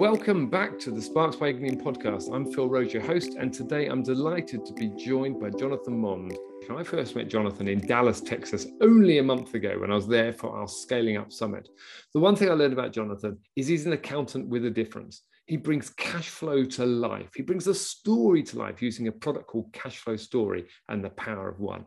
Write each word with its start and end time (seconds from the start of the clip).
Welcome 0.00 0.48
back 0.48 0.78
to 0.78 0.90
the 0.90 1.02
Sparks 1.02 1.36
Ignine 1.36 1.78
podcast. 1.78 2.34
I'm 2.34 2.50
Phil 2.50 2.70
Rose, 2.70 2.94
your 2.94 3.02
host, 3.02 3.34
and 3.38 3.52
today 3.52 3.88
I'm 3.88 4.02
delighted 4.02 4.64
to 4.64 4.72
be 4.72 4.88
joined 4.96 5.38
by 5.38 5.50
Jonathan 5.50 6.00
Mond. 6.00 6.38
I 6.74 6.82
first 6.82 7.14
met 7.14 7.28
Jonathan 7.28 7.68
in 7.68 7.86
Dallas, 7.86 8.22
Texas, 8.22 8.66
only 8.80 9.18
a 9.18 9.22
month 9.22 9.52
ago 9.52 9.78
when 9.78 9.92
I 9.92 9.96
was 9.96 10.08
there 10.08 10.32
for 10.32 10.56
our 10.56 10.66
Scaling 10.66 11.18
Up 11.18 11.30
Summit. 11.30 11.68
The 12.14 12.20
one 12.20 12.34
thing 12.34 12.48
I 12.48 12.54
learned 12.54 12.72
about 12.72 12.94
Jonathan 12.94 13.36
is 13.56 13.66
he's 13.66 13.84
an 13.84 13.92
accountant 13.92 14.48
with 14.48 14.64
a 14.64 14.70
difference. 14.70 15.20
He 15.44 15.58
brings 15.58 15.90
cash 15.90 16.30
flow 16.30 16.64
to 16.64 16.86
life. 16.86 17.32
He 17.36 17.42
brings 17.42 17.66
a 17.66 17.74
story 17.74 18.42
to 18.44 18.58
life 18.58 18.80
using 18.80 19.08
a 19.08 19.12
product 19.12 19.48
called 19.48 19.70
Cash 19.74 19.98
Flow 19.98 20.16
Story 20.16 20.64
and 20.88 21.04
the 21.04 21.10
Power 21.10 21.50
of 21.50 21.60
One 21.60 21.84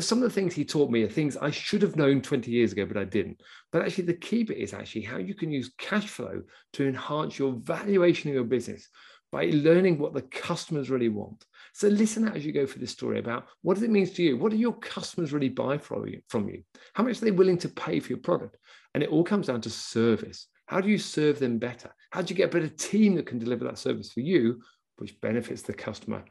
some 0.00 0.18
of 0.18 0.24
the 0.24 0.30
things 0.30 0.54
he 0.54 0.64
taught 0.64 0.90
me 0.90 1.02
are 1.04 1.08
things 1.08 1.36
I 1.36 1.50
should 1.50 1.82
have 1.82 1.96
known 1.96 2.20
20 2.20 2.50
years 2.50 2.72
ago, 2.72 2.86
but 2.86 2.96
I 2.96 3.04
didn't. 3.04 3.40
But 3.72 3.82
actually, 3.82 4.04
the 4.04 4.14
key 4.14 4.42
bit 4.42 4.58
is 4.58 4.74
actually 4.74 5.02
how 5.02 5.18
you 5.18 5.34
can 5.34 5.50
use 5.50 5.72
cash 5.78 6.08
flow 6.08 6.42
to 6.74 6.88
enhance 6.88 7.38
your 7.38 7.52
valuation 7.52 8.30
of 8.30 8.34
your 8.34 8.44
business 8.44 8.88
by 9.32 9.50
learning 9.52 9.98
what 9.98 10.14
the 10.14 10.22
customers 10.22 10.90
really 10.90 11.08
want. 11.08 11.44
So 11.72 11.88
listen 11.88 12.26
out 12.26 12.36
as 12.36 12.46
you 12.46 12.52
go 12.52 12.66
for 12.66 12.78
this 12.78 12.92
story 12.92 13.18
about 13.18 13.46
what 13.62 13.74
does 13.74 13.82
it 13.82 13.90
mean 13.90 14.06
to 14.06 14.22
you? 14.22 14.36
What 14.36 14.50
do 14.50 14.56
your 14.56 14.76
customers 14.78 15.32
really 15.32 15.48
buy 15.48 15.78
from 15.78 16.06
you? 16.06 16.20
From 16.28 16.48
you? 16.48 16.62
How 16.94 17.04
much 17.04 17.20
are 17.20 17.24
they 17.24 17.30
willing 17.32 17.58
to 17.58 17.68
pay 17.68 18.00
for 18.00 18.08
your 18.08 18.18
product? 18.18 18.56
And 18.94 19.02
it 19.02 19.10
all 19.10 19.24
comes 19.24 19.48
down 19.48 19.60
to 19.62 19.70
service. 19.70 20.46
How 20.66 20.80
do 20.80 20.88
you 20.88 20.98
serve 20.98 21.38
them 21.38 21.58
better? 21.58 21.94
How 22.10 22.22
do 22.22 22.32
you 22.32 22.36
get 22.36 22.48
a 22.48 22.58
better 22.58 22.68
team 22.68 23.14
that 23.16 23.26
can 23.26 23.38
deliver 23.38 23.64
that 23.64 23.78
service 23.78 24.12
for 24.12 24.20
you, 24.20 24.60
which 24.96 25.20
benefits 25.20 25.62
the 25.62 25.74
customer 25.74 26.24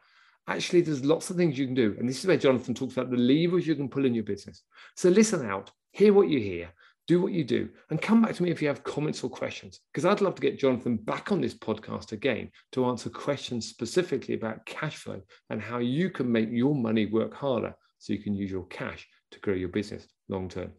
actually 0.48 0.82
there's 0.82 1.04
lots 1.04 1.30
of 1.30 1.38
things 1.38 1.58
you 1.58 1.66
can 1.66 1.76
do. 1.76 1.96
And 2.00 2.08
this 2.08 2.20
is 2.20 2.28
where 2.28 2.38
Jonathan 2.38 2.74
talks 2.74 2.94
about 2.94 3.10
the 3.10 3.18
levers 3.18 3.68
you 3.68 3.76
can 3.76 3.90
pull 3.90 4.06
in 4.06 4.14
your 4.14 4.24
business. 4.24 4.64
So 4.96 5.10
listen 5.10 5.46
out, 5.46 5.72
hear 5.92 6.14
what 6.14 6.30
you 6.30 6.40
hear, 6.40 6.70
do 7.08 7.22
what 7.22 7.34
you 7.34 7.44
do, 7.44 7.70
and 7.90 8.02
come 8.02 8.22
back 8.22 8.36
to 8.36 8.44
me 8.44 8.52
if 8.52 8.62
you 8.62 8.68
have 8.68 8.84
comments 8.84 9.24
or 9.24 9.30
questions, 9.30 9.80
because 9.94 10.06
I'd 10.06 10.22
love 10.22 10.36
to 10.36 10.42
get 10.42 10.60
Jonathan 10.60 10.98
back 10.98 11.32
on 11.32 11.42
this 11.42 11.54
podcast 11.54 12.12
again 12.12 12.50
to 12.72 12.86
answer 12.86 13.10
questions 13.10 13.68
specifically 13.68 14.34
about 14.34 14.66
cash 14.66 14.96
flow 14.96 15.22
and 15.50 15.62
how 15.62 15.80
you 15.80 16.10
can 16.10 16.32
make 16.32 16.50
your 16.52 16.76
money 16.76 17.06
work 17.06 17.34
harder 17.34 17.76
so 18.00 18.14
you 18.14 18.20
can 18.20 18.36
use 18.36 18.52
your 18.52 18.66
cash 18.68 19.08
to 19.32 19.40
grow 19.40 19.54
your 19.54 19.70
business 19.70 20.08
long 20.30 20.50
term. 20.50 20.72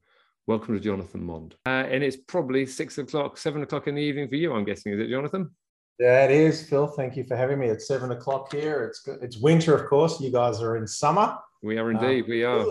Welcome 0.47 0.75
to 0.75 0.81
Jonathan 0.81 1.25
Mond. 1.25 1.57
Uh, 1.67 1.71
and 1.91 2.05
it's 2.05 2.17
probably 2.17 2.67
six 2.67 2.99
o'clock, 2.99 3.37
seven 3.37 3.63
o'clock 3.63 3.89
in 3.89 3.97
the 3.97 4.03
evening 4.03 4.29
for 4.29 4.37
you, 4.37 4.53
I'm 4.53 4.65
guessing. 4.65 4.93
Is 4.93 5.01
it, 5.01 5.11
Jonathan? 5.11 5.51
It 5.99 6.31
is, 6.31 6.69
Phil. 6.69 6.87
Thank 6.87 7.17
you 7.17 7.25
for 7.25 7.37
having 7.37 7.59
me. 7.59 7.69
It's 7.69 7.89
seven 7.89 8.11
o'clock 8.11 8.53
here. 8.53 8.85
It's 8.85 9.07
it's 9.23 9.39
winter, 9.39 9.75
of 9.75 9.89
course. 9.89 10.21
You 10.21 10.31
guys 10.31 10.61
are 10.61 10.77
in 10.77 10.87
summer. 10.87 11.39
We 11.63 11.79
are 11.79 11.91
indeed. 11.91 12.25
Um, 12.25 12.31
we 12.31 12.45
are. 12.45 12.67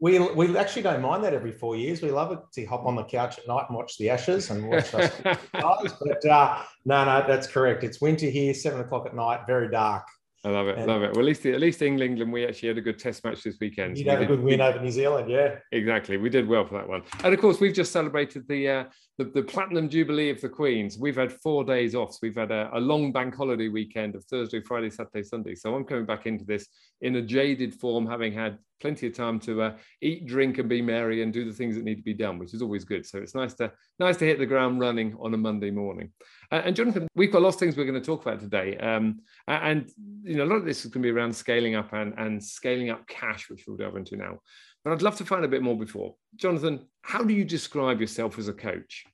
We, 0.00 0.20
we, 0.20 0.46
we 0.46 0.56
actually 0.56 0.82
don't 0.82 1.02
mind 1.02 1.24
that 1.24 1.34
every 1.34 1.50
four 1.50 1.74
years. 1.74 2.00
We 2.00 2.12
love 2.12 2.30
it 2.30 2.38
to 2.52 2.64
hop 2.66 2.86
on 2.86 2.94
the 2.94 3.02
couch 3.02 3.38
at 3.38 3.48
night 3.48 3.64
and 3.68 3.76
watch 3.76 3.98
the 3.98 4.10
Ashes 4.10 4.50
and 4.50 4.68
watch 4.68 4.94
us. 4.94 5.12
but 5.52 6.24
uh, 6.24 6.62
no, 6.84 7.04
no, 7.04 7.24
that's 7.26 7.48
correct. 7.48 7.82
It's 7.82 8.00
winter 8.00 8.26
here, 8.26 8.54
seven 8.54 8.80
o'clock 8.80 9.06
at 9.06 9.16
night, 9.16 9.40
very 9.48 9.68
dark. 9.68 10.06
I 10.44 10.50
love 10.50 10.68
it, 10.68 10.78
and 10.78 10.86
love 10.86 11.02
it. 11.02 11.10
Well, 11.12 11.20
at 11.20 11.24
least 11.24 11.44
at 11.46 11.60
least 11.60 11.82
England, 11.82 12.32
we 12.32 12.46
actually 12.46 12.68
had 12.68 12.78
a 12.78 12.80
good 12.80 12.98
Test 12.98 13.24
match 13.24 13.42
this 13.42 13.56
weekend. 13.60 13.98
You 13.98 14.04
so 14.04 14.10
had 14.12 14.22
a 14.22 14.26
good 14.26 14.40
win 14.40 14.60
over 14.60 14.80
New 14.80 14.90
Zealand, 14.90 15.28
yeah. 15.28 15.56
Exactly, 15.72 16.16
we 16.16 16.30
did 16.30 16.46
well 16.46 16.64
for 16.64 16.74
that 16.74 16.88
one. 16.88 17.02
And 17.24 17.34
of 17.34 17.40
course, 17.40 17.60
we've 17.60 17.74
just 17.74 17.90
celebrated 17.90 18.46
the 18.46 18.68
uh, 18.68 18.84
the, 19.18 19.24
the, 19.24 19.42
platinum 19.42 19.88
jubilee 19.88 20.30
of 20.30 20.40
the 20.40 20.48
Queens. 20.48 20.96
We've 20.96 21.16
had 21.16 21.32
four 21.32 21.64
days 21.64 21.96
off. 21.96 22.12
So 22.12 22.18
we've 22.22 22.36
had 22.36 22.52
a, 22.52 22.70
a, 22.72 22.78
long 22.78 23.10
bank 23.10 23.34
holiday 23.34 23.66
weekend 23.66 24.14
of 24.14 24.24
Thursday, 24.26 24.60
Friday, 24.60 24.90
Saturday, 24.90 25.24
Sunday. 25.24 25.56
So 25.56 25.74
I'm 25.74 25.82
coming 25.82 26.06
back 26.06 26.26
into 26.26 26.44
this 26.44 26.68
in 27.00 27.16
a 27.16 27.22
jaded 27.22 27.74
form, 27.74 28.06
having 28.06 28.32
had 28.32 28.58
plenty 28.80 29.08
of 29.08 29.14
time 29.14 29.40
to 29.40 29.62
uh, 29.62 29.76
eat, 30.02 30.26
drink, 30.26 30.58
and 30.58 30.68
be 30.68 30.80
merry, 30.80 31.22
and 31.22 31.32
do 31.32 31.44
the 31.44 31.52
things 31.52 31.74
that 31.74 31.84
need 31.84 31.96
to 31.96 32.02
be 32.02 32.14
done, 32.14 32.38
which 32.38 32.54
is 32.54 32.62
always 32.62 32.84
good. 32.84 33.04
So 33.04 33.18
it's 33.18 33.34
nice 33.34 33.54
to 33.54 33.72
nice 33.98 34.16
to 34.18 34.24
hit 34.24 34.38
the 34.38 34.46
ground 34.46 34.78
running 34.78 35.16
on 35.20 35.34
a 35.34 35.36
Monday 35.36 35.72
morning. 35.72 36.12
And 36.50 36.74
Jonathan, 36.74 37.08
we've 37.14 37.30
got 37.30 37.42
lots 37.42 37.56
of 37.56 37.60
things 37.60 37.76
we're 37.76 37.84
going 37.84 38.00
to 38.00 38.04
talk 38.04 38.22
about 38.22 38.40
today, 38.40 38.76
um, 38.78 39.20
and 39.46 39.90
you 40.22 40.36
know 40.36 40.44
a 40.44 40.46
lot 40.46 40.56
of 40.56 40.64
this 40.64 40.84
is 40.84 40.90
going 40.90 41.02
to 41.02 41.06
be 41.06 41.10
around 41.10 41.36
scaling 41.36 41.74
up 41.74 41.92
and 41.92 42.14
and 42.16 42.42
scaling 42.42 42.88
up 42.88 43.06
cash, 43.06 43.50
which 43.50 43.64
we'll 43.66 43.76
delve 43.76 43.96
into 43.96 44.16
now. 44.16 44.38
But 44.82 44.94
I'd 44.94 45.02
love 45.02 45.16
to 45.16 45.26
find 45.26 45.44
a 45.44 45.48
bit 45.48 45.62
more 45.62 45.76
before. 45.76 46.14
Jonathan, 46.36 46.86
how 47.02 47.22
do 47.22 47.34
you 47.34 47.44
describe 47.44 48.00
yourself 48.00 48.38
as 48.38 48.48
a 48.48 48.54
coach? 48.54 49.04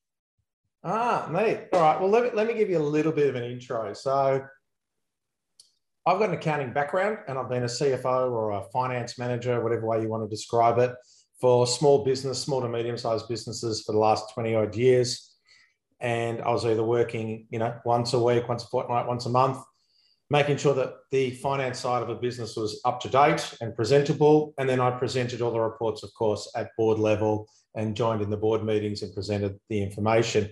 Ah, 0.85 1.29
mate. 1.31 1.69
All 1.73 1.81
right. 1.81 1.99
Well, 1.99 2.11
let 2.11 2.23
me, 2.25 2.31
let 2.35 2.47
me 2.47 2.55
give 2.55 2.69
you 2.71 2.79
a 2.79 2.79
little 2.79 3.11
bit 3.11 3.29
of 3.29 3.35
an 3.35 3.45
intro. 3.45 3.93
So, 3.95 4.45
I've 6.07 6.19
got 6.19 6.29
an 6.29 6.35
accounting 6.35 6.73
background 6.75 7.19
and 7.27 7.39
I've 7.39 7.49
been 7.49 7.63
a 7.63 7.67
CFO 7.67 8.31
or 8.31 8.53
a 8.53 8.63
finance 8.71 9.19
manager, 9.19 9.63
whatever 9.63 9.87
way 9.87 10.03
you 10.03 10.09
want 10.09 10.23
to 10.23 10.29
describe 10.29 10.79
it, 10.79 10.93
for 11.41 11.67
small 11.67 12.05
business, 12.05 12.39
small 12.39 12.61
to 12.61 12.69
medium 12.69 12.99
sized 12.99 13.27
businesses 13.29 13.83
for 13.83 13.93
the 13.93 13.99
last 13.99 14.33
20 14.35 14.55
odd 14.55 14.77
years. 14.77 15.34
And 16.05 16.43
I 16.43 16.51
was 16.51 16.67
either 16.67 16.85
working, 16.85 17.47
you 17.49 17.59
know, 17.59 17.75
once 17.87 18.13
a 18.13 18.23
week, 18.23 18.47
once 18.47 18.63
a 18.63 18.67
fortnight, 18.67 19.07
once 19.07 19.25
a 19.25 19.31
month, 19.31 19.57
making 20.29 20.59
sure 20.59 20.75
that 20.75 20.97
the 21.11 21.31
finance 21.31 21.79
side 21.79 22.03
of 22.03 22.11
a 22.11 22.15
business 22.15 22.57
was 22.57 22.79
up 22.85 23.01
to 23.01 23.09
date 23.09 23.57
and 23.63 23.75
presentable. 23.75 24.53
And 24.59 24.69
then 24.69 24.81
I 24.81 24.91
presented 24.91 25.41
all 25.41 25.51
the 25.51 25.59
reports, 25.59 26.03
of 26.03 26.13
course, 26.13 26.53
at 26.55 26.77
board 26.77 26.99
level 26.99 27.49
and 27.75 27.97
joined 27.97 28.21
in 28.21 28.29
the 28.29 28.37
board 28.37 28.63
meetings 28.63 29.01
and 29.01 29.15
presented 29.15 29.59
the 29.71 29.83
information. 29.83 30.51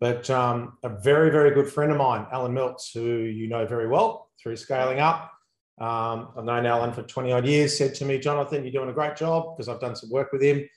But 0.00 0.28
um, 0.28 0.76
a 0.82 0.88
very, 0.88 1.30
very 1.30 1.52
good 1.52 1.70
friend 1.70 1.92
of 1.92 1.98
mine, 1.98 2.26
Alan 2.32 2.52
Miltz, 2.52 2.92
who 2.92 3.00
you 3.00 3.48
know 3.48 3.66
very 3.66 3.86
well 3.86 4.28
through 4.42 4.56
scaling 4.56 4.98
up. 4.98 5.30
Um, 5.80 6.32
I've 6.36 6.44
known 6.44 6.66
Alan 6.66 6.92
for 6.92 7.04
20 7.04 7.30
odd 7.30 7.46
years, 7.46 7.78
said 7.78 7.94
to 7.94 8.04
me, 8.04 8.18
Jonathan, 8.18 8.64
you're 8.64 8.72
doing 8.72 8.90
a 8.90 8.92
great 8.92 9.14
job 9.14 9.56
because 9.56 9.68
I've 9.68 9.80
done 9.80 9.94
some 9.94 10.10
work 10.10 10.32
with 10.32 10.42
him, 10.42 10.68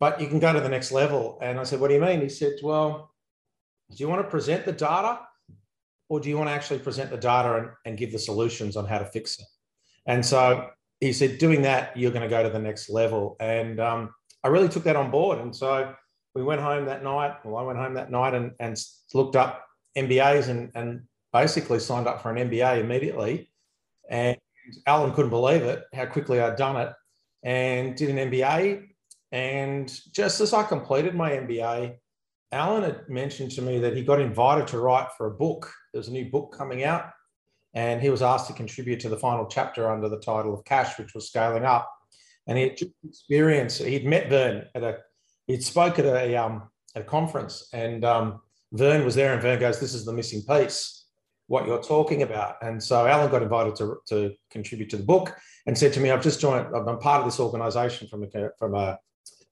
but 0.00 0.18
you 0.18 0.28
can 0.28 0.38
go 0.38 0.50
to 0.50 0.60
the 0.60 0.68
next 0.68 0.92
level. 0.92 1.38
And 1.42 1.60
I 1.60 1.64
said, 1.64 1.78
What 1.78 1.88
do 1.88 1.94
you 1.94 2.00
mean? 2.00 2.22
He 2.22 2.30
said, 2.30 2.54
Well, 2.62 3.13
do 3.94 4.02
you 4.02 4.08
want 4.08 4.22
to 4.22 4.28
present 4.28 4.64
the 4.64 4.72
data 4.72 5.20
or 6.08 6.20
do 6.20 6.28
you 6.28 6.36
want 6.36 6.48
to 6.48 6.52
actually 6.54 6.78
present 6.78 7.10
the 7.10 7.16
data 7.16 7.56
and, 7.56 7.68
and 7.86 7.98
give 7.98 8.12
the 8.12 8.18
solutions 8.18 8.76
on 8.76 8.86
how 8.86 8.98
to 8.98 9.04
fix 9.04 9.38
it? 9.38 9.46
And 10.06 10.24
so 10.24 10.68
he 11.00 11.12
said, 11.12 11.38
doing 11.38 11.62
that, 11.62 11.96
you're 11.96 12.10
going 12.10 12.22
to 12.22 12.28
go 12.28 12.42
to 12.42 12.50
the 12.50 12.58
next 12.58 12.90
level. 12.90 13.36
And 13.40 13.80
um, 13.80 14.10
I 14.42 14.48
really 14.48 14.68
took 14.68 14.84
that 14.84 14.96
on 14.96 15.10
board. 15.10 15.38
And 15.38 15.54
so 15.54 15.94
we 16.34 16.42
went 16.42 16.60
home 16.60 16.86
that 16.86 17.02
night. 17.02 17.44
Well, 17.44 17.56
I 17.56 17.62
went 17.62 17.78
home 17.78 17.94
that 17.94 18.10
night 18.10 18.34
and, 18.34 18.52
and 18.60 18.76
looked 19.12 19.36
up 19.36 19.64
MBAs 19.96 20.48
and, 20.48 20.70
and 20.74 21.02
basically 21.32 21.78
signed 21.78 22.06
up 22.06 22.22
for 22.22 22.30
an 22.30 22.50
MBA 22.50 22.80
immediately. 22.80 23.50
And 24.10 24.36
Alan 24.86 25.12
couldn't 25.12 25.30
believe 25.30 25.62
it, 25.62 25.84
how 25.94 26.06
quickly 26.06 26.40
I'd 26.40 26.56
done 26.56 26.76
it, 26.76 26.92
and 27.42 27.96
did 27.96 28.10
an 28.10 28.30
MBA. 28.30 28.86
And 29.32 30.00
just 30.12 30.40
as 30.40 30.52
I 30.52 30.62
completed 30.62 31.14
my 31.14 31.30
MBA, 31.30 31.96
Alan 32.54 32.84
had 32.84 33.08
mentioned 33.08 33.50
to 33.52 33.62
me 33.62 33.80
that 33.80 33.96
he 33.96 34.02
got 34.02 34.20
invited 34.20 34.68
to 34.68 34.78
write 34.78 35.08
for 35.16 35.26
a 35.26 35.30
book. 35.30 35.70
There's 35.92 36.06
a 36.06 36.12
new 36.12 36.30
book 36.30 36.54
coming 36.56 36.84
out, 36.84 37.10
and 37.74 38.00
he 38.00 38.10
was 38.10 38.22
asked 38.22 38.46
to 38.46 38.52
contribute 38.52 39.00
to 39.00 39.08
the 39.08 39.16
final 39.16 39.46
chapter 39.46 39.90
under 39.90 40.08
the 40.08 40.20
title 40.20 40.54
of 40.54 40.64
Cash, 40.64 40.96
which 40.96 41.14
was 41.14 41.26
scaling 41.26 41.64
up. 41.64 41.90
And 42.46 42.56
he 42.56 42.64
had 42.64 42.78
experience. 43.08 43.78
He'd 43.78 44.06
met 44.06 44.28
Verne 44.28 44.66
at 44.74 44.84
a. 44.84 44.98
He'd 45.48 45.64
spoke 45.64 45.98
at 45.98 46.06
a 46.06 46.36
um, 46.36 46.70
at 46.94 47.02
a 47.02 47.04
conference, 47.04 47.68
and 47.72 48.04
um, 48.04 48.40
Verne 48.72 49.04
was 49.04 49.16
there, 49.16 49.32
and 49.32 49.42
Verne 49.42 49.58
goes, 49.58 49.80
"This 49.80 49.94
is 49.94 50.04
the 50.04 50.12
missing 50.12 50.42
piece, 50.42 51.06
what 51.48 51.66
you're 51.66 51.82
talking 51.82 52.22
about." 52.22 52.56
And 52.62 52.80
so 52.80 53.06
Alan 53.06 53.30
got 53.32 53.42
invited 53.42 53.74
to 53.76 53.96
to 54.10 54.32
contribute 54.50 54.90
to 54.90 54.96
the 54.96 55.02
book, 55.02 55.34
and 55.66 55.76
said 55.76 55.92
to 55.94 56.00
me, 56.00 56.12
"I've 56.12 56.22
just 56.22 56.40
joined. 56.40 56.68
I'm 56.72 56.98
part 56.98 57.20
of 57.20 57.24
this 57.24 57.40
organisation 57.40 58.06
from 58.06 58.22
a 58.22 58.50
from 58.58 58.74
a 58.74 58.98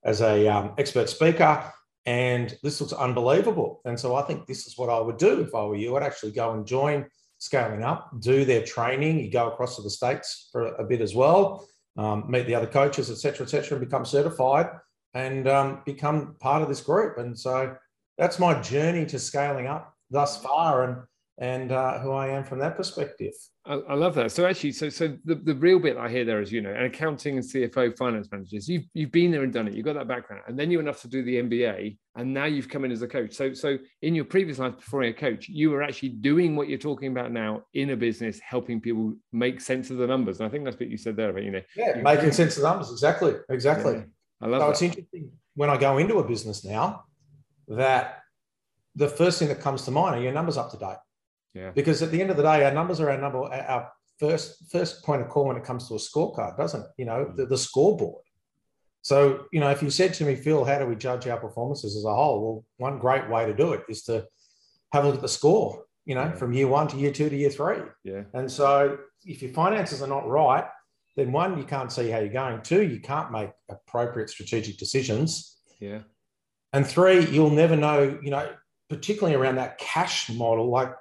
as 0.05 0.21
a 0.21 0.47
um, 0.47 0.75
expert 0.79 1.09
speaker." 1.09 1.73
And 2.05 2.57
this 2.63 2.81
looks 2.81 2.93
unbelievable. 2.93 3.81
And 3.85 3.99
so 3.99 4.17
I 4.17 4.23
think 4.23 4.47
this 4.47 4.67
is 4.67 4.77
what 4.77 4.91
I 4.91 4.99
would 5.01 5.19
do 5.19 5.41
if 5.41 5.55
I 5.55 5.65
were 5.65 5.77
you. 5.77 5.97
I'd 5.97 6.03
actually 6.03 6.33
go 6.33 6.53
and 6.53 6.67
join 6.67 7.07
Scaling 7.39 7.83
Up, 7.83 8.11
do 8.21 8.45
their 8.45 8.65
training. 8.65 9.19
You 9.19 9.31
go 9.31 9.49
across 9.49 9.77
to 9.77 9.83
the 9.83 9.91
States 9.91 10.49
for 10.53 10.75
a 10.77 10.85
bit 10.85 11.01
as 11.01 11.15
well, 11.15 11.67
um, 11.97 12.25
meet 12.29 12.47
the 12.47 12.55
other 12.55 12.67
coaches, 12.67 13.11
et 13.11 13.19
cetera, 13.19 13.47
et 13.47 13.51
cetera, 13.51 13.77
and 13.77 13.87
become 13.87 14.05
certified 14.05 14.71
and 15.15 15.47
um, 15.49 15.83
become 15.85 16.37
part 16.41 16.63
of 16.63 16.69
this 16.69 16.81
group. 16.81 17.19
And 17.19 17.39
so 17.39 17.77
that's 18.19 18.39
my 18.39 18.61
journey 18.61 19.07
to 19.07 19.19
scaling 19.19 19.67
up 19.67 19.95
thus 20.11 20.43
far. 20.43 20.85
And 20.85 20.97
and 21.43 21.73
uh, 21.73 21.99
who 21.99 22.13
I 22.13 22.29
am 22.29 22.45
from 22.45 22.61
that 22.61 22.77
perspective. 22.77 23.33
I, 23.67 23.75
I, 23.75 23.95
love 23.95 24.15
that. 24.15 24.31
So 24.31 24.47
actually, 24.47 24.71
so 24.71 24.89
so 24.89 25.19
the, 25.25 25.35
the 25.35 25.57
real 25.57 25.81
bit 25.81 25.97
I 25.97 26.09
hear 26.09 26.25
there 26.25 26.41
is, 26.41 26.53
you 26.53 26.61
know, 26.61 26.71
an 26.73 26.85
accounting 26.85 27.37
and 27.37 27.45
CFO 27.45 27.99
finance 27.99 28.29
managers, 28.31 28.69
you've 28.69 28.85
you've 28.95 29.11
been 29.11 29.33
there 29.33 29.43
and 29.43 29.53
done 29.53 29.67
it, 29.67 29.75
you've 29.75 29.85
got 29.85 29.95
that 29.95 30.07
background, 30.07 30.45
and 30.47 30.57
then 30.57 30.71
you're 30.71 30.81
enough 30.81 31.03
to 31.03 31.09
do 31.09 31.25
the 31.25 31.43
MBA, 31.43 31.99
and 32.15 32.33
now 32.33 32.45
you've 32.45 32.69
come 32.69 32.85
in 32.85 32.93
as 32.93 33.03
a 33.03 33.09
coach. 33.09 33.35
So 33.35 33.53
so 33.55 33.77
in 34.03 34.15
your 34.15 34.25
previous 34.25 34.61
life 34.61 34.77
before 34.77 35.01
being 35.01 35.15
a 35.15 35.17
coach, 35.17 35.49
you 35.49 35.71
were 35.71 35.83
actually 35.83 36.11
doing 36.11 36.55
what 36.55 36.69
you're 36.69 36.79
talking 36.79 37.11
about 37.11 37.33
now 37.33 37.65
in 37.75 37.91
a 37.91 37.97
business, 37.97 38.39
helping 38.39 38.81
people 38.81 39.13
make 39.33 39.61
sense 39.61 39.91
of 39.91 39.97
the 39.97 40.07
numbers. 40.07 40.39
And 40.39 40.47
I 40.47 40.51
think 40.51 40.65
that's 40.65 40.79
what 40.79 40.91
you 40.91 40.97
said 40.97 41.17
there, 41.17 41.31
about, 41.31 41.43
you 41.43 41.51
know. 41.51 41.63
Yeah, 41.75 42.01
making 42.03 42.31
sense 42.31 42.57
of 42.57 42.63
the 42.63 42.69
numbers, 42.69 42.93
exactly. 42.93 43.35
Exactly. 43.49 43.95
Yeah, 43.95 44.03
I 44.43 44.47
love 44.47 44.61
so 44.61 44.67
that. 44.67 44.71
it's 44.71 44.83
interesting 44.83 45.33
when 45.57 45.71
I 45.71 45.77
go 45.77 45.99
into 45.99 46.19
a 46.19 46.25
business 46.25 46.65
now 46.65 47.03
that 47.67 48.21
the 48.95 49.09
first 49.09 49.41
thing 49.41 49.49
that 49.49 49.61
comes 49.61 49.83
to 49.87 49.91
mind 49.91 50.15
are 50.15 50.23
your 50.23 50.33
numbers 50.33 50.57
up 50.57 50.71
to 50.71 50.77
date. 50.77 50.99
Yeah. 51.55 51.71
Because 51.71 52.03
at 52.03 52.11
the 52.11 52.21
end 52.21 52.31
of 52.31 52.37
the 52.37 52.43
day, 52.43 52.65
our 52.65 52.73
numbers 52.73 53.01
are 53.01 53.11
our 53.11 53.19
number, 53.19 53.39
our 53.45 53.93
first 54.19 54.71
first 54.71 55.05
point 55.05 55.23
of 55.23 55.29
call 55.29 55.47
when 55.47 55.57
it 55.57 55.65
comes 55.65 55.89
to 55.89 55.95
a 55.95 55.99
scorecard, 55.99 56.57
doesn't 56.57 56.81
it? 56.83 56.87
You 56.97 57.05
know, 57.05 57.27
mm. 57.27 57.37
the, 57.37 57.47
the 57.47 57.59
scoreboard. 57.59 58.23
So, 59.03 59.47
you 59.53 59.59
know, 59.61 59.71
if 59.71 59.83
you 59.83 59.91
said 59.91 60.15
to 60.15 60.25
me, 60.25 60.37
Phil, 60.37 60.65
how 60.65 60.79
do 60.79 60.87
we 60.87 60.95
judge 60.95 61.27
our 61.27 61.39
performances 61.39 61.97
as 61.97 62.05
a 62.05 62.15
whole? 62.15 62.41
Well, 62.41 62.65
one 62.77 62.99
great 63.01 63.29
way 63.29 63.47
to 63.47 63.55
do 63.55 63.73
it 63.73 63.83
is 63.89 64.05
to 64.05 64.27
have 64.93 65.05
a 65.05 65.09
look 65.09 65.17
at 65.17 65.23
the 65.23 65.29
score, 65.29 65.85
you 66.05 66.15
know, 66.15 66.25
Yeah. 66.25 66.35
from 66.35 66.53
year 66.53 66.69
one 66.69 66.87
to 66.89 66.97
year 66.97 67.13
two 67.13 67.29
to 67.29 67.37
year 67.37 67.51
three. 67.51 67.79
Yeah. 68.05 68.23
And 68.33 68.51
so 68.51 68.99
if 69.25 69.43
your 69.43 69.53
finances 69.53 70.03
are 70.03 70.09
not 70.09 70.29
right, 70.29 70.65
then 71.17 71.33
one, 71.33 71.59
you 71.59 71.65
can't 71.65 71.93
see 71.93 72.11
how 72.11 72.21
you're 72.21 72.33
going. 72.33 72.63
Two, 72.63 72.83
you 72.83 73.01
can't 73.01 73.33
make 73.33 73.51
appropriate 73.69 74.31
strategic 74.31 74.79
decisions. 74.79 75.59
Yeah. 75.81 76.03
And 76.73 76.87
three, 76.87 77.27
you'll 77.27 77.51
never 77.51 77.77
know, 77.77 78.19
you 78.23 78.31
know, 78.31 78.51
particularly 78.89 79.35
around 79.35 79.57
that 79.57 79.79
cash 79.79 80.31
model, 80.31 80.71
like 80.71 80.95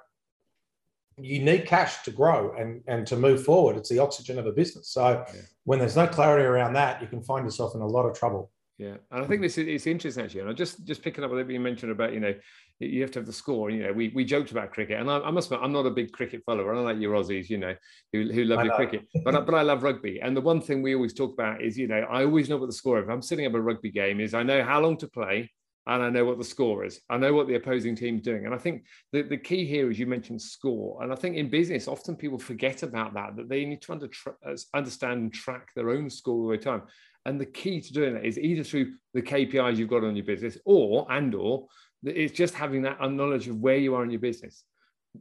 you 1.24 1.38
need 1.40 1.66
cash 1.66 2.02
to 2.02 2.10
grow 2.10 2.54
and, 2.58 2.82
and 2.86 3.06
to 3.06 3.16
move 3.16 3.44
forward. 3.44 3.76
It's 3.76 3.88
the 3.88 3.98
oxygen 3.98 4.38
of 4.38 4.46
a 4.46 4.52
business. 4.52 4.88
So 4.88 5.24
Yeah. 5.34 5.40
when 5.64 5.78
there's 5.78 5.96
no 5.96 6.06
clarity 6.06 6.44
around 6.44 6.72
that, 6.74 7.00
you 7.00 7.08
can 7.08 7.22
find 7.22 7.44
yourself 7.44 7.74
in 7.74 7.80
a 7.80 7.86
lot 7.86 8.06
of 8.06 8.18
trouble. 8.18 8.50
Yeah, 8.78 8.96
and 9.12 9.22
I 9.22 9.26
think 9.28 9.42
this 9.42 9.58
is 9.58 9.68
it's 9.68 9.86
interesting 9.86 10.24
actually. 10.24 10.40
And 10.40 10.50
I 10.50 10.54
just 10.54 10.84
just 10.84 11.02
picking 11.02 11.22
up 11.22 11.30
what 11.30 11.48
you 11.48 11.60
mentioned 11.60 11.92
about 11.92 12.12
you 12.14 12.20
know 12.20 12.34
you 12.80 13.00
have 13.02 13.12
to 13.12 13.20
have 13.20 13.26
the 13.26 13.32
score. 13.32 13.70
You 13.70 13.84
know, 13.84 13.92
we 13.92 14.08
we 14.08 14.24
joked 14.24 14.50
about 14.50 14.72
cricket, 14.72 14.98
and 14.98 15.08
I, 15.08 15.18
I 15.20 15.30
must 15.30 15.48
admit 15.52 15.62
I'm 15.62 15.72
not 15.72 15.86
a 15.86 15.90
big 15.90 16.10
cricket 16.10 16.42
follower. 16.44 16.72
I 16.72 16.76
don't 16.76 16.84
like 16.84 16.98
your 16.98 17.14
Aussies, 17.14 17.48
you 17.48 17.58
know, 17.58 17.74
who, 18.12 18.32
who 18.32 18.44
love 18.44 18.58
I 18.58 18.62
your 18.64 18.72
know. 18.72 18.76
cricket, 18.76 19.02
but 19.24 19.36
I, 19.36 19.40
but 19.40 19.54
I 19.54 19.62
love 19.62 19.84
rugby. 19.84 20.20
And 20.20 20.36
the 20.36 20.40
one 20.40 20.60
thing 20.60 20.82
we 20.82 20.94
always 20.96 21.12
talk 21.12 21.32
about 21.34 21.62
is 21.62 21.78
you 21.78 21.86
know 21.86 22.00
I 22.10 22.24
always 22.24 22.48
know 22.48 22.56
what 22.56 22.66
the 22.66 22.72
score. 22.72 22.98
If 22.98 23.08
I'm 23.08 23.22
sitting 23.22 23.46
up 23.46 23.54
a 23.54 23.60
rugby 23.60 23.90
game, 23.92 24.18
is 24.20 24.34
I 24.34 24.42
know 24.42 24.64
how 24.64 24.80
long 24.80 24.96
to 24.96 25.06
play. 25.06 25.52
And 25.86 26.02
I 26.02 26.10
know 26.10 26.24
what 26.24 26.38
the 26.38 26.44
score 26.44 26.84
is. 26.84 27.00
I 27.10 27.16
know 27.16 27.34
what 27.34 27.48
the 27.48 27.56
opposing 27.56 27.96
team's 27.96 28.22
doing. 28.22 28.46
And 28.46 28.54
I 28.54 28.58
think 28.58 28.84
the, 29.12 29.22
the 29.22 29.36
key 29.36 29.66
here 29.66 29.90
is 29.90 29.98
you 29.98 30.06
mentioned 30.06 30.40
score. 30.40 31.02
And 31.02 31.12
I 31.12 31.16
think 31.16 31.36
in 31.36 31.50
business, 31.50 31.88
often 31.88 32.14
people 32.14 32.38
forget 32.38 32.84
about 32.84 33.14
that, 33.14 33.36
that 33.36 33.48
they 33.48 33.64
need 33.64 33.82
to 33.82 33.92
under, 33.92 34.08
uh, 34.46 34.56
understand 34.74 35.20
and 35.20 35.34
track 35.34 35.70
their 35.74 35.90
own 35.90 36.08
score 36.08 36.44
all 36.44 36.50
the 36.50 36.58
time. 36.58 36.82
And 37.24 37.40
the 37.40 37.46
key 37.46 37.80
to 37.80 37.92
doing 37.92 38.14
that 38.14 38.24
is 38.24 38.38
either 38.38 38.62
through 38.62 38.94
the 39.14 39.22
KPIs 39.22 39.76
you've 39.76 39.88
got 39.88 40.04
on 40.04 40.16
your 40.16 40.24
business, 40.24 40.58
or 40.64 41.06
and 41.10 41.34
or 41.34 41.66
it's 42.04 42.36
just 42.36 42.54
having 42.54 42.82
that 42.82 43.00
knowledge 43.00 43.46
of 43.48 43.60
where 43.60 43.76
you 43.76 43.94
are 43.94 44.02
in 44.02 44.10
your 44.10 44.20
business 44.20 44.64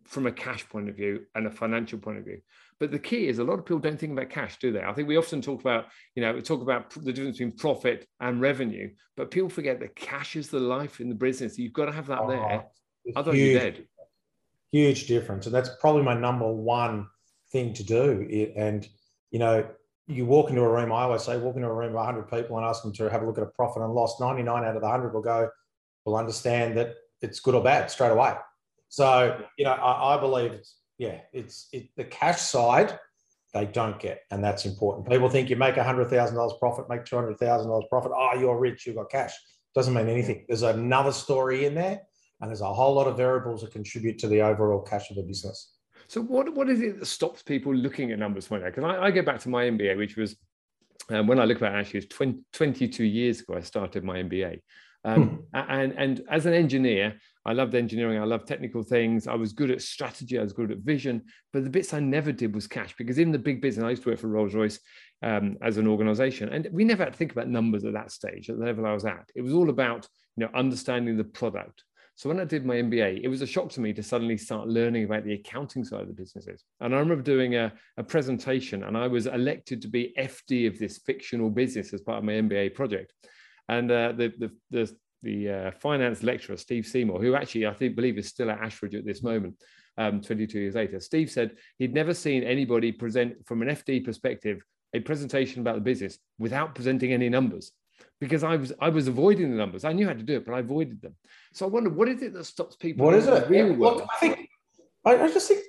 from 0.06 0.25
a 0.25 0.31
cash 0.31 0.68
point 0.68 0.90
of 0.90 0.96
view 0.96 1.22
and 1.36 1.46
a 1.46 1.52
financial 1.52 2.00
point 2.00 2.18
of 2.18 2.25
view. 2.25 2.40
But 2.81 2.89
the 2.89 2.98
key 2.98 3.28
is 3.28 3.38
a 3.38 3.44
lot 3.44 3.60
of 3.60 3.66
people 3.66 3.78
don't 3.78 4.00
think 4.00 4.12
about 4.12 4.31
cash, 4.31 4.57
do 4.57 4.72
they? 4.72 4.81
I 4.81 4.92
think 4.92 5.07
we 5.07 5.16
often 5.16 5.39
talk 5.39 5.62
about, 5.62 5.86
you 6.16 6.24
know, 6.24 6.33
we 6.33 6.42
talk 6.42 6.63
about 6.63 6.89
the 6.89 7.13
difference 7.13 7.38
between 7.38 7.56
profit 7.56 8.07
and 8.19 8.42
revenue, 8.42 8.89
but 9.16 9.30
people 9.30 9.50
forget 9.50 9.80
that 9.81 9.95
cash 9.95 10.36
is 10.36 10.50
the 10.50 10.60
life 10.60 11.00
in 11.00 11.07
the 11.07 11.13
business. 11.13 11.60
You've 11.60 11.74
got 11.74 11.86
to 11.86 11.92
have 11.92 12.07
that 12.07 12.22
oh, 12.22 12.28
there, 12.28 12.66
it's 13.06 13.16
otherwise 13.16 13.38
huge, 13.38 13.51
you're 13.51 13.60
dead. 13.60 13.88
huge 14.72 15.06
difference. 15.06 15.45
And 15.45 15.54
that's 15.54 15.69
probably 15.80 16.01
my 16.01 16.16
number 16.16 16.51
one 16.51 17.06
thing 17.51 17.72
to 17.75 17.83
do. 17.83 18.25
It, 18.28 18.54
and, 18.56 18.89
you 19.30 19.38
know, 19.38 19.63
you 20.07 20.25
walk 20.25 20.50
into 20.50 20.63
a 20.63 20.68
room, 20.68 20.92
I 20.92 21.04
always 21.04 21.22
say, 21.22 21.38
walk 21.38 21.57
into 21.57 21.68
a 21.68 21.74
room 21.74 21.89
of 21.89 22.04
100 22.04 22.31
people 22.31 22.57
and 22.57 22.66
ask 22.66 22.81
them 22.81 22.94
to 22.94 23.12
have 23.12 23.22
a 23.22 23.27
look 23.27 23.38
at 23.38 23.44
a 23.44 23.51
profit 23.51 23.84
and 23.84 23.94
loss. 23.94 24.19
99 24.19 24.63
out 24.63 24.75
of 24.75 24.81
the 24.81 24.88
100 24.88 25.13
will 25.13 25.22
go, 25.22 25.51
will 26.06 26.16
understand 26.16 26.75
that 26.77 26.95
it's 27.22 27.42
good 27.42 27.54
or 27.54 27.62
bad 27.63 27.92
straight 27.92 28.10
away. 28.10 28.34
So, 28.89 29.39
you 29.60 29.66
know, 29.66 29.74
I, 29.74 30.16
I 30.16 30.19
believe 30.19 30.54
it's, 30.54 30.77
yeah, 31.01 31.18
it's 31.33 31.68
it, 31.74 31.89
the 31.98 32.03
cash 32.03 32.42
side 32.42 33.00
they 33.56 33.65
don't 33.65 34.00
get, 34.00 34.21
and 34.30 34.44
that's 34.44 34.68
important. 34.68 35.09
People 35.09 35.30
think 35.30 35.50
you 35.50 35.56
make 35.56 35.74
$100,000 35.74 36.59
profit, 36.59 36.89
make 36.89 37.06
$200,000 37.06 37.89
profit. 37.89 38.12
Oh, 38.15 38.39
you're 38.39 38.59
rich, 38.59 38.86
you've 38.86 38.98
got 38.98 39.09
cash. 39.09 39.33
Doesn't 39.74 39.95
mean 39.95 40.07
anything. 40.07 40.45
There's 40.48 40.62
another 40.62 41.12
story 41.12 41.65
in 41.65 41.74
there, 41.74 42.01
and 42.39 42.50
there's 42.51 42.62
a 42.62 42.71
whole 42.71 42.94
lot 42.94 43.07
of 43.07 43.18
variables 43.18 43.62
that 43.62 43.71
contribute 43.71 44.19
to 44.19 44.27
the 44.27 44.42
overall 44.42 44.80
cash 44.80 45.09
of 45.09 45.15
the 45.15 45.24
business. 45.24 45.74
So 46.07 46.21
what, 46.21 46.53
what 46.53 46.69
is 46.69 46.80
it 46.81 47.00
that 47.00 47.07
stops 47.07 47.42
people 47.42 47.74
looking 47.74 48.12
at 48.12 48.19
numbers 48.19 48.51
when 48.51 48.62
Because 48.62 48.83
I, 48.83 49.06
I 49.06 49.09
go 49.09 49.24
back 49.24 49.39
to 49.39 49.50
my 49.50 49.63
MBA, 49.63 49.98
which 49.98 50.18
was 50.18 50.36
um, 51.09 51.25
when 51.25 51.39
I 51.39 51.45
look 51.45 51.62
back, 51.62 51.74
actually, 51.74 52.01
it 52.01 52.03
was 52.12 52.15
20, 52.15 52.39
22 52.53 53.03
years 53.06 53.39
ago 53.42 53.56
I 53.56 53.62
started 53.62 54.03
my 54.03 54.21
MBA. 54.21 54.59
Um, 55.03 55.45
and, 55.53 55.94
and 55.98 56.21
as 56.30 56.45
an 56.45 56.53
engineer, 56.53 57.15
I 57.46 57.54
loved 57.54 57.74
engineering. 57.74 58.20
I 58.20 58.26
loved 58.26 58.48
technical 58.48 58.84
things. 58.84 59.28
I 59.28 59.34
was 59.34 59.54
good 59.54 59.72
at 59.72 59.82
strategy. 59.82 60.38
I 60.38 60.44
was 60.44 60.54
good 60.54 60.72
at 60.72 60.80
vision. 60.80 61.24
But 61.52 61.64
the 61.64 61.70
bits 61.70 61.94
I 61.94 62.00
never 62.00 62.32
did 62.32 62.54
was 62.54 62.68
cash 62.68 62.94
because 62.98 63.18
in 63.18 63.32
the 63.32 63.40
big 63.40 63.62
business, 63.62 63.84
I 63.84 63.90
used 63.90 64.04
to 64.04 64.10
work 64.10 64.20
for 64.20 64.28
Rolls 64.28 64.54
Royce 64.54 64.80
um, 65.24 65.58
as 65.62 65.78
an 65.78 65.88
organization. 65.88 66.50
And 66.50 66.70
we 66.72 66.84
never 66.84 67.04
had 67.04 67.14
to 67.14 67.18
think 67.18 67.32
about 67.32 67.48
numbers 67.48 67.84
at 67.84 67.94
that 67.94 68.12
stage, 68.12 68.50
at 68.50 68.60
the 68.60 68.66
level 68.66 68.86
I 68.86 68.94
was 68.94 69.06
at. 69.06 69.30
It 69.36 69.42
was 69.42 69.54
all 69.54 69.70
about 69.70 70.08
you 70.38 70.46
know, 70.46 70.52
understanding 70.54 71.18
the 71.18 71.24
product. 71.24 71.84
So 72.16 72.30
when 72.30 72.40
I 72.40 72.46
did 72.46 72.66
my 72.66 72.76
MBA, 72.76 73.22
it 73.24 73.28
was 73.28 73.42
a 73.42 73.48
shock 73.48 73.70
to 73.72 73.82
me 73.82 73.94
to 73.94 74.04
suddenly 74.04 74.38
start 74.38 74.68
learning 74.68 75.06
about 75.06 75.24
the 75.24 75.34
accounting 75.34 75.84
side 75.84 76.02
of 76.02 76.08
the 76.08 76.14
businesses. 76.14 76.64
And 76.80 76.94
I 76.94 77.00
remember 77.00 77.24
doing 77.24 77.56
a, 77.56 77.74
a 77.98 78.04
presentation, 78.04 78.84
and 78.84 78.96
I 78.96 79.08
was 79.08 79.26
elected 79.26 79.82
to 79.82 79.88
be 79.88 80.14
FD 80.20 80.68
of 80.68 80.78
this 80.78 81.00
fictional 81.00 81.50
business 81.50 81.94
as 81.94 82.02
part 82.02 82.20
of 82.20 82.24
my 82.24 82.34
MBA 82.34 82.76
project. 82.76 83.12
And 83.70 83.90
uh, 83.90 84.12
the, 84.12 84.34
the, 84.38 84.52
the, 84.70 84.96
the 85.24 85.50
uh, 85.50 85.72
finance 85.72 86.24
lecturer, 86.24 86.58
Steve 86.58 86.86
Seymour, 86.86 87.22
who 87.22 87.36
actually 87.36 87.68
I 87.68 87.74
think 87.74 87.96
believe 87.96 88.18
is 88.18 88.28
still 88.28 88.50
at 88.52 88.60
Ashridge 88.60 88.96
at 88.96 89.06
this 89.06 89.22
moment, 89.24 89.56
um, 89.98 90.22
22 90.22 90.60
years 90.60 90.76
later, 90.76 91.00
Steve 91.00 91.30
said 91.30 91.52
he'd 91.78 91.94
never 91.94 92.14
seen 92.14 92.44
anybody 92.44 92.92
present 92.92 93.46
from 93.46 93.62
an 93.62 93.68
FD 93.70 94.06
perspective 94.06 94.64
a 94.94 95.00
presentation 95.00 95.62
about 95.62 95.76
the 95.76 95.82
business 95.82 96.18
without 96.38 96.76
presenting 96.76 97.14
any 97.14 97.30
numbers 97.30 97.72
because 98.20 98.44
I 98.44 98.56
was 98.56 98.74
I 98.80 98.90
was 98.90 99.08
avoiding 99.08 99.52
the 99.52 99.58
numbers. 99.58 99.84
I 99.84 99.94
knew 99.94 100.08
how 100.08 100.14
to 100.14 100.24
do 100.24 100.36
it, 100.36 100.46
but 100.46 100.54
I 100.54 100.60
avoided 100.60 101.02
them. 101.02 101.16
So 101.54 101.66
I 101.66 101.70
wonder 101.70 101.90
what 101.90 102.08
is 102.08 102.22
it 102.22 102.34
that 102.34 102.46
stops 102.46 102.76
people? 102.76 103.06
What 103.06 103.16
is 103.16 103.28
it? 103.28 103.50
Yeah, 103.50 103.64
look, 103.64 104.08
I 104.12 104.20
think 104.20 104.50
I, 105.06 105.18
I 105.18 105.28
just 105.28 105.48
think 105.48 105.64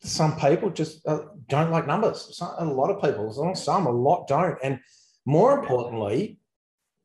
some 0.00 0.36
people 0.36 0.70
just 0.70 1.06
uh, 1.06 1.20
don't 1.48 1.70
like 1.70 1.86
numbers. 1.86 2.36
Some, 2.36 2.54
a 2.58 2.64
lot 2.64 2.90
of 2.90 3.02
people, 3.02 3.54
some, 3.54 3.86
a 3.86 3.90
lot 3.90 4.28
don't, 4.28 4.58
and 4.62 4.80
more 5.26 5.58
importantly, 5.58 6.38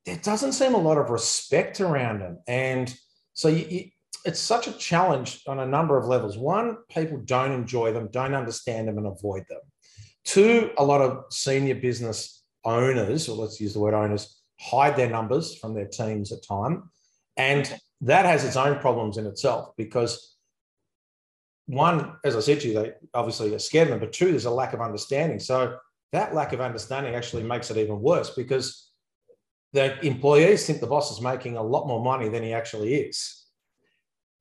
there 0.05 0.17
doesn't 0.17 0.53
seem 0.53 0.73
a 0.73 0.77
lot 0.77 0.97
of 0.97 1.09
respect 1.09 1.79
around 1.79 2.19
them. 2.19 2.39
And 2.47 2.93
so 3.33 3.47
you, 3.47 3.65
you, 3.69 3.89
it's 4.25 4.39
such 4.39 4.67
a 4.67 4.73
challenge 4.73 5.41
on 5.47 5.59
a 5.59 5.65
number 5.65 5.97
of 5.97 6.05
levels. 6.05 6.37
One, 6.37 6.77
people 6.89 7.21
don't 7.25 7.51
enjoy 7.51 7.91
them, 7.93 8.09
don't 8.11 8.35
understand 8.35 8.87
them, 8.87 8.97
and 8.97 9.07
avoid 9.07 9.43
them. 9.49 9.59
Two, 10.23 10.71
a 10.77 10.83
lot 10.83 11.01
of 11.01 11.25
senior 11.31 11.75
business 11.75 12.43
owners, 12.63 13.27
or 13.27 13.35
let's 13.35 13.59
use 13.59 13.73
the 13.73 13.79
word 13.79 13.93
owners, 13.93 14.41
hide 14.59 14.95
their 14.95 15.09
numbers 15.09 15.55
from 15.55 15.73
their 15.73 15.87
teams 15.87 16.31
at 16.31 16.45
time. 16.45 16.89
And 17.35 17.71
that 18.01 18.25
has 18.25 18.45
its 18.45 18.55
own 18.55 18.79
problems 18.79 19.17
in 19.17 19.25
itself 19.25 19.69
because 19.77 20.37
one, 21.65 22.13
as 22.23 22.35
I 22.35 22.41
said 22.41 22.59
to 22.61 22.67
you, 22.67 22.73
they 22.73 22.93
obviously 23.13 23.53
are 23.55 23.59
scared 23.59 23.87
of 23.87 23.91
them, 23.91 23.99
but 23.99 24.13
two, 24.13 24.31
there's 24.31 24.45
a 24.45 24.51
lack 24.51 24.73
of 24.73 24.81
understanding. 24.81 25.39
So 25.39 25.77
that 26.11 26.35
lack 26.35 26.53
of 26.53 26.61
understanding 26.61 27.15
actually 27.15 27.43
makes 27.43 27.71
it 27.71 27.77
even 27.77 28.01
worse 28.01 28.29
because 28.31 28.91
the 29.73 30.05
employees 30.05 30.65
think 30.65 30.79
the 30.79 30.87
boss 30.87 31.11
is 31.11 31.21
making 31.21 31.57
a 31.57 31.63
lot 31.63 31.87
more 31.87 32.03
money 32.03 32.29
than 32.29 32.43
he 32.43 32.53
actually 32.53 32.93
is. 32.93 33.43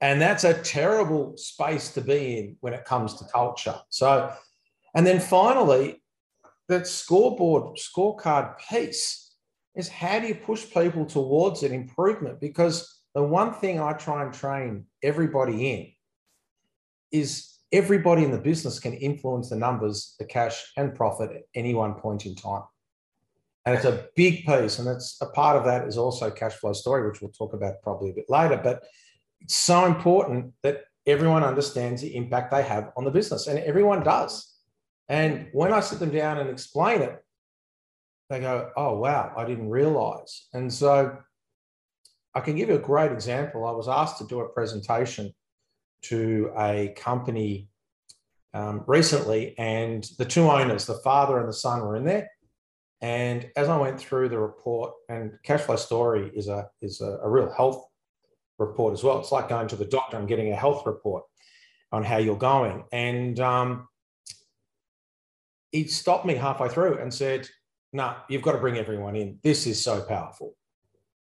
And 0.00 0.20
that's 0.20 0.44
a 0.44 0.54
terrible 0.54 1.36
space 1.36 1.90
to 1.94 2.00
be 2.00 2.38
in 2.38 2.56
when 2.60 2.74
it 2.74 2.84
comes 2.84 3.14
to 3.14 3.24
culture. 3.32 3.80
So, 3.88 4.32
and 4.94 5.06
then 5.06 5.20
finally, 5.20 6.02
that 6.68 6.86
scoreboard, 6.86 7.78
scorecard 7.78 8.58
piece 8.68 9.34
is 9.74 9.88
how 9.88 10.18
do 10.18 10.26
you 10.26 10.34
push 10.34 10.68
people 10.70 11.06
towards 11.06 11.62
an 11.62 11.72
improvement? 11.72 12.40
Because 12.40 13.00
the 13.14 13.22
one 13.22 13.54
thing 13.54 13.80
I 13.80 13.92
try 13.92 14.24
and 14.24 14.34
train 14.34 14.86
everybody 15.02 15.70
in 15.70 15.92
is 17.10 17.58
everybody 17.72 18.24
in 18.24 18.32
the 18.32 18.38
business 18.38 18.78
can 18.78 18.94
influence 18.94 19.50
the 19.50 19.56
numbers, 19.56 20.14
the 20.18 20.24
cash 20.24 20.72
and 20.76 20.94
profit 20.94 21.30
at 21.30 21.42
any 21.54 21.74
one 21.74 21.94
point 21.94 22.26
in 22.26 22.34
time. 22.34 22.62
And 23.64 23.74
it's 23.76 23.84
a 23.84 24.06
big 24.16 24.44
piece. 24.44 24.78
And 24.78 24.88
it's 24.88 25.18
a 25.20 25.26
part 25.26 25.56
of 25.56 25.64
that 25.64 25.86
is 25.86 25.96
also 25.96 26.30
cash 26.30 26.54
flow 26.54 26.72
story, 26.72 27.08
which 27.08 27.20
we'll 27.20 27.30
talk 27.30 27.54
about 27.54 27.82
probably 27.82 28.10
a 28.10 28.14
bit 28.14 28.26
later. 28.28 28.60
But 28.62 28.82
it's 29.40 29.54
so 29.54 29.84
important 29.86 30.52
that 30.62 30.84
everyone 31.06 31.44
understands 31.44 32.02
the 32.02 32.14
impact 32.16 32.50
they 32.50 32.62
have 32.62 32.92
on 32.96 33.04
the 33.04 33.10
business, 33.10 33.46
and 33.46 33.58
everyone 33.60 34.02
does. 34.02 34.52
And 35.08 35.48
when 35.52 35.72
I 35.72 35.80
sit 35.80 35.98
them 35.98 36.10
down 36.10 36.38
and 36.38 36.48
explain 36.48 37.02
it, 37.02 37.22
they 38.30 38.40
go, 38.40 38.70
Oh, 38.76 38.98
wow, 38.98 39.32
I 39.36 39.44
didn't 39.44 39.68
realize. 39.68 40.48
And 40.52 40.72
so 40.72 41.18
I 42.34 42.40
can 42.40 42.56
give 42.56 42.68
you 42.68 42.76
a 42.76 42.78
great 42.78 43.12
example. 43.12 43.66
I 43.66 43.72
was 43.72 43.88
asked 43.88 44.18
to 44.18 44.26
do 44.26 44.40
a 44.40 44.48
presentation 44.48 45.32
to 46.02 46.50
a 46.56 46.94
company 46.96 47.68
um, 48.54 48.84
recently, 48.86 49.54
and 49.58 50.04
the 50.18 50.24
two 50.24 50.50
owners, 50.50 50.86
the 50.86 50.94
father 50.94 51.38
and 51.38 51.48
the 51.48 51.52
son, 51.52 51.80
were 51.80 51.96
in 51.96 52.04
there. 52.04 52.28
And 53.02 53.50
as 53.56 53.68
I 53.68 53.76
went 53.76 53.98
through 53.98 54.28
the 54.28 54.38
report, 54.38 54.94
and 55.08 55.32
cash 55.42 55.62
flow 55.62 55.74
story 55.74 56.30
is 56.34 56.46
a 56.46 56.68
is 56.80 57.00
a, 57.00 57.18
a 57.22 57.28
real 57.28 57.52
health 57.52 57.84
report 58.58 58.92
as 58.92 59.02
well. 59.02 59.18
It's 59.18 59.32
like 59.32 59.48
going 59.48 59.66
to 59.68 59.76
the 59.76 59.84
doctor 59.84 60.16
and 60.16 60.28
getting 60.28 60.52
a 60.52 60.56
health 60.56 60.86
report 60.86 61.24
on 61.90 62.04
how 62.04 62.18
you're 62.18 62.36
going. 62.36 62.84
And 62.92 63.40
um, 63.40 63.88
he 65.72 65.84
stopped 65.88 66.24
me 66.24 66.36
halfway 66.36 66.68
through 66.68 66.98
and 66.98 67.12
said, 67.12 67.48
"No, 67.92 68.04
nah, 68.04 68.16
you've 68.28 68.42
got 68.42 68.52
to 68.52 68.58
bring 68.58 68.78
everyone 68.78 69.16
in. 69.16 69.40
This 69.42 69.66
is 69.66 69.82
so 69.82 70.00
powerful. 70.02 70.54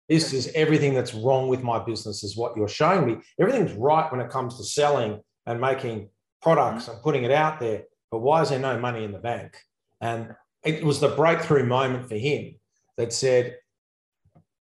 This 0.09 0.33
is 0.33 0.51
everything 0.55 0.95
that's 0.95 1.13
wrong 1.13 1.49
with 1.49 1.63
my 1.63 1.79
business 1.79 2.25
is 2.25 2.35
what 2.35 2.57
you're 2.57 2.67
showing 2.67 3.07
me. 3.07 3.19
Everything's 3.39 3.73
right 3.73 4.11
when 4.11 4.23
it 4.23 4.31
comes 4.31 4.57
to 4.57 4.65
selling 4.65 5.21
and 5.45 5.61
making 5.61 6.09
products 6.41 6.89
and 6.89 7.03
putting 7.03 7.25
it 7.25 7.31
out 7.31 7.61
there. 7.61 7.83
But 8.11 8.21
why 8.21 8.41
is 8.41 8.49
there 8.49 8.59
no 8.59 8.79
money 8.79 9.05
in 9.05 9.13
the 9.13 9.19
bank?" 9.19 9.55
And 10.01 10.35
it 10.65 10.85
was 10.85 11.01
the 11.01 11.09
breakthrough 11.09 11.65
moment 11.65 12.09
for 12.09 12.17
him 12.17 12.55
that 12.97 13.13
said, 13.13 13.57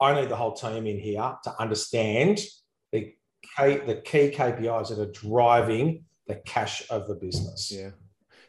I 0.02 0.14
need 0.14 0.30
the 0.30 0.36
whole 0.36 0.54
team 0.54 0.88
in 0.88 1.00
here 1.00 1.36
to 1.44 1.62
understand 1.62 2.40
the 2.92 3.14
the 3.58 4.02
key 4.04 4.32
KPIs 4.32 4.90
that 4.90 5.00
are 5.00 5.12
driving 5.12 6.04
the 6.28 6.36
cash 6.36 6.84
of 6.90 7.08
the 7.08 7.16
business. 7.16 7.72
Yeah. 7.72 7.92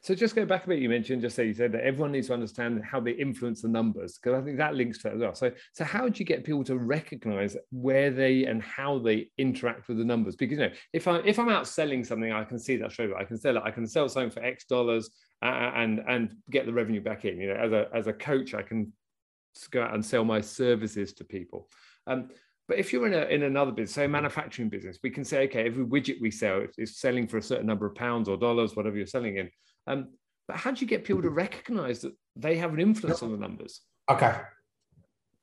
So 0.07 0.15
just 0.15 0.37
go 0.37 0.47
back 0.47 0.65
a 0.65 0.69
bit, 0.69 0.79
you 0.79 0.89
mentioned 0.89 1.21
just 1.21 1.35
say 1.35 1.49
you 1.49 1.53
said 1.53 1.73
that 1.73 1.83
everyone 1.83 2.13
needs 2.13 2.29
to 2.29 2.33
understand 2.33 2.81
how 2.85 3.01
they 3.01 3.11
influence 3.11 3.63
the 3.63 3.69
numbers 3.69 4.21
because 4.23 4.41
I 4.41 4.45
think 4.45 4.57
that 4.57 4.77
links 4.77 4.99
to 4.99 5.09
it 5.09 5.15
as 5.15 5.21
well. 5.21 5.35
So, 5.35 5.51
so 5.73 5.83
how 5.83 6.09
do 6.09 6.21
you 6.21 6.25
get 6.25 6.45
people 6.45 6.63
to 6.63 6.79
recognize 6.79 7.57
where 7.73 8.13
they 8.13 8.45
and 8.45 8.63
how 8.63 9.01
they 9.01 9.33
interact 9.37 9.89
with 9.89 9.99
the 9.99 10.05
numbers? 10.05 10.37
Because 10.37 10.59
you 10.59 10.65
know, 10.65 10.73
if 10.93 11.09
I 11.09 11.17
if 11.25 11.41
I'm 11.41 11.49
out 11.49 11.67
selling 11.67 12.05
something, 12.05 12.31
I 12.31 12.45
can 12.45 12.61
see 12.61 12.77
that 12.77 12.97
away. 12.97 13.15
I 13.19 13.25
can 13.25 13.37
sell 13.37 13.57
it. 13.57 13.65
I 13.65 13.73
can 13.73 13.85
sell 13.85 14.09
something 14.09 14.31
for 14.31 14.45
X 14.45 14.67
dollars 14.67 15.11
uh, 15.43 15.73
and 15.75 15.99
and 16.07 16.37
get 16.51 16.67
the 16.67 16.73
revenue 16.73 17.01
back 17.01 17.25
in. 17.25 17.41
You 17.41 17.49
know, 17.49 17.57
as 17.57 17.73
a 17.73 17.89
as 17.93 18.07
a 18.07 18.13
coach, 18.13 18.55
I 18.55 18.63
can 18.63 18.93
go 19.73 19.83
out 19.83 19.93
and 19.93 20.07
sell 20.07 20.25
my 20.25 20.41
services 20.41 21.15
to 21.15 21.25
people. 21.25 21.69
Um, 22.07 22.29
but 22.69 22.79
if 22.79 22.93
you're 22.93 23.09
in 23.09 23.15
a 23.15 23.25
in 23.25 23.43
another 23.43 23.73
business, 23.73 23.95
say 23.95 24.05
a 24.05 24.09
manufacturing 24.09 24.69
business, 24.69 25.01
we 25.03 25.11
can 25.11 25.25
say, 25.25 25.49
okay, 25.49 25.67
every 25.67 25.85
widget 25.85 26.21
we 26.21 26.31
sell 26.31 26.65
is 26.79 26.97
selling 26.97 27.27
for 27.27 27.39
a 27.39 27.43
certain 27.43 27.67
number 27.67 27.87
of 27.87 27.97
pounds 27.97 28.29
or 28.29 28.37
dollars, 28.37 28.77
whatever 28.77 28.97
you're 28.97 29.07
selling 29.07 29.39
in. 29.39 29.51
Um, 29.87 30.09
but 30.49 30.57
how 30.57 30.71
do 30.71 30.81
you 30.81 30.87
get 30.87 31.05
people 31.05 31.23
to 31.23 31.31
recognize 31.31 32.01
that 32.01 32.15
they 32.37 32.57
have 32.57 32.73
an 32.73 32.81
influence 32.81 33.23
on 33.23 33.33
the 33.33 33.39
numbers? 33.39 33.81
Okay. 34.09 34.35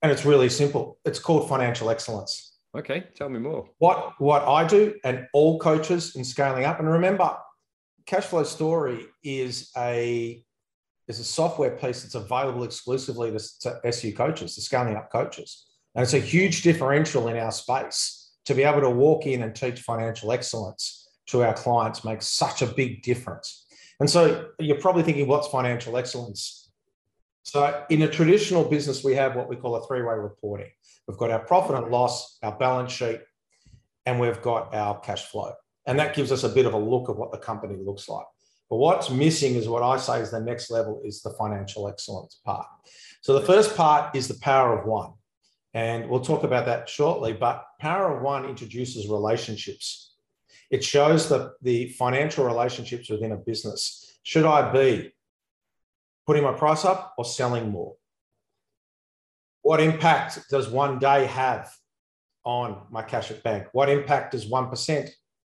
And 0.01 0.11
it's 0.11 0.25
really 0.25 0.49
simple. 0.49 0.99
It's 1.05 1.19
called 1.19 1.49
financial 1.49 1.89
excellence. 1.89 2.57
Okay, 2.75 3.05
tell 3.15 3.29
me 3.29 3.39
more. 3.39 3.69
What 3.77 4.13
what 4.19 4.43
I 4.47 4.65
do 4.65 4.95
and 5.03 5.27
all 5.33 5.59
coaches 5.59 6.15
in 6.15 6.23
scaling 6.23 6.65
up, 6.65 6.79
and 6.79 6.89
remember, 6.89 7.37
Cashflow 8.07 8.45
Story 8.45 9.05
is 9.23 9.69
a 9.77 10.43
is 11.07 11.19
a 11.19 11.23
software 11.23 11.71
piece 11.71 12.01
that's 12.01 12.15
available 12.15 12.63
exclusively 12.63 13.31
to, 13.31 13.39
to 13.61 13.79
SU 13.85 14.13
coaches, 14.13 14.55
to 14.55 14.61
scaling 14.61 14.95
up 14.95 15.11
coaches. 15.11 15.67
And 15.95 16.03
it's 16.03 16.13
a 16.13 16.19
huge 16.19 16.63
differential 16.63 17.27
in 17.27 17.37
our 17.37 17.51
space 17.51 18.31
to 18.45 18.55
be 18.55 18.63
able 18.63 18.81
to 18.81 18.89
walk 18.89 19.25
in 19.27 19.43
and 19.43 19.55
teach 19.55 19.81
financial 19.81 20.31
excellence 20.31 21.07
to 21.27 21.43
our 21.43 21.53
clients 21.53 22.03
makes 22.03 22.27
such 22.27 22.61
a 22.61 22.65
big 22.65 23.03
difference. 23.03 23.62
And 24.03 24.09
so 24.09 24.49
you're 24.59 24.81
probably 24.81 25.03
thinking, 25.03 25.29
what's 25.29 25.47
financial 25.47 25.95
excellence? 25.95 26.69
So 27.43 27.85
in 27.89 28.01
a 28.01 28.07
traditional 28.09 28.65
business, 28.65 29.01
we 29.01 29.15
have 29.15 29.33
what 29.37 29.47
we 29.47 29.55
call 29.55 29.77
a 29.77 29.87
three-way 29.87 30.15
reporting. 30.15 30.71
We've 31.07 31.17
got 31.17 31.31
our 31.31 31.39
profit 31.39 31.77
and 31.77 31.87
loss, 31.87 32.37
our 32.43 32.51
balance 32.51 32.91
sheet, 32.91 33.21
and 34.05 34.19
we've 34.19 34.41
got 34.41 34.75
our 34.75 34.99
cash 34.99 35.27
flow. 35.27 35.53
And 35.85 35.97
that 35.99 36.17
gives 36.17 36.33
us 36.33 36.43
a 36.43 36.49
bit 36.49 36.65
of 36.65 36.73
a 36.73 36.77
look 36.77 37.07
of 37.07 37.15
what 37.15 37.31
the 37.31 37.37
company 37.37 37.77
looks 37.77 38.09
like. 38.09 38.25
But 38.69 38.75
what's 38.75 39.09
missing 39.09 39.55
is 39.55 39.69
what 39.69 39.83
I 39.83 39.95
say 39.95 40.19
is 40.19 40.31
the 40.31 40.41
next 40.41 40.69
level 40.69 41.01
is 41.05 41.21
the 41.21 41.29
financial 41.39 41.87
excellence 41.87 42.41
part. 42.43 42.67
So 43.21 43.39
the 43.39 43.45
first 43.45 43.73
part 43.73 44.17
is 44.17 44.27
the 44.27 44.39
power 44.41 44.77
of 44.77 44.85
one. 44.85 45.13
And 45.73 46.09
we'll 46.09 46.19
talk 46.19 46.43
about 46.43 46.65
that 46.65 46.89
shortly. 46.89 47.31
But 47.31 47.63
power 47.79 48.17
of 48.17 48.21
one 48.21 48.43
introduces 48.49 49.07
relationships. 49.07 50.12
It 50.73 50.83
shows 50.83 51.29
the, 51.29 51.53
the 51.61 51.89
financial 51.89 52.45
relationships 52.45 53.07
within 53.07 53.31
a 53.31 53.37
business. 53.37 54.17
Should 54.23 54.43
I 54.43 54.71
be 54.71 55.13
putting 56.25 56.41
my 56.41 56.53
price 56.53 56.83
up 56.83 57.13
or 57.15 57.25
selling 57.25 57.69
more? 57.69 57.93
What 59.61 59.79
impact 59.79 60.39
does 60.49 60.69
one 60.69 60.97
day 60.97 61.27
have 61.27 61.71
on 62.43 62.87
my 62.89 63.03
cash 63.03 63.29
at 63.29 63.43
bank? 63.43 63.67
What 63.73 63.87
impact 63.87 64.31
does 64.31 64.47
1% 64.47 65.11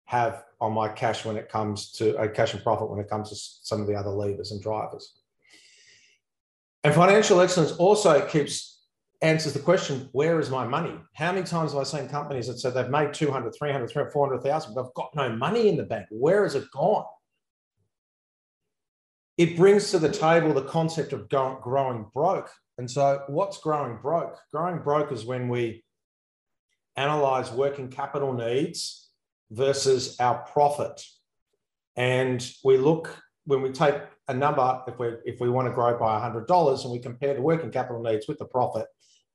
have 0.04 0.44
on 0.60 0.74
my 0.74 0.90
cash 0.90 1.24
when 1.24 1.38
it 1.38 1.48
comes 1.48 1.94
to 1.94 2.18
a 2.18 2.26
uh, 2.26 2.28
cash 2.28 2.54
and 2.54 2.62
profit 2.62 2.90
when 2.90 3.00
it 3.00 3.10
comes 3.10 3.30
to 3.30 3.36
some 3.38 3.80
of 3.80 3.88
the 3.88 3.96
other 3.96 4.10
levers 4.10 4.52
and 4.52 4.62
drivers? 4.62 5.14
And 6.84 6.94
financial 6.94 7.40
excellence 7.40 7.72
also 7.72 8.28
keeps 8.28 8.75
answers 9.22 9.54
the 9.54 9.60
question, 9.60 10.10
where 10.12 10.40
is 10.40 10.50
my 10.50 10.68
money? 10.68 10.96
How 11.14 11.32
many 11.32 11.46
times 11.46 11.72
have 11.72 11.82
I 11.82 11.84
seen 11.84 12.08
companies 12.08 12.48
that 12.48 12.60
said 12.60 12.74
they've 12.74 12.90
made 12.90 13.14
200, 13.14 13.54
300, 13.58 13.90
300 13.90 14.12
400,000, 14.12 14.74
but 14.74 14.84
they've 14.84 14.94
got 14.94 15.16
no 15.16 15.30
money 15.30 15.70
in 15.70 15.78
the 15.78 15.84
bank? 15.84 16.08
Where 16.10 16.44
has 16.44 16.56
it 16.56 16.70
gone? 16.72 17.06
It 19.38 19.58
brings 19.58 19.92
to 19.92 20.00
the 20.00 20.12
table 20.12 20.54
the 20.54 20.64
concept 20.64 21.14
of 21.14 21.30
growing 21.30 22.06
broke. 22.14 22.50
And 22.78 22.90
so, 22.90 23.24
what's 23.28 23.58
growing 23.58 23.98
broke? 24.02 24.38
Growing 24.52 24.80
broke 24.80 25.12
is 25.12 25.26
when 25.26 25.50
we 25.50 25.84
analyze 26.96 27.52
working 27.52 27.90
capital 27.90 28.34
needs 28.34 29.10
versus 29.52 30.16
our 30.20 30.40
profit. 30.54 31.04
And 31.96 32.46
we 32.64 32.78
look 32.78 33.22
when 33.46 33.62
we 33.62 33.72
take 33.72 33.96
a 34.28 34.34
number, 34.34 34.82
if 34.88 34.98
we 34.98 35.08
if 35.26 35.40
we 35.40 35.50
want 35.50 35.68
to 35.68 35.74
grow 35.74 35.98
by 35.98 36.20
$100 36.20 36.84
and 36.84 36.92
we 36.92 37.00
compare 37.00 37.34
the 37.34 37.42
working 37.42 37.72
capital 37.72 38.02
needs 38.02 38.28
with 38.28 38.40
the 38.40 38.46
profit, 38.46 38.88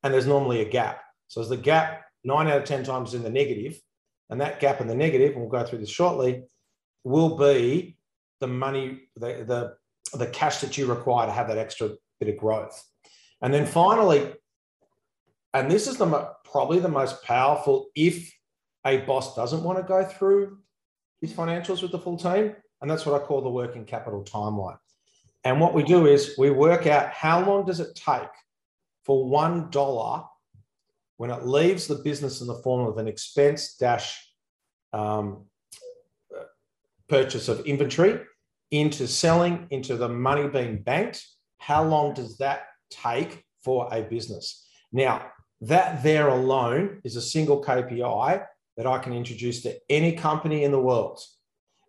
and 0.03 0.13
there's 0.13 0.27
normally 0.27 0.61
a 0.61 0.69
gap. 0.69 1.03
So 1.29 1.41
as 1.41 1.49
the 1.49 1.57
gap 1.57 2.03
nine 2.25 2.49
out 2.49 2.59
of 2.59 2.65
10 2.65 2.85
times 2.85 3.15
in 3.15 3.23
the 3.23 3.31
negative, 3.31 3.81
and 4.29 4.41
that 4.41 4.61
gap 4.61 4.81
in 4.81 4.89
the 4.89 4.95
negative, 4.95 5.33
and 5.33 5.41
we'll 5.41 5.51
go 5.51 5.65
through 5.65 5.79
this 5.79 5.91
shortly, 5.91 6.45
will 7.05 7.37
be 7.37 7.97
the 8.41 8.47
money, 8.47 9.03
the, 9.17 9.45
the, 10.13 10.19
the 10.19 10.27
cash 10.27 10.59
that 10.59 10.77
you 10.77 10.87
require 10.87 11.27
to 11.27 11.33
have 11.33 11.49
that 11.49 11.59
extra 11.59 11.91
bit 12.19 12.29
of 12.29 12.37
growth. 12.37 12.83
And 13.43 13.53
then 13.53 13.67
finally, 13.67 14.33
and 15.55 15.71
this 15.71 15.87
is 15.87 15.97
the 15.97 16.31
probably 16.45 16.79
the 16.79 16.89
most 16.89 17.23
powerful 17.25 17.87
if 17.95 18.33
a 18.87 18.99
boss 18.99 19.35
doesn't 19.35 19.63
want 19.63 19.79
to 19.79 19.85
go 19.85 20.05
through 20.05 20.59
his 21.21 21.33
financials 21.33 21.83
with 21.83 21.93
the 21.93 21.99
full 21.99 22.17
team, 22.17 22.55
and 22.81 22.91
that's 22.91 23.05
what 23.07 23.21
I 23.21 23.25
call 23.25 23.43
the 23.43 23.51
working 23.51 23.85
capital 23.85 24.25
timeline. 24.25 24.79
And 25.45 25.61
what 25.61 25.75
we 25.75 25.83
do 25.83 26.07
is 26.07 26.35
we 26.39 26.51
work 26.51 26.87
out 26.87 27.11
how 27.11 27.45
long 27.45 27.65
does 27.65 27.81
it 27.81 27.95
take 27.95 28.29
for 29.05 29.27
one 29.27 29.71
dollar 29.71 30.25
when 31.17 31.31
it 31.31 31.45
leaves 31.45 31.87
the 31.87 31.97
business 31.97 32.41
in 32.41 32.47
the 32.47 32.55
form 32.55 32.87
of 32.87 32.99
an 32.99 33.07
expense 33.07 33.77
dash 33.77 34.27
um, 34.93 35.45
purchase 37.09 37.49
of 37.49 37.61
inventory 37.67 38.21
into 38.71 39.07
selling 39.07 39.67
into 39.71 39.97
the 39.97 40.09
money 40.09 40.49
being 40.49 40.81
banked 40.83 41.27
how 41.59 41.83
long 41.83 42.15
does 42.15 42.39
that 42.39 42.63
take 42.89 43.45
for 43.63 43.89
a 43.93 44.03
business 44.03 44.67
now 44.93 45.27
that 45.61 46.03
there 46.03 46.29
alone 46.29 47.01
is 47.05 47.17
a 47.17 47.23
single 47.23 47.63
kpi 47.63 48.47
that 48.77 48.87
i 48.87 48.99
can 48.99 49.13
introduce 49.13 49.61
to 49.63 49.77
any 49.91 50.13
company 50.13 50.65
in 50.65 50.71
the 50.71 50.81
world 50.81 51.21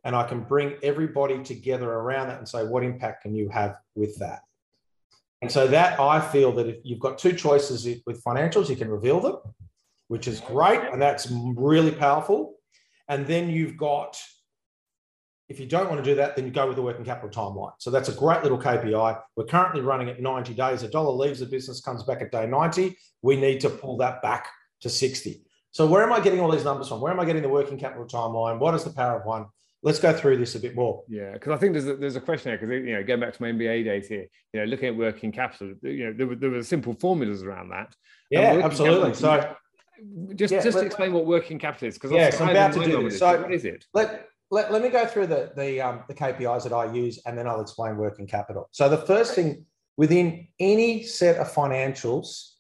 and 0.04 0.16
i 0.16 0.24
can 0.24 0.42
bring 0.42 0.76
everybody 0.84 1.44
together 1.44 1.90
around 1.92 2.28
that 2.28 2.38
and 2.38 2.48
say 2.48 2.66
what 2.66 2.84
impact 2.84 3.24
can 3.24 3.34
you 3.36 3.50
have 3.50 3.78
with 3.96 4.18
that 4.18 4.42
and 5.42 5.52
so 5.52 5.68
that 5.68 6.00
I 6.00 6.20
feel 6.20 6.52
that 6.54 6.68
if 6.68 6.78
you've 6.84 7.00
got 7.00 7.18
two 7.18 7.34
choices 7.34 7.88
with 8.06 8.24
financials, 8.24 8.70
you 8.70 8.76
can 8.76 8.90
reveal 8.90 9.20
them, 9.20 9.38
which 10.08 10.28
is 10.28 10.40
great. 10.40 10.82
And 10.82 11.02
that's 11.02 11.32
really 11.32 11.92
powerful. 11.92 12.56
And 13.08 13.26
then 13.26 13.50
you've 13.50 13.76
got, 13.76 14.22
if 15.50 15.60
you 15.60 15.66
don't 15.66 15.90
want 15.90 16.04
to 16.04 16.10
do 16.10 16.16
that, 16.16 16.36
then 16.36 16.46
you 16.46 16.52
go 16.52 16.68
with 16.68 16.76
the 16.76 16.84
working 16.84 17.04
capital 17.04 17.30
timeline. 17.30 17.74
So 17.80 17.90
that's 17.90 18.08
a 18.08 18.14
great 18.14 18.44
little 18.44 18.60
KPI. 18.60 19.20
We're 19.36 19.46
currently 19.46 19.82
running 19.82 20.10
at 20.10 20.22
90 20.22 20.54
days. 20.54 20.84
A 20.84 20.88
dollar 20.88 21.12
leaves 21.12 21.40
the 21.40 21.48
business, 21.48 21.82
comes 21.82 22.04
back 22.04 22.22
at 22.22 22.32
day 22.32 22.46
90. 22.46 22.96
We 23.24 23.36
need 23.36 23.60
to 23.62 23.70
pull 23.70 23.98
that 23.98 24.22
back 24.22 24.48
to 24.82 24.90
60. 24.90 25.44
So 25.72 25.88
where 25.88 26.04
am 26.04 26.14
I 26.14 26.20
getting 26.20 26.40
all 26.40 26.52
these 26.52 26.66
numbers 26.66 26.88
from? 26.88 27.02
Where 27.02 27.12
am 27.12 27.20
I 27.20 27.26
getting 27.26 27.42
the 27.42 27.50
working 27.50 27.80
capital 27.80 28.06
timeline? 28.06 28.60
What 28.60 28.76
is 28.76 28.84
the 28.84 28.92
power 28.92 29.20
of 29.20 29.26
one? 29.26 29.48
Let's 29.84 30.00
go 30.00 30.14
through 30.14 30.38
this 30.38 30.56
a 30.56 30.60
bit 30.60 30.76
more. 30.76 31.04
Yeah, 31.08 31.34
because 31.34 31.52
I 31.52 31.58
think 31.58 31.74
there's 31.74 31.88
a, 31.88 31.96
there's 31.96 32.16
a 32.16 32.22
question 32.22 32.52
here 32.52 32.58
because 32.58 32.88
you 32.88 32.94
know 32.94 33.04
going 33.04 33.20
back 33.20 33.34
to 33.34 33.42
my 33.42 33.52
MBA 33.52 33.86
days 33.86 34.08
here, 34.08 34.28
you 34.54 34.60
know, 34.60 34.66
looking 34.66 34.90
at 34.90 34.96
working 34.96 35.32
capital, 35.32 35.74
you 35.82 36.06
know, 36.06 36.14
there 36.14 36.28
were, 36.28 36.36
there 36.36 36.50
were 36.50 36.64
simple 36.64 36.94
formulas 36.94 37.44
around 37.44 37.70
that. 37.70 37.96
Yeah, 38.30 38.62
absolutely. 38.64 39.14
so 39.14 39.56
just 40.36 40.54
yeah, 40.54 40.62
just 40.62 40.76
let, 40.76 40.86
explain 40.86 41.14
what 41.14 41.26
working 41.26 41.60
capital 41.60 41.88
is 41.88 41.96
because 41.96 42.12
yeah, 42.12 42.32
I'm 42.40 42.50
about 42.50 42.74
to 42.74 42.84
do 42.84 43.04
this. 43.04 43.20
So 43.20 43.42
what 43.42 43.54
is 43.54 43.66
it? 43.66 43.86
Let, 43.94 44.28
let, 44.50 44.72
let 44.72 44.82
me 44.82 44.90
go 44.90 45.06
through 45.06 45.28
the 45.28 45.52
the 45.56 45.82
um, 45.82 46.04
the 46.08 46.14
KPIs 46.14 46.64
that 46.64 46.74
I 46.74 46.92
use 46.92 47.20
and 47.26 47.38
then 47.38 47.48
I'll 47.48 47.62
explain 47.62 47.98
working 47.98 48.28
capital. 48.28 48.70
So 48.72 48.90
the 48.90 48.98
first 48.98 49.36
thing 49.36 49.66
within 49.98 50.48
any 50.60 51.04
set 51.04 51.38
of 51.38 51.52
financials 51.52 52.52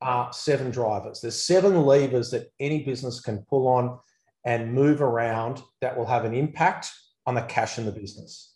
are 0.00 0.32
seven 0.32 0.70
drivers. 0.70 1.20
There's 1.20 1.42
seven 1.42 1.82
levers 1.82 2.30
that 2.30 2.52
any 2.60 2.84
business 2.84 3.20
can 3.20 3.38
pull 3.48 3.66
on 3.66 3.98
and 4.44 4.72
move 4.72 5.02
around 5.02 5.62
that 5.80 5.96
will 5.96 6.06
have 6.06 6.24
an 6.24 6.34
impact 6.34 6.90
on 7.26 7.34
the 7.34 7.42
cash 7.42 7.78
in 7.78 7.84
the 7.84 7.92
business. 7.92 8.54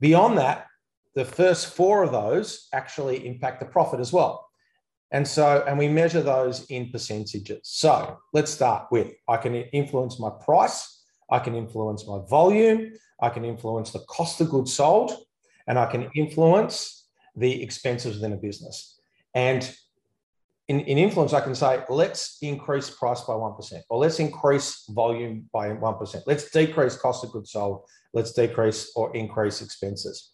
Beyond 0.00 0.38
that, 0.38 0.66
the 1.14 1.24
first 1.24 1.74
four 1.74 2.02
of 2.02 2.12
those 2.12 2.68
actually 2.72 3.26
impact 3.26 3.60
the 3.60 3.66
profit 3.66 3.98
as 3.98 4.12
well. 4.12 4.48
And 5.10 5.26
so, 5.26 5.64
and 5.66 5.78
we 5.78 5.88
measure 5.88 6.22
those 6.22 6.66
in 6.66 6.90
percentages. 6.90 7.60
So 7.64 8.18
let's 8.32 8.52
start 8.52 8.88
with 8.90 9.12
I 9.26 9.38
can 9.38 9.54
influence 9.54 10.20
my 10.20 10.30
price, 10.30 11.02
I 11.30 11.38
can 11.38 11.54
influence 11.54 12.06
my 12.06 12.20
volume, 12.28 12.92
I 13.20 13.30
can 13.30 13.44
influence 13.44 13.90
the 13.90 14.00
cost 14.00 14.40
of 14.40 14.50
goods 14.50 14.72
sold, 14.72 15.12
and 15.66 15.78
I 15.78 15.86
can 15.86 16.10
influence 16.14 17.08
the 17.34 17.62
expenses 17.62 18.16
within 18.16 18.34
a 18.34 18.36
business. 18.36 19.00
And 19.34 19.74
in, 20.68 20.80
in 20.80 20.98
influence, 20.98 21.32
I 21.32 21.40
can 21.40 21.54
say, 21.54 21.82
let's 21.88 22.36
increase 22.42 22.90
price 22.90 23.22
by 23.22 23.32
1%, 23.32 23.80
or 23.88 23.98
let's 23.98 24.20
increase 24.20 24.84
volume 24.90 25.48
by 25.50 25.70
1%. 25.70 26.22
Let's 26.26 26.50
decrease 26.50 26.96
cost 26.96 27.24
of 27.24 27.32
goods 27.32 27.52
sold. 27.52 27.84
Let's 28.12 28.32
decrease 28.32 28.92
or 28.94 29.14
increase 29.16 29.62
expenses. 29.62 30.30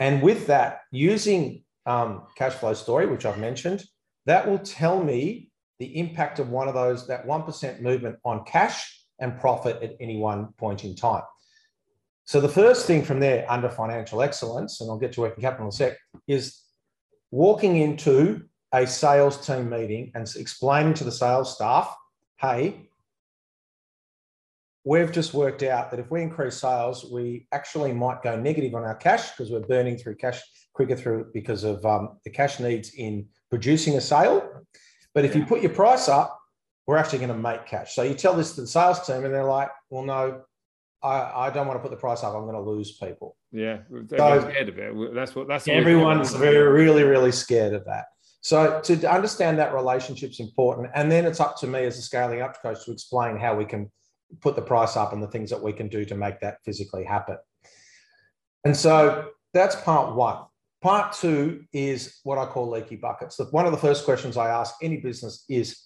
And 0.00 0.20
with 0.20 0.48
that, 0.48 0.80
using 0.90 1.62
um, 1.86 2.26
cash 2.36 2.54
flow 2.54 2.74
story, 2.74 3.06
which 3.06 3.24
I've 3.24 3.38
mentioned, 3.38 3.84
that 4.26 4.48
will 4.48 4.58
tell 4.58 5.02
me 5.02 5.50
the 5.78 5.96
impact 5.98 6.40
of 6.40 6.50
one 6.50 6.66
of 6.66 6.74
those, 6.74 7.06
that 7.06 7.26
1% 7.26 7.80
movement 7.80 8.16
on 8.24 8.44
cash 8.44 9.06
and 9.20 9.38
profit 9.38 9.80
at 9.82 9.96
any 10.00 10.18
one 10.18 10.48
point 10.58 10.84
in 10.84 10.96
time. 10.96 11.22
So 12.24 12.40
the 12.40 12.48
first 12.48 12.86
thing 12.86 13.04
from 13.04 13.20
there 13.20 13.50
under 13.50 13.70
financial 13.70 14.22
excellence, 14.22 14.80
and 14.80 14.90
I'll 14.90 14.98
get 14.98 15.12
to 15.12 15.20
working 15.20 15.40
capital 15.40 15.66
in 15.66 15.68
a 15.68 15.72
sec, 15.72 15.96
is 16.26 16.60
walking 17.30 17.76
into 17.76 18.42
a 18.72 18.86
sales 18.86 19.44
team 19.46 19.70
meeting 19.70 20.12
and 20.14 20.28
explaining 20.36 20.94
to 20.94 21.04
the 21.04 21.12
sales 21.12 21.54
staff, 21.54 21.94
hey, 22.36 22.88
we've 24.84 25.12
just 25.12 25.34
worked 25.34 25.62
out 25.62 25.90
that 25.90 26.00
if 26.00 26.10
we 26.10 26.22
increase 26.22 26.56
sales, 26.56 27.10
we 27.10 27.46
actually 27.52 27.92
might 27.92 28.22
go 28.22 28.38
negative 28.38 28.74
on 28.74 28.84
our 28.84 28.94
cash 28.94 29.30
because 29.30 29.50
we're 29.50 29.60
burning 29.60 29.96
through 29.96 30.16
cash 30.16 30.40
quicker 30.72 30.96
through 30.96 31.26
because 31.34 31.64
of 31.64 31.84
um, 31.84 32.18
the 32.24 32.30
cash 32.30 32.60
needs 32.60 32.94
in 32.94 33.26
producing 33.50 33.96
a 33.96 34.00
sale. 34.00 34.64
But 35.14 35.24
if 35.24 35.34
you 35.34 35.44
put 35.44 35.62
your 35.62 35.72
price 35.72 36.08
up, 36.08 36.38
we're 36.86 36.96
actually 36.96 37.18
going 37.18 37.30
to 37.30 37.36
make 37.36 37.66
cash. 37.66 37.94
So 37.94 38.02
you 38.02 38.14
tell 38.14 38.34
this 38.34 38.54
to 38.54 38.62
the 38.62 38.66
sales 38.66 39.04
team, 39.06 39.24
and 39.24 39.34
they're 39.34 39.44
like, 39.44 39.68
well, 39.90 40.04
no, 40.04 40.42
I, 41.02 41.46
I 41.46 41.50
don't 41.50 41.66
want 41.66 41.78
to 41.78 41.82
put 41.82 41.90
the 41.90 42.00
price 42.00 42.22
up. 42.24 42.34
I'm 42.34 42.42
going 42.42 42.54
to 42.54 42.60
lose 42.60 42.96
people. 42.96 43.36
Yeah, 43.52 43.78
everyone's 43.90 44.44
so, 44.44 44.50
scared 44.50 44.68
of 44.68 44.78
it. 44.78 45.14
That's 45.14 45.34
what 45.34 45.48
that's 45.48 45.68
everyone's 45.68 46.32
very, 46.34 46.66
really, 46.66 47.02
really 47.02 47.32
scared 47.32 47.74
of 47.74 47.84
that. 47.84 48.06
So 48.48 48.80
to 48.80 49.12
understand 49.12 49.58
that 49.58 49.74
relationship 49.74 50.30
is 50.30 50.40
important, 50.40 50.88
and 50.94 51.12
then 51.12 51.26
it's 51.26 51.38
up 51.38 51.58
to 51.58 51.66
me 51.66 51.84
as 51.84 51.98
a 51.98 52.00
scaling 52.00 52.40
up 52.40 52.62
coach 52.62 52.82
to 52.86 52.92
explain 52.92 53.36
how 53.36 53.54
we 53.54 53.66
can 53.66 53.92
put 54.40 54.56
the 54.56 54.62
price 54.62 54.96
up 54.96 55.12
and 55.12 55.22
the 55.22 55.28
things 55.28 55.50
that 55.50 55.62
we 55.62 55.70
can 55.70 55.88
do 55.88 56.06
to 56.06 56.14
make 56.14 56.40
that 56.40 56.56
physically 56.64 57.04
happen. 57.04 57.36
And 58.64 58.74
so 58.74 59.32
that's 59.52 59.76
part 59.76 60.16
one. 60.16 60.44
Part 60.80 61.12
two 61.12 61.66
is 61.74 62.20
what 62.22 62.38
I 62.38 62.46
call 62.46 62.70
leaky 62.70 62.96
buckets. 62.96 63.38
One 63.50 63.66
of 63.66 63.72
the 63.72 63.76
first 63.76 64.06
questions 64.06 64.38
I 64.38 64.48
ask 64.48 64.76
any 64.82 64.96
business 64.96 65.44
is, 65.50 65.84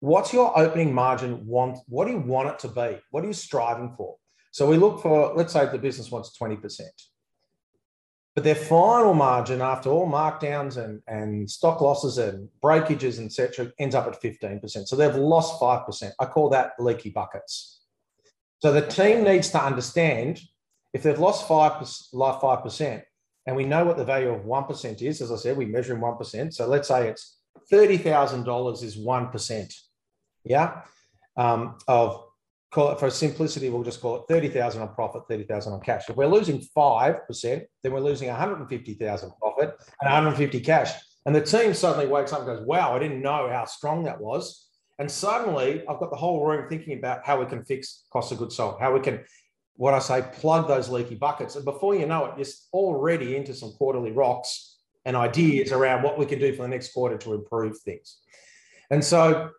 what's 0.00 0.32
your 0.32 0.58
opening 0.58 0.94
margin 0.94 1.46
want? 1.46 1.80
What 1.86 2.06
do 2.06 2.14
you 2.14 2.20
want 2.20 2.48
it 2.48 2.58
to 2.60 2.68
be? 2.68 2.98
What 3.10 3.24
are 3.24 3.26
you 3.26 3.34
striving 3.34 3.92
for? 3.94 4.16
So 4.52 4.66
we 4.66 4.78
look 4.78 5.02
for, 5.02 5.34
let's 5.34 5.52
say 5.52 5.66
the 5.70 5.76
business 5.76 6.10
wants 6.10 6.34
20%. 6.40 6.80
But 8.38 8.44
their 8.44 8.54
final 8.54 9.14
margin 9.14 9.60
after 9.60 9.90
all 9.90 10.08
markdowns 10.08 10.76
and, 10.76 11.02
and 11.08 11.50
stock 11.50 11.80
losses 11.80 12.18
and 12.18 12.48
breakages, 12.62 13.18
etc., 13.18 13.72
ends 13.80 13.96
up 13.96 14.06
at 14.06 14.22
15%. 14.22 14.86
So 14.86 14.94
they've 14.94 15.16
lost 15.16 15.60
5%. 15.60 16.12
I 16.20 16.24
call 16.24 16.48
that 16.50 16.74
leaky 16.78 17.10
buckets. 17.10 17.80
So 18.60 18.72
the 18.72 18.86
team 18.86 19.24
needs 19.24 19.50
to 19.50 19.60
understand 19.60 20.40
if 20.94 21.02
they've 21.02 21.18
lost 21.18 21.48
5%, 21.48 22.14
5% 22.14 23.02
and 23.48 23.56
we 23.56 23.64
know 23.64 23.84
what 23.84 23.96
the 23.96 24.04
value 24.04 24.28
of 24.28 24.42
1% 24.42 25.02
is, 25.02 25.20
as 25.20 25.32
I 25.32 25.36
said, 25.36 25.56
we 25.56 25.66
measure 25.66 25.96
in 25.96 26.00
1%. 26.00 26.54
So 26.54 26.68
let's 26.68 26.86
say 26.86 27.08
it's 27.08 27.38
$30,000 27.72 28.82
is 28.84 28.96
1%. 28.96 29.74
Yeah. 30.44 30.82
Um, 31.36 31.76
of 31.88 32.22
call 32.70 32.90
it 32.90 33.00
for 33.00 33.10
simplicity, 33.10 33.70
we'll 33.70 33.82
just 33.82 34.00
call 34.00 34.16
it 34.16 34.22
30,000 34.28 34.82
on 34.82 34.94
profit, 34.94 35.22
30,000 35.28 35.72
on 35.72 35.80
cash. 35.80 36.08
If 36.08 36.16
we're 36.16 36.26
losing 36.26 36.60
5%, 36.76 37.64
then 37.82 37.92
we're 37.92 38.00
losing 38.00 38.28
150,000 38.28 39.32
profit 39.40 39.74
and 40.00 40.12
150 40.12 40.60
cash. 40.60 40.92
And 41.24 41.34
the 41.34 41.40
team 41.40 41.74
suddenly 41.74 42.06
wakes 42.06 42.32
up 42.32 42.40
and 42.40 42.46
goes, 42.46 42.66
wow, 42.66 42.94
I 42.94 42.98
didn't 42.98 43.22
know 43.22 43.48
how 43.50 43.64
strong 43.64 44.04
that 44.04 44.20
was. 44.20 44.66
And 44.98 45.10
suddenly 45.10 45.82
I've 45.88 46.00
got 46.00 46.10
the 46.10 46.16
whole 46.16 46.44
room 46.44 46.68
thinking 46.68 46.98
about 46.98 47.24
how 47.24 47.40
we 47.40 47.46
can 47.46 47.64
fix 47.64 48.04
cost 48.12 48.32
of 48.32 48.38
goods 48.38 48.56
sold, 48.56 48.80
how 48.80 48.92
we 48.92 49.00
can, 49.00 49.20
what 49.76 49.94
I 49.94 49.98
say, 50.00 50.24
plug 50.32 50.68
those 50.68 50.88
leaky 50.88 51.14
buckets. 51.14 51.56
And 51.56 51.64
before 51.64 51.94
you 51.94 52.06
know 52.06 52.26
it, 52.26 52.32
you're 52.36 52.46
already 52.72 53.36
into 53.36 53.54
some 53.54 53.72
quarterly 53.72 54.12
rocks 54.12 54.76
and 55.04 55.16
ideas 55.16 55.72
around 55.72 56.02
what 56.02 56.18
we 56.18 56.26
can 56.26 56.38
do 56.38 56.52
for 56.52 56.62
the 56.62 56.68
next 56.68 56.92
quarter 56.92 57.16
to 57.16 57.34
improve 57.34 57.78
things. 57.78 58.18
And 58.90 59.04
so 59.04 59.50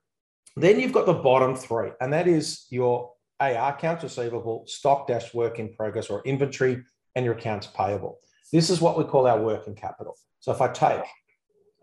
then 0.55 0.79
you've 0.79 0.93
got 0.93 1.05
the 1.05 1.13
bottom 1.13 1.55
three, 1.55 1.89
and 2.01 2.11
that 2.13 2.27
is 2.27 2.65
your 2.69 3.11
AR 3.39 3.73
accounts 3.73 4.03
receivable, 4.03 4.65
stock 4.67 5.07
dash 5.07 5.33
work 5.33 5.59
in 5.59 5.73
progress 5.73 6.09
or 6.09 6.21
inventory, 6.25 6.83
and 7.15 7.25
your 7.25 7.35
accounts 7.35 7.67
payable. 7.67 8.19
This 8.51 8.69
is 8.69 8.81
what 8.81 8.97
we 8.97 9.03
call 9.03 9.27
our 9.27 9.41
working 9.41 9.75
capital. 9.75 10.15
So 10.39 10.51
if 10.51 10.61
I 10.61 10.67
take 10.69 11.03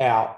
our 0.00 0.36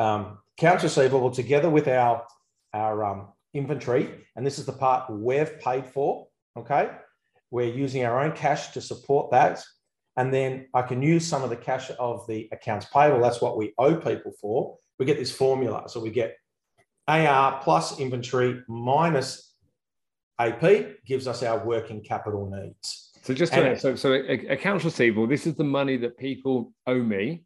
um, 0.00 0.38
accounts 0.58 0.84
receivable 0.84 1.30
together 1.30 1.70
with 1.70 1.88
our, 1.88 2.24
our 2.72 3.04
um, 3.04 3.28
inventory, 3.54 4.26
and 4.36 4.46
this 4.46 4.58
is 4.58 4.66
the 4.66 4.72
part 4.72 5.10
we've 5.10 5.60
paid 5.60 5.86
for, 5.86 6.28
okay? 6.56 6.90
We're 7.50 7.72
using 7.72 8.04
our 8.04 8.22
own 8.22 8.32
cash 8.32 8.70
to 8.70 8.80
support 8.80 9.30
that. 9.32 9.62
And 10.16 10.32
then 10.32 10.68
I 10.74 10.82
can 10.82 11.02
use 11.02 11.26
some 11.26 11.42
of 11.42 11.50
the 11.50 11.56
cash 11.56 11.90
of 11.98 12.26
the 12.26 12.48
accounts 12.52 12.86
payable. 12.86 13.20
That's 13.20 13.40
what 13.40 13.56
we 13.56 13.72
owe 13.78 13.96
people 13.96 14.32
for. 14.40 14.76
We 14.98 15.06
get 15.06 15.18
this 15.18 15.34
formula. 15.34 15.84
So 15.88 16.00
we 16.00 16.10
get 16.10 16.36
AR 17.08 17.60
plus 17.62 17.98
inventory 17.98 18.62
minus 18.68 19.54
AP 20.38 21.04
gives 21.06 21.26
us 21.26 21.42
our 21.42 21.64
working 21.64 22.02
capital 22.02 22.50
needs. 22.50 23.10
So 23.22 23.34
just 23.34 23.52
to, 23.52 23.78
so 23.78 23.94
so 23.94 24.12
accounts 24.12 24.84
receivable, 24.84 25.26
this 25.26 25.46
is 25.46 25.54
the 25.54 25.64
money 25.64 25.96
that 25.98 26.18
people 26.18 26.72
owe 26.86 27.02
me. 27.02 27.44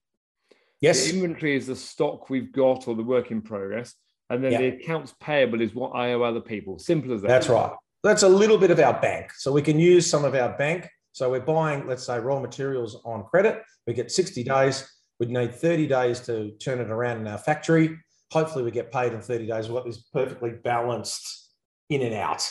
Yes. 0.80 1.04
The 1.04 1.14
inventory 1.14 1.56
is 1.56 1.66
the 1.66 1.76
stock 1.76 2.30
we've 2.30 2.52
got 2.52 2.88
or 2.88 2.94
the 2.94 3.02
work 3.02 3.30
in 3.30 3.42
progress. 3.42 3.94
And 4.28 4.42
then 4.42 4.52
the 4.52 4.68
accounts 4.68 5.14
payable 5.20 5.60
is 5.60 5.74
what 5.74 5.90
I 5.90 6.12
owe 6.12 6.22
other 6.22 6.40
people. 6.40 6.78
Simple 6.78 7.12
as 7.12 7.22
that. 7.22 7.28
That's 7.28 7.48
right. 7.48 7.72
That's 8.02 8.22
a 8.22 8.28
little 8.28 8.58
bit 8.58 8.70
of 8.70 8.78
our 8.80 8.98
bank. 9.00 9.32
So 9.36 9.52
we 9.52 9.62
can 9.62 9.78
use 9.78 10.08
some 10.08 10.24
of 10.24 10.34
our 10.34 10.56
bank. 10.56 10.88
So 11.12 11.30
we're 11.30 11.40
buying, 11.40 11.86
let's 11.86 12.04
say, 12.04 12.18
raw 12.18 12.40
materials 12.40 13.00
on 13.04 13.24
credit. 13.24 13.62
We 13.86 13.94
get 13.94 14.10
60 14.10 14.44
days. 14.44 14.90
We'd 15.18 15.30
need 15.30 15.54
30 15.54 15.86
days 15.86 16.20
to 16.20 16.50
turn 16.58 16.80
it 16.80 16.90
around 16.90 17.20
in 17.20 17.26
our 17.26 17.38
factory 17.38 17.98
hopefully 18.30 18.64
we 18.64 18.70
get 18.70 18.92
paid 18.92 19.12
in 19.12 19.20
30 19.20 19.46
days. 19.46 19.68
We've 19.68 19.76
got 19.76 19.86
this 19.86 20.02
perfectly 20.12 20.50
balanced 20.50 21.50
in 21.88 22.02
and 22.02 22.14
out. 22.14 22.50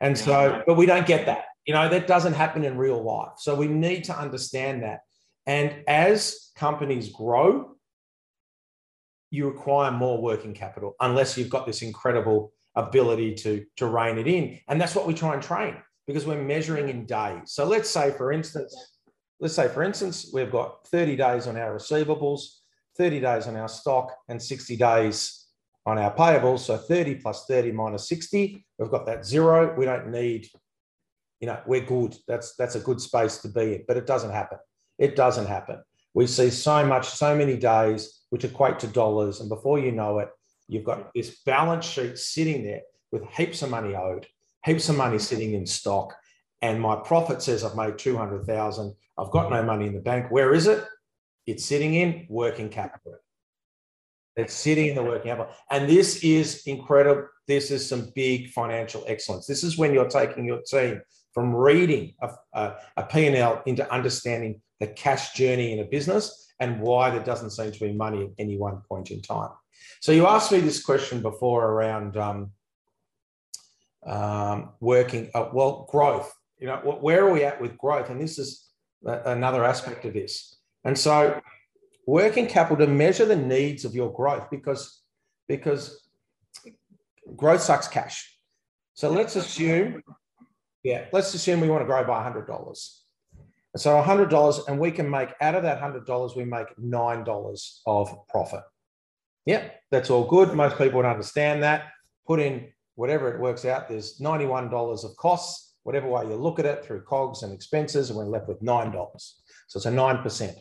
And 0.00 0.16
so, 0.16 0.62
but 0.66 0.74
we 0.74 0.86
don't 0.86 1.06
get 1.06 1.26
that. 1.26 1.44
You 1.64 1.74
know, 1.74 1.88
that 1.88 2.06
doesn't 2.06 2.34
happen 2.34 2.64
in 2.64 2.76
real 2.76 3.02
life. 3.02 3.34
So 3.38 3.54
we 3.54 3.66
need 3.66 4.04
to 4.04 4.18
understand 4.18 4.82
that. 4.82 5.00
And 5.46 5.84
as 5.88 6.50
companies 6.56 7.08
grow, 7.10 7.76
you 9.30 9.48
require 9.48 9.90
more 9.90 10.20
working 10.20 10.54
capital 10.54 10.94
unless 11.00 11.36
you've 11.36 11.50
got 11.50 11.66
this 11.66 11.82
incredible 11.82 12.52
ability 12.74 13.34
to, 13.34 13.64
to 13.76 13.86
rein 13.86 14.18
it 14.18 14.26
in. 14.26 14.60
And 14.68 14.80
that's 14.80 14.94
what 14.94 15.06
we 15.06 15.14
try 15.14 15.34
and 15.34 15.42
train 15.42 15.76
because 16.06 16.26
we're 16.26 16.42
measuring 16.42 16.88
in 16.88 17.06
days. 17.06 17.52
So 17.52 17.64
let's 17.64 17.90
say, 17.90 18.12
for 18.12 18.32
instance, 18.32 18.74
let's 19.40 19.54
say, 19.54 19.68
for 19.68 19.82
instance, 19.82 20.30
we've 20.32 20.52
got 20.52 20.86
30 20.88 21.16
days 21.16 21.46
on 21.46 21.56
our 21.56 21.76
receivables 21.76 22.58
30 22.96 23.20
days 23.20 23.46
on 23.46 23.56
our 23.56 23.68
stock 23.68 24.16
and 24.28 24.42
60 24.42 24.76
days 24.76 25.46
on 25.86 25.98
our 25.98 26.14
payables. 26.14 26.60
So 26.60 26.76
30 26.76 27.16
plus 27.16 27.46
30 27.46 27.72
minus 27.72 28.08
60, 28.08 28.64
we've 28.78 28.90
got 28.90 29.06
that 29.06 29.24
zero. 29.24 29.74
We 29.76 29.84
don't 29.84 30.10
need, 30.10 30.48
you 31.40 31.46
know, 31.46 31.60
we're 31.66 31.84
good. 31.84 32.16
That's 32.26 32.54
that's 32.56 32.74
a 32.74 32.80
good 32.80 33.00
space 33.00 33.38
to 33.38 33.48
be 33.48 33.74
in, 33.74 33.84
but 33.86 33.96
it 33.96 34.06
doesn't 34.06 34.32
happen. 34.32 34.58
It 34.98 35.16
doesn't 35.16 35.46
happen. 35.46 35.82
We 36.14 36.26
see 36.26 36.50
so 36.50 36.84
much, 36.84 37.08
so 37.08 37.36
many 37.36 37.56
days 37.56 38.22
which 38.30 38.44
equate 38.44 38.78
to 38.80 38.86
dollars, 38.86 39.40
and 39.40 39.48
before 39.48 39.78
you 39.78 39.92
know 39.92 40.18
it, 40.18 40.28
you've 40.66 40.84
got 40.84 41.10
this 41.14 41.40
balance 41.44 41.84
sheet 41.84 42.18
sitting 42.18 42.64
there 42.64 42.80
with 43.12 43.28
heaps 43.30 43.62
of 43.62 43.70
money 43.70 43.94
owed, 43.94 44.26
heaps 44.64 44.88
of 44.88 44.96
money 44.96 45.18
sitting 45.18 45.54
in 45.54 45.66
stock, 45.66 46.16
and 46.62 46.80
my 46.80 46.96
profit 46.96 47.42
says 47.42 47.62
I've 47.62 47.76
made 47.76 47.98
200,000. 47.98 48.94
I've 49.18 49.30
got 49.30 49.50
no 49.50 49.62
money 49.62 49.86
in 49.86 49.94
the 49.94 50.00
bank. 50.00 50.30
Where 50.30 50.54
is 50.54 50.66
it? 50.66 50.84
It's 51.46 51.64
sitting 51.64 51.94
in 51.94 52.26
working 52.28 52.68
capital. 52.68 53.14
It's 54.36 54.52
sitting 54.52 54.88
in 54.88 54.94
the 54.94 55.02
working 55.02 55.30
capital. 55.30 55.52
And 55.70 55.88
this 55.88 56.22
is 56.22 56.62
incredible. 56.66 57.28
This 57.46 57.70
is 57.70 57.88
some 57.88 58.12
big 58.14 58.50
financial 58.50 59.04
excellence. 59.06 59.46
This 59.46 59.62
is 59.62 59.78
when 59.78 59.94
you're 59.94 60.08
taking 60.08 60.44
your 60.44 60.60
team 60.62 61.00
from 61.32 61.54
reading 61.54 62.14
a, 62.20 62.30
a, 62.52 62.74
a 62.96 63.02
P&L 63.04 63.62
into 63.66 63.90
understanding 63.92 64.60
the 64.80 64.88
cash 64.88 65.32
journey 65.34 65.72
in 65.72 65.80
a 65.80 65.84
business 65.84 66.52
and 66.60 66.80
why 66.80 67.10
there 67.10 67.22
doesn't 67.22 67.50
seem 67.50 67.70
to 67.70 67.80
be 67.80 67.92
money 67.92 68.24
at 68.24 68.30
any 68.38 68.56
one 68.56 68.82
point 68.88 69.10
in 69.10 69.22
time. 69.22 69.50
So 70.00 70.12
you 70.12 70.26
asked 70.26 70.52
me 70.52 70.60
this 70.60 70.82
question 70.82 71.22
before 71.22 71.64
around 71.64 72.16
um, 72.16 72.52
um, 74.06 74.70
working, 74.80 75.30
uh, 75.34 75.48
well, 75.52 75.86
growth. 75.90 76.32
You 76.58 76.68
know, 76.68 76.76
where 77.00 77.26
are 77.26 77.32
we 77.32 77.44
at 77.44 77.60
with 77.60 77.76
growth? 77.76 78.08
And 78.08 78.20
this 78.20 78.38
is 78.38 78.66
another 79.02 79.64
aspect 79.64 80.04
of 80.04 80.14
this. 80.14 80.55
And 80.86 80.96
so 80.96 81.40
working 82.06 82.46
capital 82.46 82.86
to 82.86 82.90
measure 82.90 83.24
the 83.24 83.36
needs 83.36 83.84
of 83.84 83.94
your 83.94 84.12
growth 84.12 84.48
because, 84.50 85.02
because 85.48 86.08
growth 87.34 87.60
sucks 87.60 87.88
cash. 87.88 88.38
So 88.94 89.10
let's 89.10 89.34
assume, 89.34 90.02
yeah, 90.84 91.06
let's 91.12 91.34
assume 91.34 91.60
we 91.60 91.68
want 91.68 91.82
to 91.82 91.86
grow 91.86 92.04
by 92.06 92.30
$100. 92.30 93.00
And 93.74 93.80
so 93.80 94.00
$100, 94.00 94.68
and 94.68 94.78
we 94.78 94.92
can 94.92 95.10
make 95.10 95.30
out 95.40 95.56
of 95.56 95.64
that 95.64 95.80
$100, 95.80 96.36
we 96.36 96.44
make 96.44 96.68
$9 96.80 97.80
of 97.86 98.26
profit. 98.28 98.62
Yeah, 99.44 99.68
that's 99.90 100.08
all 100.08 100.24
good. 100.24 100.54
Most 100.54 100.78
people 100.78 100.98
would 100.98 101.04
understand 101.04 101.64
that. 101.64 101.88
Put 102.26 102.40
in 102.40 102.68
whatever 102.94 103.34
it 103.34 103.40
works 103.40 103.64
out, 103.64 103.88
there's 103.88 104.18
$91 104.18 105.04
of 105.04 105.16
costs, 105.16 105.74
whatever 105.82 106.08
way 106.08 106.26
you 106.26 106.36
look 106.36 106.58
at 106.58 106.64
it, 106.64 106.84
through 106.84 107.02
COGS 107.02 107.42
and 107.42 107.52
expenses, 107.52 108.08
and 108.08 108.16
we're 108.16 108.24
left 108.24 108.48
with 108.48 108.62
$9. 108.62 108.92
So 109.66 109.78
it's 109.78 109.86
a 109.86 109.90
9%. 109.90 110.54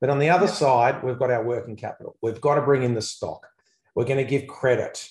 But 0.00 0.10
on 0.10 0.18
the 0.18 0.30
other 0.30 0.48
side, 0.48 1.02
we've 1.02 1.18
got 1.18 1.30
our 1.30 1.42
working 1.42 1.76
capital. 1.76 2.16
We've 2.22 2.40
got 2.40 2.56
to 2.56 2.62
bring 2.62 2.82
in 2.82 2.94
the 2.94 3.02
stock. 3.02 3.46
we're 3.94 4.04
going 4.04 4.24
to 4.24 4.30
give 4.30 4.46
credit. 4.46 5.08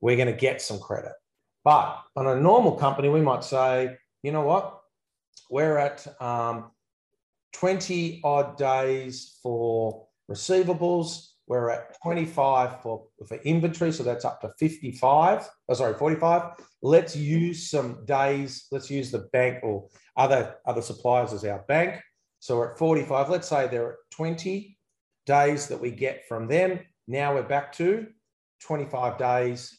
We're 0.00 0.16
going 0.16 0.32
to 0.32 0.40
get 0.40 0.62
some 0.62 0.78
credit. 0.78 1.12
But 1.64 2.00
on 2.16 2.28
a 2.28 2.40
normal 2.40 2.72
company, 2.72 3.08
we 3.08 3.20
might 3.20 3.42
say, 3.42 3.96
you 4.22 4.32
know 4.32 4.42
what? 4.42 4.80
We're 5.50 5.78
at 5.78 6.06
um, 6.22 6.70
20 7.54 8.20
odd 8.22 8.56
days 8.56 9.38
for 9.42 10.06
receivables. 10.30 11.30
We're 11.48 11.70
at 11.70 11.96
25 12.02 12.82
for, 12.82 13.06
for 13.26 13.36
inventory, 13.38 13.90
so 13.90 14.02
that's 14.02 14.24
up 14.24 14.40
to 14.42 14.50
55. 14.58 15.48
Oh, 15.68 15.74
sorry, 15.74 15.94
45. 15.94 16.52
Let's 16.82 17.16
use 17.16 17.70
some 17.70 18.04
days. 18.04 18.66
Let's 18.70 18.90
use 18.90 19.10
the 19.10 19.28
bank 19.32 19.60
or 19.62 19.88
other, 20.16 20.56
other 20.66 20.82
suppliers 20.82 21.32
as 21.32 21.44
our 21.44 21.64
bank. 21.66 22.00
So 22.40 22.58
we're 22.58 22.72
at 22.72 22.78
45. 22.78 23.30
Let's 23.30 23.48
say 23.48 23.68
there 23.68 23.84
are 23.84 23.98
20 24.12 24.76
days 25.26 25.68
that 25.68 25.80
we 25.80 25.90
get 25.90 26.26
from 26.28 26.46
them. 26.46 26.80
Now 27.06 27.34
we're 27.34 27.42
back 27.42 27.72
to 27.74 28.06
25 28.62 29.18
days. 29.18 29.78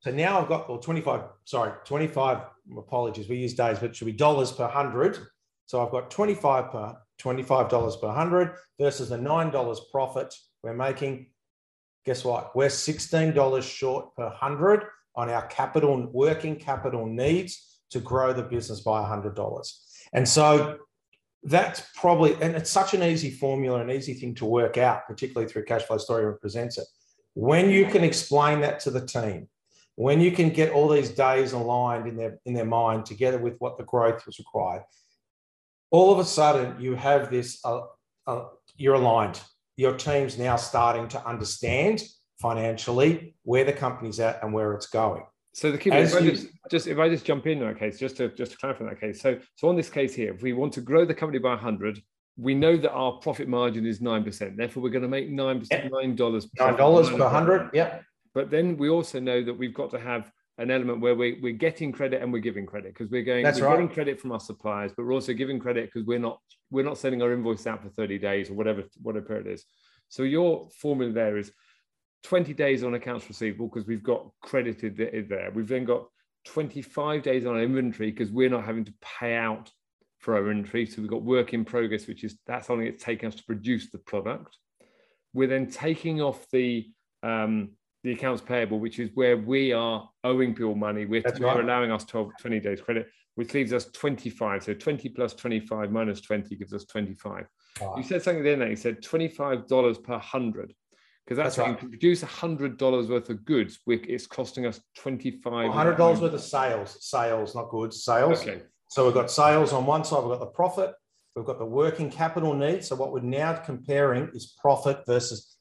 So 0.00 0.10
now 0.10 0.40
I've 0.40 0.48
got, 0.48 0.68
well, 0.68 0.78
25, 0.78 1.22
sorry, 1.44 1.72
25, 1.84 2.38
apologies, 2.76 3.28
we 3.28 3.36
use 3.36 3.54
days, 3.54 3.78
but 3.78 3.94
should 3.94 4.06
be 4.06 4.12
dollars 4.12 4.50
per 4.50 4.66
hundred. 4.66 5.18
So 5.66 5.84
I've 5.84 5.92
got 5.92 6.10
25 6.10 6.70
per 6.70 6.96
$25 7.20 8.00
per 8.00 8.08
hundred 8.08 8.54
versus 8.78 9.10
the 9.10 9.16
$9 9.16 9.78
profit 9.90 10.34
we're 10.62 10.74
making. 10.74 11.26
Guess 12.04 12.24
what? 12.24 12.54
We're 12.56 12.68
$16 12.68 13.62
short 13.62 14.14
per 14.16 14.28
hundred 14.28 14.84
on 15.14 15.30
our 15.30 15.46
capital, 15.46 16.08
working 16.12 16.56
capital 16.56 17.06
needs 17.06 17.80
to 17.90 18.00
grow 18.00 18.32
the 18.32 18.42
business 18.42 18.80
by 18.80 19.02
$100. 19.02 19.72
And 20.12 20.28
so 20.28 20.78
that's 21.44 21.82
probably, 21.96 22.34
and 22.40 22.54
it's 22.54 22.70
such 22.70 22.94
an 22.94 23.02
easy 23.02 23.30
formula, 23.30 23.80
an 23.80 23.90
easy 23.90 24.14
thing 24.14 24.34
to 24.36 24.44
work 24.44 24.78
out, 24.78 25.06
particularly 25.06 25.50
through 25.50 25.64
cash 25.64 25.82
flow 25.82 25.98
story 25.98 26.24
represents 26.24 26.78
it. 26.78 26.86
When 27.34 27.70
you 27.70 27.86
can 27.86 28.04
explain 28.04 28.60
that 28.60 28.80
to 28.80 28.90
the 28.90 29.04
team, 29.04 29.48
when 29.96 30.20
you 30.20 30.32
can 30.32 30.50
get 30.50 30.72
all 30.72 30.88
these 30.88 31.10
days 31.10 31.52
aligned 31.52 32.06
in 32.06 32.16
their 32.16 32.38
in 32.46 32.54
their 32.54 32.64
mind 32.64 33.04
together 33.06 33.38
with 33.38 33.56
what 33.58 33.76
the 33.76 33.84
growth 33.84 34.24
was 34.24 34.38
required, 34.38 34.82
all 35.90 36.12
of 36.12 36.18
a 36.18 36.24
sudden 36.24 36.80
you 36.80 36.94
have 36.94 37.30
this. 37.30 37.60
Uh, 37.64 37.82
uh, 38.26 38.44
you're 38.76 38.94
aligned. 38.94 39.40
Your 39.76 39.96
team's 39.96 40.38
now 40.38 40.56
starting 40.56 41.08
to 41.08 41.26
understand 41.26 42.02
financially 42.40 43.34
where 43.42 43.64
the 43.64 43.72
company's 43.72 44.20
at 44.20 44.42
and 44.42 44.52
where 44.52 44.74
it's 44.74 44.86
going. 44.86 45.24
So 45.54 45.70
the 45.70 45.78
key, 45.78 45.90
if, 45.90 46.12
you, 46.12 46.18
I 46.18 46.22
just, 46.22 46.48
just, 46.70 46.86
if 46.86 46.98
I 46.98 47.08
just 47.08 47.26
jump 47.26 47.46
in 47.46 47.60
that 47.60 47.78
case, 47.78 47.98
just 47.98 48.16
to 48.16 48.28
just 48.30 48.52
to 48.52 48.58
clarify 48.58 48.84
that 48.86 49.00
case. 49.00 49.20
So 49.20 49.38
so 49.56 49.68
on 49.68 49.76
this 49.76 49.90
case 49.90 50.14
here, 50.14 50.32
if 50.32 50.42
we 50.42 50.54
want 50.54 50.72
to 50.74 50.80
grow 50.80 51.04
the 51.04 51.14
company 51.14 51.38
by 51.38 51.50
100, 51.50 52.02
we 52.38 52.54
know 52.54 52.76
that 52.78 52.90
our 52.90 53.12
profit 53.18 53.48
margin 53.48 53.84
is 53.84 54.00
nine 54.00 54.24
percent. 54.24 54.56
Therefore, 54.56 54.82
we're 54.82 54.90
going 54.90 55.02
to 55.02 55.08
make 55.08 55.28
nine 55.28 55.60
percent, 55.60 55.92
nine 55.92 56.16
dollars, 56.16 56.48
nine 56.58 56.76
dollars 56.76 57.10
per 57.10 57.28
hundred. 57.28 57.70
Yep. 57.74 58.02
But 58.34 58.50
then 58.50 58.78
we 58.78 58.88
also 58.88 59.20
know 59.20 59.44
that 59.44 59.52
we've 59.52 59.74
got 59.74 59.90
to 59.90 60.00
have 60.00 60.32
an 60.58 60.70
element 60.70 61.00
where 61.00 61.14
we, 61.14 61.38
we're 61.42 61.52
getting 61.52 61.92
credit 61.92 62.22
and 62.22 62.32
we're 62.32 62.38
giving 62.38 62.66
credit 62.66 62.94
because 62.94 63.10
we're 63.10 63.22
going 63.22 63.42
That's 63.42 63.60
we're 63.60 63.66
right. 63.66 63.74
getting 63.74 63.88
credit 63.88 64.20
from 64.20 64.32
our 64.32 64.40
suppliers, 64.40 64.92
but 64.96 65.04
we're 65.04 65.12
also 65.12 65.32
giving 65.32 65.58
credit 65.58 65.90
because 65.92 66.06
we're 66.06 66.18
not 66.18 66.40
we're 66.70 66.84
not 66.84 66.96
sending 66.96 67.20
our 67.20 67.32
invoice 67.32 67.66
out 67.66 67.82
for 67.82 67.90
30 67.90 68.18
days 68.18 68.48
or 68.48 68.54
whatever 68.54 68.84
whatever 69.02 69.36
it 69.36 69.46
is. 69.46 69.64
So 70.08 70.22
your 70.22 70.68
formula 70.80 71.12
there 71.12 71.36
is 71.36 71.52
20 72.22 72.54
days 72.54 72.84
on 72.84 72.94
accounts 72.94 73.28
receivable 73.28 73.68
because 73.68 73.86
we've 73.86 74.02
got 74.02 74.30
credited 74.42 74.96
there. 74.96 75.50
We've 75.54 75.68
then 75.68 75.84
got 75.84 76.06
25 76.46 77.22
days 77.22 77.46
on 77.46 77.58
inventory 77.58 78.10
because 78.10 78.30
we're 78.30 78.50
not 78.50 78.64
having 78.64 78.84
to 78.84 78.94
pay 79.00 79.34
out 79.34 79.70
for 80.18 80.36
our 80.36 80.50
inventory. 80.50 80.86
So 80.86 81.02
we've 81.02 81.10
got 81.10 81.22
work 81.22 81.52
in 81.52 81.64
progress, 81.64 82.06
which 82.06 82.24
is 82.24 82.38
that's 82.46 82.68
something 82.68 82.86
it's 82.86 83.02
taken 83.02 83.28
us 83.28 83.34
to 83.36 83.44
produce 83.44 83.90
the 83.90 83.98
product. 83.98 84.56
We're 85.34 85.48
then 85.48 85.68
taking 85.68 86.20
off 86.20 86.46
the 86.52 86.90
um, 87.22 87.70
the 88.04 88.12
accounts 88.12 88.42
payable, 88.42 88.80
which 88.80 88.98
is 88.98 89.10
where 89.14 89.36
we 89.36 89.72
are 89.72 90.08
owing 90.24 90.54
people 90.54 90.74
money. 90.74 91.06
We're, 91.06 91.22
we're 91.38 91.60
allowing 91.60 91.92
us 91.92 92.04
12, 92.04 92.32
20 92.40 92.58
days 92.58 92.80
credit, 92.80 93.06
which 93.36 93.54
leaves 93.54 93.72
us 93.72 93.86
25. 93.92 94.64
So 94.64 94.74
20 94.74 95.08
plus 95.10 95.34
25 95.34 95.92
minus 95.92 96.20
20 96.20 96.56
gives 96.56 96.74
us 96.74 96.84
25. 96.86 97.46
Right. 97.80 97.96
You 97.96 98.02
said 98.02 98.22
something 98.22 98.42
there, 98.42 98.68
you 98.68 98.76
said 98.76 99.02
$25 99.02 100.02
per 100.02 100.18
hundred. 100.18 100.74
Because 101.24 101.36
that's, 101.36 101.56
That's 101.56 101.58
right. 101.58 101.70
right. 101.74 101.80
to 101.80 101.88
produce 101.88 102.22
$100 102.22 103.08
worth 103.08 103.30
of 103.30 103.44
goods, 103.44 103.78
it's 103.86 104.26
costing 104.26 104.66
us 104.66 104.80
25 104.96 105.72
hundred 105.72 105.96
dollars 105.96 106.20
worth 106.20 106.34
of 106.34 106.40
sales, 106.40 106.96
sales, 107.00 107.54
not 107.54 107.70
goods, 107.70 108.04
sales. 108.04 108.40
Okay. 108.42 108.62
So 108.88 109.04
we've 109.04 109.14
got 109.14 109.30
sales 109.30 109.72
on 109.72 109.86
one 109.86 110.04
side, 110.04 110.20
we've 110.24 110.30
got 110.36 110.40
the 110.40 110.46
profit, 110.46 110.92
we've 111.36 111.44
got 111.46 111.58
the 111.60 111.64
working 111.64 112.10
capital 112.10 112.54
needs. 112.54 112.88
So 112.88 112.96
what 112.96 113.12
we're 113.12 113.20
now 113.20 113.52
comparing 113.54 114.30
is 114.34 114.54
profit 114.60 114.98
versus 115.06 115.56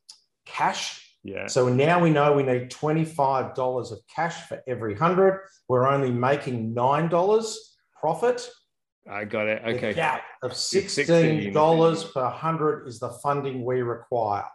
cash. 0.46 1.08
Yeah. 1.24 1.46
So 1.46 1.70
now 1.70 2.02
we 2.02 2.10
know 2.10 2.34
we 2.34 2.42
need 2.44 2.72
$25 2.72 3.92
of 3.92 4.00
cash 4.14 4.48
for 4.48 4.62
every 4.68 4.94
100. 4.94 5.42
We're 5.70 5.88
only 5.88 6.12
making 6.12 6.74
$9 6.74 7.56
profit. 8.00 8.50
I 9.10 9.26
got 9.26 9.48
it. 9.48 9.64
The 9.64 9.70
Okay. 9.76 9.94
gap 9.94 10.24
of 10.42 10.56
16. 10.56 11.06
$16 11.54 12.14
per 12.14 12.24
100 12.24 12.88
is 12.88 13.00
the 13.00 13.10
funding 13.24 13.64
we 13.64 13.84
require. 13.84 14.46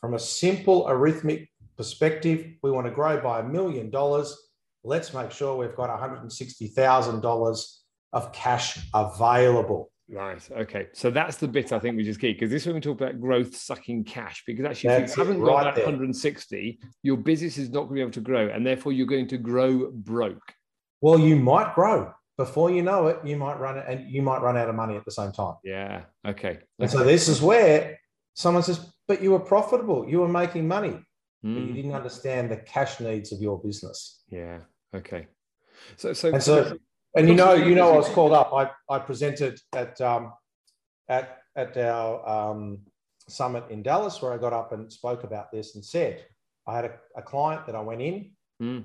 From 0.00 0.14
a 0.14 0.18
simple 0.18 0.86
arithmetic 0.88 1.48
perspective, 1.76 2.46
we 2.62 2.70
want 2.70 2.86
to 2.86 2.92
grow 2.92 3.20
by 3.20 3.40
a 3.40 3.44
million 3.44 3.90
dollars. 3.90 4.36
Let's 4.84 5.12
make 5.12 5.32
sure 5.32 5.56
we've 5.56 5.74
got 5.74 5.90
$160,000 5.90 7.76
of 8.12 8.32
cash 8.32 8.78
available. 8.94 9.90
Right. 10.08 10.48
Okay. 10.50 10.86
So 10.92 11.10
that's 11.10 11.36
the 11.38 11.48
bit 11.48 11.72
I 11.72 11.80
think 11.80 11.96
which 11.96 12.06
is 12.06 12.16
key 12.16 12.32
because 12.32 12.50
this 12.50 12.62
is 12.62 12.66
when 12.66 12.76
we 12.76 12.80
talk 12.80 13.00
about 13.00 13.20
growth 13.20 13.56
sucking 13.56 14.04
cash. 14.04 14.44
Because 14.46 14.64
actually, 14.64 14.94
if 14.94 15.16
you 15.16 15.24
haven't 15.24 15.42
got 15.42 15.54
right 15.54 15.64
that 15.64 15.74
there. 15.74 15.84
160, 15.84 16.78
your 17.02 17.16
business 17.16 17.58
is 17.58 17.70
not 17.70 17.84
going 17.84 17.88
to 17.88 17.94
be 17.94 18.00
able 18.02 18.10
to 18.12 18.20
grow, 18.20 18.48
and 18.48 18.64
therefore 18.64 18.92
you're 18.92 19.06
going 19.06 19.26
to 19.28 19.38
grow 19.38 19.90
broke. 19.90 20.54
Well, 21.00 21.18
you 21.18 21.34
might 21.36 21.74
grow. 21.74 22.12
Before 22.36 22.70
you 22.70 22.82
know 22.82 23.08
it, 23.08 23.18
you 23.24 23.36
might 23.36 23.58
run 23.58 23.78
it 23.78 23.86
and 23.88 24.10
you 24.10 24.20
might 24.20 24.42
run 24.42 24.58
out 24.58 24.68
of 24.68 24.74
money 24.74 24.94
at 24.94 25.04
the 25.04 25.10
same 25.10 25.32
time. 25.32 25.54
Yeah. 25.64 26.02
Okay. 26.26 26.58
And 26.78 26.90
so 26.90 27.02
this 27.02 27.28
is 27.28 27.40
where 27.40 27.98
someone 28.34 28.62
says, 28.62 28.92
but 29.08 29.22
you 29.22 29.30
were 29.32 29.40
profitable, 29.40 30.08
you 30.08 30.20
were 30.20 30.28
making 30.28 30.66
money, 30.68 30.90
but 31.42 31.62
you 31.62 31.72
Mm, 31.72 31.74
didn't 31.74 31.94
understand 31.94 32.50
the 32.50 32.56
cash 32.56 32.98
needs 33.00 33.32
of 33.32 33.40
your 33.40 33.58
business. 33.62 34.22
yeah. 34.28 34.60
Okay. 34.94 35.26
So 35.96 36.12
so 36.12 36.32
And 36.32 36.42
so, 36.42 36.78
and 37.14 37.28
you 37.28 37.34
know, 37.34 37.52
you 37.54 37.74
know, 37.74 37.92
I 37.92 37.96
was 37.96 38.08
called 38.16 38.32
up. 38.32 38.52
I, 38.52 38.70
I 38.94 38.98
presented 38.98 39.60
at 39.74 40.00
um, 40.00 40.32
at 41.08 41.38
at 41.54 41.76
our 41.76 42.26
um, 42.28 42.78
summit 43.28 43.64
in 43.70 43.82
Dallas, 43.82 44.20
where 44.20 44.32
I 44.32 44.38
got 44.38 44.52
up 44.52 44.72
and 44.72 44.90
spoke 44.92 45.24
about 45.24 45.52
this 45.52 45.74
and 45.74 45.84
said, 45.84 46.24
I 46.66 46.74
had 46.76 46.84
a, 46.86 46.92
a 47.16 47.22
client 47.22 47.66
that 47.66 47.74
I 47.76 47.80
went 47.80 48.00
in. 48.02 48.30
Mm. 48.62 48.84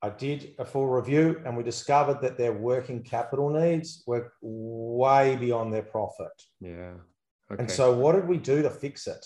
I 0.00 0.10
did 0.10 0.54
a 0.58 0.64
full 0.64 0.88
review, 0.88 1.40
and 1.44 1.56
we 1.56 1.62
discovered 1.62 2.20
that 2.22 2.36
their 2.38 2.52
working 2.52 3.02
capital 3.02 3.50
needs 3.50 4.02
were 4.06 4.32
way 4.40 5.36
beyond 5.36 5.72
their 5.72 5.82
profit. 5.82 6.32
yeah. 6.60 6.94
Okay. 7.50 7.60
And 7.60 7.70
so, 7.70 7.92
what 7.92 8.12
did 8.14 8.26
we 8.28 8.38
do 8.38 8.62
to 8.62 8.70
fix 8.70 9.06
it? 9.06 9.24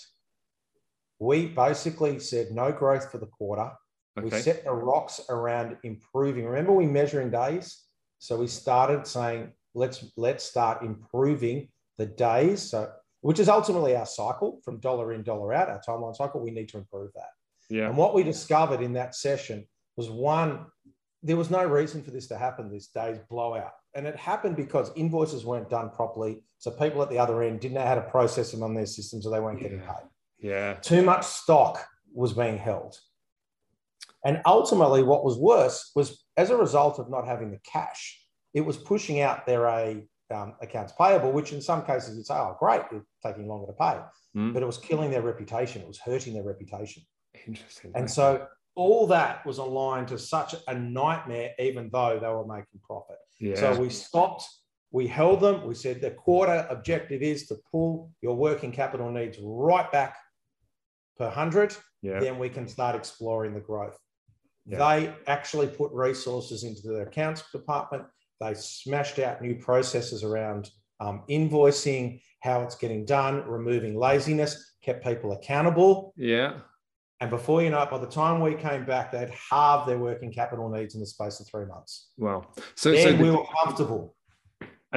We 1.19 1.47
basically 1.47 2.19
said 2.19 2.51
no 2.51 2.71
growth 2.71 3.11
for 3.11 3.17
the 3.17 3.25
quarter. 3.25 3.71
We 4.21 4.31
set 4.31 4.63
the 4.63 4.71
rocks 4.71 5.21
around 5.29 5.77
improving. 5.83 6.45
Remember, 6.45 6.73
we 6.73 6.87
measure 6.87 7.21
in 7.21 7.29
days. 7.29 7.83
So 8.19 8.37
we 8.37 8.47
started 8.47 9.05
saying, 9.05 9.51
let's 9.75 10.05
let's 10.17 10.43
start 10.43 10.81
improving 10.81 11.69
the 11.97 12.07
days. 12.07 12.63
So 12.63 12.91
which 13.21 13.39
is 13.39 13.49
ultimately 13.49 13.95
our 13.95 14.05
cycle 14.05 14.59
from 14.63 14.79
dollar 14.79 15.13
in, 15.13 15.23
dollar 15.23 15.53
out, 15.53 15.69
our 15.69 15.81
timeline 15.81 16.15
cycle. 16.15 16.41
We 16.41 16.51
need 16.51 16.69
to 16.69 16.77
improve 16.77 17.11
that. 17.15 17.29
yeah. 17.69 17.87
And 17.87 17.97
what 17.97 18.13
we 18.13 18.23
discovered 18.23 18.81
in 18.81 18.93
that 18.93 19.15
session 19.15 19.67
was 19.95 20.09
one, 20.09 20.65
there 21.23 21.35
was 21.35 21.49
no 21.49 21.65
reason 21.65 22.03
for 22.03 22.11
this 22.11 22.27
to 22.27 22.37
happen, 22.37 22.71
this 22.71 22.87
day's 22.87 23.19
blowout. 23.29 23.73
And 23.95 24.05
it 24.05 24.15
happened 24.15 24.55
because 24.55 24.91
invoices 24.95 25.45
weren't 25.45 25.69
done 25.69 25.89
properly. 25.89 26.43
So 26.59 26.71
people 26.71 27.01
at 27.01 27.09
the 27.09 27.17
other 27.17 27.41
end 27.41 27.59
didn't 27.59 27.75
know 27.75 27.85
how 27.85 27.95
to 27.95 28.01
process 28.01 28.51
them 28.51 28.63
on 28.63 28.75
their 28.75 28.85
system, 28.85 29.21
so 29.21 29.29
they 29.29 29.39
weren't 29.39 29.59
getting 29.59 29.79
paid 29.79 30.07
Yeah. 30.39 30.73
too 30.75 31.01
much 31.01 31.25
stock 31.25 31.85
was 32.13 32.33
being 32.33 32.57
held. 32.57 32.97
And 34.25 34.41
ultimately, 34.45 35.03
what 35.03 35.23
was 35.23 35.37
worse 35.37 35.91
was 35.95 36.23
as 36.35 36.49
a 36.49 36.57
result 36.57 36.99
of 36.99 37.09
not 37.09 37.25
having 37.25 37.51
the 37.51 37.59
cash, 37.59 38.19
it 38.53 38.61
was 38.61 38.77
pushing 38.77 39.21
out 39.21 39.45
their 39.45 39.65
a, 39.65 40.03
um, 40.33 40.55
accounts 40.61 40.93
payable, 40.97 41.31
which 41.31 41.53
in 41.53 41.61
some 41.61 41.85
cases 41.85 42.17
you'd 42.17 42.25
say, 42.25 42.33
oh, 42.35 42.55
great, 42.59 42.81
it's 42.91 43.05
taking 43.25 43.47
longer 43.47 43.67
to 43.67 43.73
pay. 43.73 43.99
Mm, 44.35 44.53
But 44.53 44.63
it 44.63 44.65
was 44.65 44.77
killing 44.77 45.11
their 45.11 45.21
reputation, 45.21 45.81
it 45.81 45.87
was 45.87 45.99
hurting 45.99 46.33
their 46.33 46.43
reputation. 46.43 47.03
Interesting. 47.47 47.91
And 47.95 48.09
so 48.09 48.47
all 48.75 49.07
that 49.07 49.45
was 49.45 49.57
aligned 49.59 50.09
to 50.09 50.19
such 50.19 50.55
a 50.67 50.73
nightmare, 50.77 51.51
even 51.59 51.89
though 51.91 52.19
they 52.19 52.27
were 52.27 52.45
making 52.45 52.79
profit. 52.83 53.17
yeah. 53.39 53.55
So 53.55 53.79
we 53.79 53.89
stopped, 53.89 54.47
we 54.91 55.07
held 55.07 55.39
them. 55.41 55.65
We 55.67 55.73
said 55.73 56.01
the 56.01 56.11
quarter 56.11 56.65
objective 56.69 57.21
is 57.21 57.47
to 57.47 57.55
pull 57.71 58.11
your 58.21 58.35
working 58.35 58.71
capital 58.71 59.11
needs 59.11 59.37
right 59.41 59.91
back 59.91 60.17
per 61.17 61.25
100. 61.25 61.75
yeah. 62.01 62.19
Then 62.19 62.37
we 62.39 62.49
can 62.49 62.67
start 62.67 62.95
exploring 62.95 63.53
the 63.53 63.59
growth. 63.59 63.97
Yeah. 64.65 64.77
They 64.77 65.13
actually 65.27 65.67
put 65.67 65.91
resources 65.91 66.63
into 66.63 66.81
the 66.81 67.01
accounts 67.01 67.43
department. 67.51 68.03
They 68.39 68.53
smashed 68.53 69.19
out 69.19 69.41
new 69.41 69.55
processes 69.55 70.23
around 70.23 70.69
um, 70.99 71.23
invoicing, 71.29 72.21
how 72.41 72.61
it's 72.61 72.75
getting 72.75 73.05
done, 73.05 73.47
removing 73.47 73.97
laziness, 73.97 74.75
kept 74.83 75.03
people 75.03 75.31
accountable. 75.31 76.13
Yeah. 76.17 76.59
And 77.19 77.31
before 77.31 77.63
you 77.63 77.71
know 77.71 77.81
it, 77.81 77.89
by 77.89 77.97
the 77.97 78.05
time 78.05 78.41
we 78.41 78.53
came 78.53 78.85
back, 78.85 79.11
they'd 79.11 79.31
halved 79.31 79.89
their 79.89 79.97
working 79.97 80.31
capital 80.31 80.69
needs 80.69 80.93
in 80.93 80.99
the 80.99 81.07
space 81.07 81.39
of 81.39 81.47
three 81.47 81.65
months. 81.65 82.09
Wow. 82.17 82.45
So, 82.75 82.91
then 82.91 83.17
so 83.17 83.23
we 83.23 83.29
the, 83.29 83.37
were 83.37 83.45
comfortable. 83.63 84.15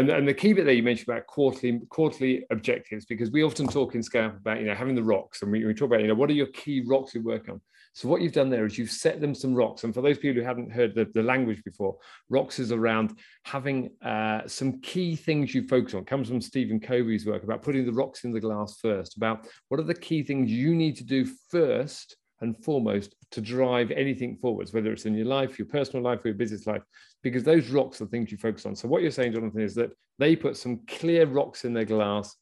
And, 0.01 0.11
and 0.11 0.27
the 0.27 0.35
key 0.35 0.53
bit 0.53 0.65
there 0.65 0.75
you 0.75 0.83
mentioned 0.83 1.09
about 1.09 1.27
quarterly 1.27 1.81
quarterly 1.91 2.47
objectives, 2.51 3.05
because 3.05 3.31
we 3.31 3.45
often 3.45 3.69
talk 3.69 3.95
in 3.95 4.03
Scale 4.03 4.33
about 4.37 4.59
you 4.59 4.67
know 4.67 4.75
having 4.75 4.95
the 4.95 5.03
rocks, 5.03 5.43
and 5.43 5.53
we, 5.53 5.65
we 5.65 5.75
talk 5.75 5.87
about 5.87 6.01
you 6.01 6.09
know 6.09 6.15
what 6.15 6.31
are 6.31 6.35
your 6.35 6.47
key 6.49 6.83
rocks 6.87 7.15
you 7.15 7.23
work 7.23 7.49
on. 7.49 7.61
So 7.93 8.09
what 8.09 8.21
you've 8.21 8.33
done 8.33 8.51
there 8.51 8.65
is 8.67 8.79
you've 8.79 8.91
set 8.91 9.21
them 9.21 9.35
some 9.35 9.55
rocks, 9.55 9.85
and 9.85 9.93
for 9.93 10.01
those 10.01 10.19
people 10.19 10.41
who 10.41 10.47
haven't 10.47 10.73
heard 10.73 10.95
the, 10.95 11.07
the 11.13 11.23
language 11.23 11.63
before, 11.65 11.99
rocks 12.29 12.59
is 12.59 12.73
around 12.73 13.19
having 13.45 13.91
uh, 14.03 14.43
some 14.47 14.81
key 14.81 15.17
things 15.17 15.55
you 15.55 15.69
focus 15.69 15.95
on. 15.95 16.03
It 16.03 16.07
comes 16.07 16.29
from 16.29 16.41
Stephen 16.41 16.81
Covey's 16.81 17.27
work 17.27 17.43
about 17.43 17.63
putting 17.63 17.85
the 17.85 17.93
rocks 17.93 18.25
in 18.25 18.33
the 18.33 18.41
glass 18.41 18.79
first. 18.81 19.17
About 19.17 19.47
what 19.69 19.81
are 19.81 19.85
the 19.85 19.95
key 19.95 20.23
things 20.23 20.51
you 20.51 20.75
need 20.75 20.97
to 20.97 21.05
do 21.05 21.29
first 21.51 22.17
and 22.41 22.57
foremost 22.65 23.15
to 23.31 23.41
drive 23.41 23.91
anything 23.91 24.37
forwards, 24.37 24.73
whether 24.73 24.93
it's 24.93 25.07
in 25.07 25.15
your 25.15 25.27
life, 25.27 25.59
your 25.59 25.69
personal 25.69 26.03
life, 26.03 26.25
or 26.25 26.29
your 26.29 26.37
business 26.37 26.67
life, 26.67 26.83
because 27.23 27.45
those 27.45 27.69
rocks 27.69 28.01
are 28.01 28.07
things 28.07 28.33
you 28.33 28.39
focus 28.39 28.67
on. 28.67 28.75
So 28.75 28.89
what 28.89 29.03
you're 29.03 29.11
saying, 29.11 29.33
Jonathan, 29.33 29.61
is 29.61 29.75
that 29.75 29.91
they 30.19 30.37
put 30.37 30.57
some 30.57 30.81
clear 30.87 31.27
rocks 31.27 31.65
in 31.65 31.75
their 31.75 31.85
glass 31.85 32.35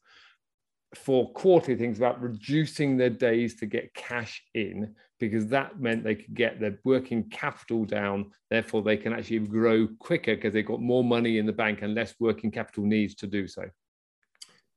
for 0.95 1.31
quarterly 1.33 1.77
things 1.77 1.97
about 1.97 2.19
reducing 2.19 2.97
their 2.97 3.11
days 3.11 3.55
to 3.55 3.67
get 3.67 3.93
cash 3.93 4.43
in 4.55 4.95
because 5.19 5.45
that 5.47 5.79
meant 5.79 6.03
they 6.03 6.15
could 6.15 6.33
get 6.33 6.59
their 6.59 6.79
working 6.83 7.29
capital 7.29 7.85
down 7.85 8.31
therefore 8.49 8.81
they 8.81 8.97
can 8.97 9.13
actually 9.13 9.37
grow 9.37 9.87
quicker 9.99 10.35
because 10.35 10.51
they've 10.51 10.65
got 10.65 10.81
more 10.81 11.03
money 11.03 11.37
in 11.37 11.45
the 11.45 11.53
bank 11.53 11.83
and 11.83 11.93
less 11.93 12.15
working 12.19 12.49
capital 12.49 12.83
needs 12.83 13.13
to 13.13 13.27
do 13.27 13.47
so 13.47 13.63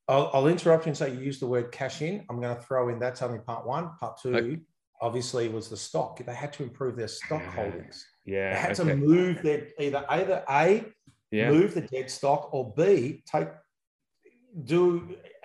I'll, 0.06 0.30
I'll 0.34 0.46
interrupt 0.48 0.84
you 0.84 0.90
and 0.90 0.96
say 0.96 1.14
you 1.14 1.20
used 1.20 1.40
the 1.40 1.46
word 1.46 1.70
cash 1.70 2.02
in. 2.02 2.24
I'm 2.28 2.40
going 2.40 2.54
to 2.54 2.60
throw 2.60 2.88
in 2.88 2.98
that's 2.98 3.22
only 3.22 3.38
part 3.38 3.66
one. 3.66 3.90
Part 4.00 4.18
two, 4.20 4.34
Okay. 4.34 4.60
Obviously, 5.02 5.48
was 5.48 5.68
the 5.68 5.76
stock. 5.76 6.24
They 6.24 6.34
had 6.34 6.52
to 6.54 6.62
improve 6.62 6.96
their 6.96 7.08
stock 7.08 7.42
holdings. 7.42 8.06
Yeah. 8.24 8.54
They 8.54 8.60
had 8.60 8.80
okay. 8.80 8.90
to 8.90 8.96
move 8.96 9.42
their 9.42 9.68
either 9.78 10.04
either 10.08 10.44
A, 10.48 10.84
yeah 11.30 11.50
move 11.50 11.74
the 11.74 11.82
dead 11.82 12.08
stock, 12.10 12.48
or 12.54 12.72
B, 12.74 13.22
take 13.30 13.48
do 14.64 14.82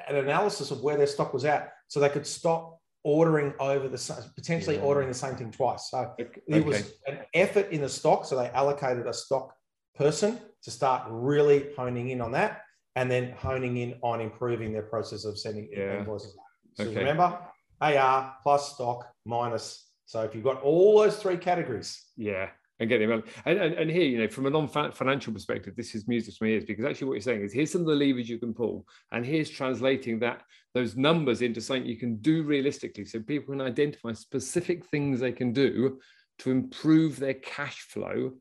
an 0.08 0.16
analysis 0.16 0.72
of 0.72 0.82
where 0.82 0.98
their 0.98 1.08
stock 1.08 1.34
was 1.34 1.44
at, 1.44 1.74
so 1.88 2.00
they 2.00 2.10
could 2.10 2.28
stop 2.28 2.80
ordering 3.04 3.54
over 3.60 3.88
the 3.88 4.32
potentially 4.36 4.76
Yeah. 4.76 4.82
ordering 4.84 5.08
the 5.08 5.14
same 5.26 5.36
thing 5.36 5.52
twice. 5.52 5.90
So 5.92 6.14
Okay. 6.20 6.42
it 6.48 6.64
was 6.66 6.94
an 7.08 7.20
effort 7.34 7.72
in 7.72 7.82
the 7.82 7.90
stock, 7.90 8.26
so 8.26 8.36
they 8.38 8.50
allocated 8.50 9.08
a 9.08 9.14
stock 9.14 9.56
person 9.96 10.40
to 10.64 10.70
start 10.72 11.08
really 11.10 11.74
honing 11.76 12.10
in 12.10 12.20
on 12.22 12.32
that, 12.34 12.62
and 12.96 13.10
then 13.10 13.32
honing 13.32 13.78
in 13.78 13.98
on 14.04 14.20
improving 14.22 14.72
their 14.74 14.88
process 14.94 15.24
of 15.26 15.40
sending 15.40 15.70
Yeah. 15.72 16.00
invoices. 16.00 16.36
So 16.76 16.84
Okay. 16.84 16.96
remember, 17.00 17.40
AR 17.82 18.36
plus 18.44 18.74
stock 18.74 19.12
minus. 19.26 19.90
So 20.06 20.22
if 20.22 20.34
you've 20.34 20.44
got 20.44 20.62
all 20.62 21.00
those 21.00 21.18
three 21.18 21.38
categories, 21.38 22.06
Yeah, 22.16 22.50
and 22.80 22.90
get 22.90 23.00
them. 23.00 23.24
And, 23.46 23.60
and, 23.60 23.74
and 23.74 23.92
here, 23.92 24.04
you 24.04 24.20
know, 24.20 24.28
from 24.28 24.46
a 24.46 24.50
non-financial 24.50 25.34
perspective, 25.34 25.76
this 25.76 25.96
is 25.96 26.08
music 26.08 26.36
to 26.36 26.44
my 26.44 26.52
ears 26.52 26.64
because 26.64 26.86
actually 26.86 27.08
what 27.08 27.14
you're 27.16 27.22
saying 27.22 27.42
is 27.42 27.54
here's 27.54 27.72
some 27.72 27.82
of 27.82 27.88
the 27.88 27.96
levers 27.96 28.30
you 28.30 28.40
can 28.40 28.54
pull, 28.54 28.86
and 29.12 29.26
here's 29.26 29.50
translating 29.50 30.20
that 30.20 30.44
those 30.74 30.96
numbers 30.96 31.42
into 31.42 31.60
something 31.60 31.86
you 31.86 31.98
can 31.98 32.18
do 32.18 32.44
realistically, 32.44 33.06
so 33.06 33.20
people 33.20 33.54
can 33.54 33.62
identify 33.62 34.14
specific 34.14 34.86
things 34.86 35.20
they 35.20 35.32
can 35.32 35.52
do 35.52 36.00
to 36.40 36.52
improve 36.52 37.18
their 37.18 37.34
cash 37.34 37.82
flow 37.82 38.32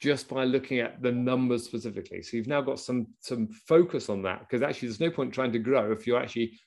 just 0.00 0.28
by 0.28 0.44
looking 0.44 0.78
at 0.78 1.02
the 1.02 1.12
numbers 1.12 1.64
specifically. 1.64 2.22
So 2.22 2.36
you've 2.36 2.46
now 2.46 2.62
got 2.62 2.80
some 2.80 3.08
some 3.20 3.48
focus 3.68 4.08
on 4.08 4.22
that 4.22 4.40
because 4.40 4.62
actually 4.62 4.88
there's 4.88 5.00
no 5.00 5.10
point 5.10 5.34
trying 5.34 5.52
to 5.52 5.58
grow 5.58 5.92
if 5.92 6.06
you're 6.06 6.20
actually 6.20 6.58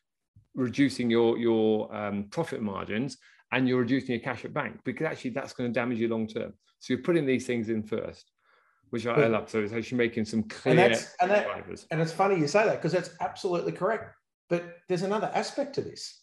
reducing 0.55 1.09
your 1.09 1.37
your 1.37 1.93
um, 1.95 2.25
profit 2.29 2.61
margins 2.61 3.17
and 3.51 3.67
you're 3.67 3.79
reducing 3.79 4.11
your 4.15 4.19
cash 4.19 4.45
at 4.45 4.53
bank 4.53 4.79
because 4.83 5.05
actually 5.05 5.31
that's 5.31 5.53
going 5.53 5.71
to 5.71 5.79
damage 5.79 5.99
you 5.99 6.07
long 6.07 6.27
term. 6.27 6.53
So 6.79 6.93
you're 6.93 7.03
putting 7.03 7.25
these 7.25 7.45
things 7.45 7.69
in 7.69 7.83
first, 7.83 8.31
which 8.89 9.05
I, 9.05 9.13
I 9.13 9.27
love. 9.27 9.49
So 9.49 9.59
it's 9.59 9.73
actually 9.73 9.99
making 9.99 10.25
some 10.25 10.43
clear 10.43 10.71
and 10.71 10.79
that's 10.79 11.15
and 11.21 11.31
that 11.31 11.45
drivers. 11.45 11.87
and 11.91 12.01
it's 12.01 12.11
funny 12.11 12.39
you 12.39 12.47
say 12.47 12.65
that 12.65 12.77
because 12.77 12.91
that's 12.91 13.11
absolutely 13.21 13.71
correct. 13.71 14.15
But 14.49 14.77
there's 14.87 15.03
another 15.03 15.31
aspect 15.33 15.75
to 15.75 15.81
this, 15.81 16.21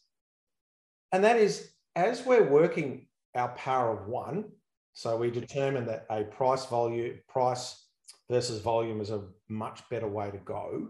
and 1.13 1.25
that 1.25 1.37
is 1.37 1.73
as 1.97 2.25
we're 2.27 2.49
working 2.49 3.07
our 3.35 3.49
power 3.51 3.99
of 3.99 4.09
one. 4.09 4.45
So 4.93 5.17
we 5.17 5.31
determine 5.31 5.87
that 5.87 6.05
a 6.11 6.25
price 6.25 6.67
value 6.67 7.17
price 7.29 7.87
versus 8.29 8.61
volume 8.61 9.01
is 9.01 9.11
a 9.11 9.23
much 9.49 9.89
better 9.89 10.09
way 10.09 10.31
to 10.31 10.39
go. 10.39 10.89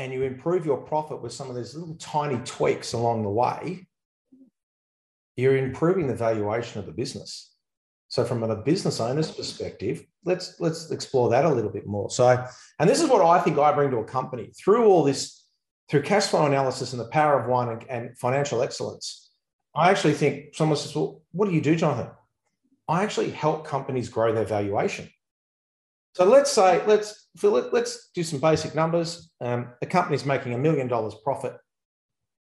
And 0.00 0.14
you 0.14 0.22
improve 0.22 0.64
your 0.64 0.78
profit 0.78 1.20
with 1.20 1.30
some 1.30 1.50
of 1.50 1.56
these 1.56 1.74
little 1.74 1.94
tiny 1.96 2.40
tweaks 2.46 2.94
along 2.94 3.22
the 3.22 3.28
way. 3.28 3.86
You're 5.36 5.58
improving 5.58 6.06
the 6.06 6.14
valuation 6.14 6.80
of 6.80 6.86
the 6.86 6.92
business. 6.92 7.54
So 8.08 8.24
from 8.24 8.42
a 8.42 8.56
business 8.56 8.98
owner's 8.98 9.30
perspective, 9.30 10.06
let's 10.24 10.58
let's 10.58 10.90
explore 10.90 11.28
that 11.28 11.44
a 11.44 11.50
little 11.50 11.70
bit 11.70 11.86
more. 11.86 12.08
So, 12.08 12.42
and 12.78 12.88
this 12.88 13.02
is 13.02 13.10
what 13.10 13.20
I 13.20 13.40
think 13.40 13.58
I 13.58 13.72
bring 13.72 13.90
to 13.90 13.98
a 13.98 14.04
company 14.04 14.50
through 14.58 14.86
all 14.86 15.04
this, 15.04 15.44
through 15.90 16.00
cash 16.00 16.28
flow 16.28 16.46
analysis 16.46 16.94
and 16.94 17.00
the 17.00 17.08
power 17.08 17.38
of 17.38 17.50
one 17.50 17.68
and, 17.68 17.84
and 17.90 18.18
financial 18.18 18.62
excellence. 18.62 19.30
I 19.74 19.90
actually 19.90 20.14
think 20.14 20.54
someone 20.54 20.78
says, 20.78 20.94
"Well, 20.94 21.20
what 21.32 21.46
do 21.46 21.54
you 21.54 21.60
do, 21.60 21.76
Jonathan?" 21.76 22.10
I 22.88 23.02
actually 23.02 23.32
help 23.32 23.66
companies 23.66 24.08
grow 24.08 24.32
their 24.32 24.46
valuation. 24.46 25.10
So 26.14 26.24
let's 26.24 26.50
say 26.50 26.84
let's 26.86 27.28
let, 27.42 27.72
let's 27.72 28.10
do 28.14 28.22
some 28.22 28.40
basic 28.40 28.74
numbers. 28.74 29.30
Um, 29.40 29.72
the 29.80 29.86
company's 29.86 30.24
making 30.24 30.54
a 30.54 30.58
million 30.58 30.88
dollars 30.88 31.14
profit. 31.22 31.56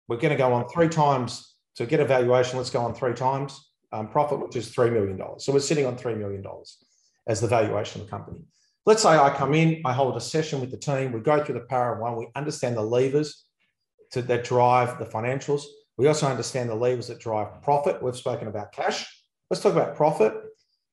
We're 0.07 0.17
going 0.17 0.31
to 0.31 0.37
go 0.37 0.53
on 0.53 0.69
three 0.69 0.87
times 0.87 1.55
to 1.75 1.85
get 1.85 1.99
a 1.99 2.05
valuation. 2.05 2.57
Let's 2.57 2.69
go 2.69 2.81
on 2.81 2.93
three 2.93 3.13
times 3.13 3.67
um, 3.91 4.07
profit, 4.07 4.39
which 4.39 4.55
is 4.55 4.73
$3 4.73 4.91
million. 4.91 5.19
So 5.39 5.53
we're 5.53 5.59
sitting 5.59 5.85
on 5.85 5.97
$3 5.97 6.17
million 6.17 6.43
as 7.27 7.41
the 7.41 7.47
valuation 7.47 8.01
of 8.01 8.07
the 8.07 8.11
company. 8.11 8.45
Let's 8.85 9.03
say 9.03 9.09
I 9.09 9.29
come 9.29 9.53
in, 9.53 9.81
I 9.85 9.93
hold 9.93 10.15
a 10.15 10.21
session 10.21 10.61
with 10.61 10.71
the 10.71 10.77
team, 10.77 11.11
we 11.11 11.19
go 11.19 11.43
through 11.43 11.55
the 11.55 11.65
power 11.65 11.93
of 11.93 11.99
one, 11.99 12.15
we 12.15 12.29
understand 12.35 12.77
the 12.77 12.81
levers 12.81 13.43
to, 14.11 14.21
that 14.23 14.45
drive 14.45 14.97
the 14.97 15.05
financials. 15.05 15.63
We 15.97 16.07
also 16.07 16.27
understand 16.27 16.69
the 16.69 16.75
levers 16.75 17.07
that 17.07 17.19
drive 17.19 17.61
profit. 17.61 18.01
We've 18.01 18.15
spoken 18.15 18.47
about 18.47 18.71
cash. 18.71 19.05
Let's 19.49 19.61
talk 19.61 19.73
about 19.73 19.95
profit. 19.95 20.33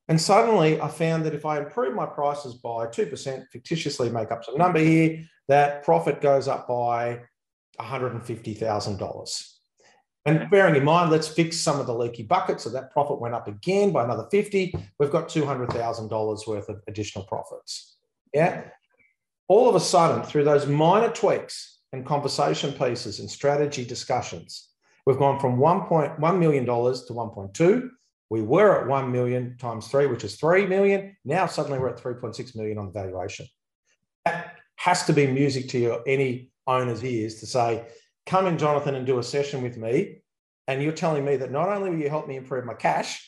And 0.08 0.20
suddenly 0.20 0.80
I 0.80 0.88
found 0.88 1.24
that 1.24 1.34
if 1.34 1.46
I 1.46 1.58
improve 1.58 1.94
my 1.94 2.06
prices 2.06 2.54
by 2.54 2.86
2%, 2.86 3.46
fictitiously 3.50 4.10
make 4.10 4.30
up 4.30 4.44
some 4.44 4.58
number 4.58 4.78
here, 4.78 5.24
that 5.48 5.82
profit 5.82 6.20
goes 6.20 6.48
up 6.48 6.68
by 6.68 7.20
$150,000. 7.80 9.50
And 10.26 10.48
bearing 10.50 10.76
in 10.76 10.84
mind, 10.84 11.10
let's 11.10 11.28
fix 11.28 11.58
some 11.58 11.80
of 11.80 11.86
the 11.86 11.94
leaky 11.94 12.22
buckets. 12.22 12.64
So 12.64 12.70
that 12.70 12.90
profit 12.92 13.20
went 13.20 13.34
up 13.34 13.46
again 13.46 13.92
by 13.92 14.04
another 14.04 14.26
50. 14.30 14.74
We've 14.98 15.10
got 15.10 15.28
$200,000 15.28 16.46
worth 16.46 16.68
of 16.68 16.80
additional 16.88 17.24
profits. 17.24 17.96
Yeah. 18.32 18.64
All 19.48 19.68
of 19.68 19.74
a 19.74 19.80
sudden, 19.80 20.22
through 20.22 20.44
those 20.44 20.66
minor 20.66 21.10
tweaks 21.10 21.80
and 21.92 22.06
conversation 22.06 22.72
pieces 22.72 23.20
and 23.20 23.30
strategy 23.30 23.84
discussions, 23.84 24.70
we've 25.04 25.18
gone 25.18 25.38
from 25.38 25.58
$1.1 25.58 26.38
million 26.38 26.64
to 26.64 26.72
1.2. 26.72 27.90
We 28.34 28.42
were 28.42 28.80
at 28.80 28.88
1 28.88 29.12
million 29.12 29.56
times 29.58 29.86
three, 29.86 30.08
which 30.08 30.24
is 30.24 30.34
3 30.34 30.66
million. 30.66 31.16
Now 31.24 31.46
suddenly 31.46 31.78
we're 31.78 31.90
at 31.90 32.02
3.6 32.02 32.56
million 32.56 32.78
on 32.78 32.86
the 32.86 32.90
valuation. 32.90 33.46
That 34.24 34.56
has 34.74 35.04
to 35.06 35.12
be 35.12 35.28
music 35.28 35.68
to 35.68 35.78
your, 35.78 36.02
any 36.04 36.50
owner's 36.66 37.04
ears 37.04 37.36
to 37.36 37.46
say, 37.46 37.84
come 38.26 38.46
in, 38.46 38.58
Jonathan, 38.58 38.96
and 38.96 39.06
do 39.06 39.20
a 39.20 39.22
session 39.22 39.62
with 39.62 39.76
me. 39.76 40.22
And 40.66 40.82
you're 40.82 40.90
telling 40.90 41.24
me 41.24 41.36
that 41.36 41.52
not 41.52 41.68
only 41.68 41.90
will 41.90 42.00
you 42.00 42.08
help 42.08 42.26
me 42.26 42.34
improve 42.34 42.64
my 42.64 42.74
cash, 42.74 43.24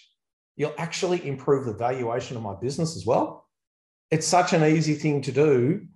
you'll 0.57 0.75
actually 0.77 1.25
improve 1.25 1.67
the 1.67 1.75
valuation 1.75 2.37
of 2.37 2.43
my 2.43 2.57
business 2.61 2.97
as 2.97 3.07
well. 3.07 3.47
It's 4.11 4.27
such 4.27 4.55
an 4.55 4.65
easy 4.65 4.95
thing 4.95 5.23
to 5.23 5.31
do. 5.31 5.87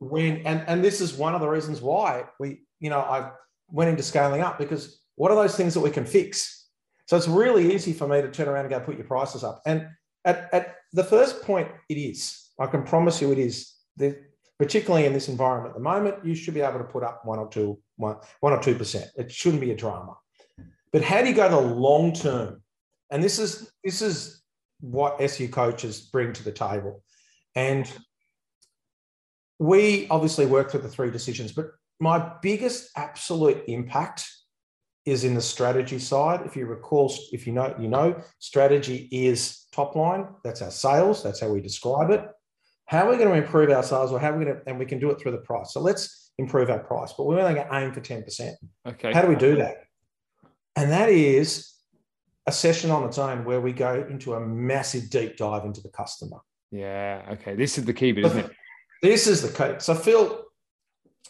When 0.00 0.38
and, 0.38 0.64
and 0.66 0.82
this 0.82 1.00
is 1.00 1.14
one 1.14 1.36
of 1.36 1.40
the 1.40 1.48
reasons 1.48 1.80
why 1.80 2.24
we, 2.40 2.62
you 2.80 2.90
know, 2.90 2.98
I 2.98 3.30
went 3.68 3.90
into 3.90 4.02
scaling 4.02 4.40
up 4.40 4.58
because 4.58 5.00
what 5.14 5.30
are 5.30 5.36
those 5.36 5.56
things 5.56 5.74
that 5.74 5.80
we 5.80 5.90
can 5.92 6.04
fix? 6.04 6.63
So 7.06 7.16
it's 7.16 7.28
really 7.28 7.74
easy 7.74 7.92
for 7.92 8.08
me 8.08 8.22
to 8.22 8.30
turn 8.30 8.48
around 8.48 8.66
and 8.66 8.70
go 8.70 8.80
put 8.80 8.96
your 8.96 9.06
prices 9.06 9.44
up. 9.44 9.62
And 9.66 9.88
at, 10.24 10.48
at 10.52 10.76
the 10.92 11.04
first 11.04 11.42
point, 11.42 11.68
it 11.88 11.94
is. 11.94 12.48
I 12.58 12.66
can 12.66 12.82
promise 12.82 13.20
you 13.20 13.32
it 13.32 13.38
is. 13.38 13.72
The, 13.96 14.16
particularly 14.58 15.04
in 15.06 15.12
this 15.12 15.28
environment 15.28 15.70
at 15.70 15.74
the 15.74 15.82
moment, 15.82 16.24
you 16.24 16.34
should 16.34 16.54
be 16.54 16.60
able 16.60 16.78
to 16.78 16.84
put 16.84 17.02
up 17.02 17.24
one 17.24 17.38
or 17.38 17.48
two, 17.48 17.78
one, 17.96 18.16
one 18.40 18.52
or 18.52 18.62
two 18.62 18.74
percent. 18.74 19.10
It 19.16 19.30
shouldn't 19.30 19.60
be 19.60 19.72
a 19.72 19.76
drama. 19.76 20.16
But 20.92 21.02
how 21.02 21.22
do 21.22 21.28
you 21.28 21.34
go 21.34 21.48
to 21.48 21.58
long 21.58 22.12
term? 22.12 22.62
And 23.10 23.22
this 23.22 23.38
is 23.38 23.70
this 23.82 24.00
is 24.00 24.42
what 24.80 25.20
SU 25.20 25.48
coaches 25.48 26.00
bring 26.00 26.32
to 26.32 26.44
the 26.44 26.52
table. 26.52 27.02
And 27.56 27.90
we 29.58 30.08
obviously 30.08 30.46
work 30.46 30.70
through 30.70 30.82
the 30.82 30.88
three 30.88 31.10
decisions, 31.10 31.52
but 31.52 31.70
my 32.00 32.32
biggest 32.42 32.90
absolute 32.96 33.64
impact 33.68 34.28
is 35.04 35.24
in 35.24 35.34
the 35.34 35.40
strategy 35.40 35.98
side. 35.98 36.40
If 36.46 36.56
you 36.56 36.66
recall, 36.66 37.12
if 37.32 37.46
you 37.46 37.52
know, 37.52 37.74
you 37.78 37.88
know, 37.88 38.20
strategy 38.38 39.08
is 39.12 39.66
top 39.72 39.94
line. 39.96 40.26
That's 40.42 40.62
our 40.62 40.70
sales. 40.70 41.22
That's 41.22 41.40
how 41.40 41.48
we 41.48 41.60
describe 41.60 42.10
it. 42.10 42.24
How 42.86 43.06
are 43.06 43.10
we 43.10 43.16
going 43.16 43.28
to 43.28 43.34
improve 43.34 43.70
our 43.70 43.82
sales, 43.82 44.12
or 44.12 44.20
how 44.20 44.30
are 44.30 44.38
we 44.38 44.44
going 44.44 44.56
to, 44.56 44.62
and 44.66 44.78
we 44.78 44.86
can 44.86 44.98
do 44.98 45.10
it 45.10 45.20
through 45.20 45.32
the 45.32 45.38
price. 45.38 45.72
So 45.72 45.80
let's 45.80 46.32
improve 46.38 46.70
our 46.70 46.80
price, 46.80 47.12
but 47.16 47.24
we're 47.24 47.40
only 47.40 47.54
going 47.54 47.68
to 47.68 47.74
aim 47.74 47.92
for 47.92 48.00
ten 48.00 48.22
percent. 48.22 48.56
Okay. 48.86 49.12
How 49.12 49.22
do 49.22 49.28
we 49.28 49.36
do 49.36 49.56
that? 49.56 49.84
And 50.76 50.90
that 50.90 51.08
is 51.08 51.72
a 52.46 52.52
session 52.52 52.90
on 52.90 53.04
its 53.04 53.16
own 53.16 53.44
where 53.44 53.60
we 53.60 53.72
go 53.72 54.06
into 54.10 54.34
a 54.34 54.40
massive 54.40 55.08
deep 55.08 55.36
dive 55.36 55.64
into 55.64 55.80
the 55.80 55.88
customer. 55.88 56.38
Yeah. 56.70 57.22
Okay. 57.32 57.54
This 57.54 57.78
is 57.78 57.84
the 57.84 57.94
key 57.94 58.12
bit, 58.12 58.26
isn't 58.26 58.38
it? 58.38 58.50
This 59.02 59.26
is 59.26 59.40
the 59.40 59.48
key. 59.48 59.78
So, 59.78 59.94
Phil, 59.94 60.44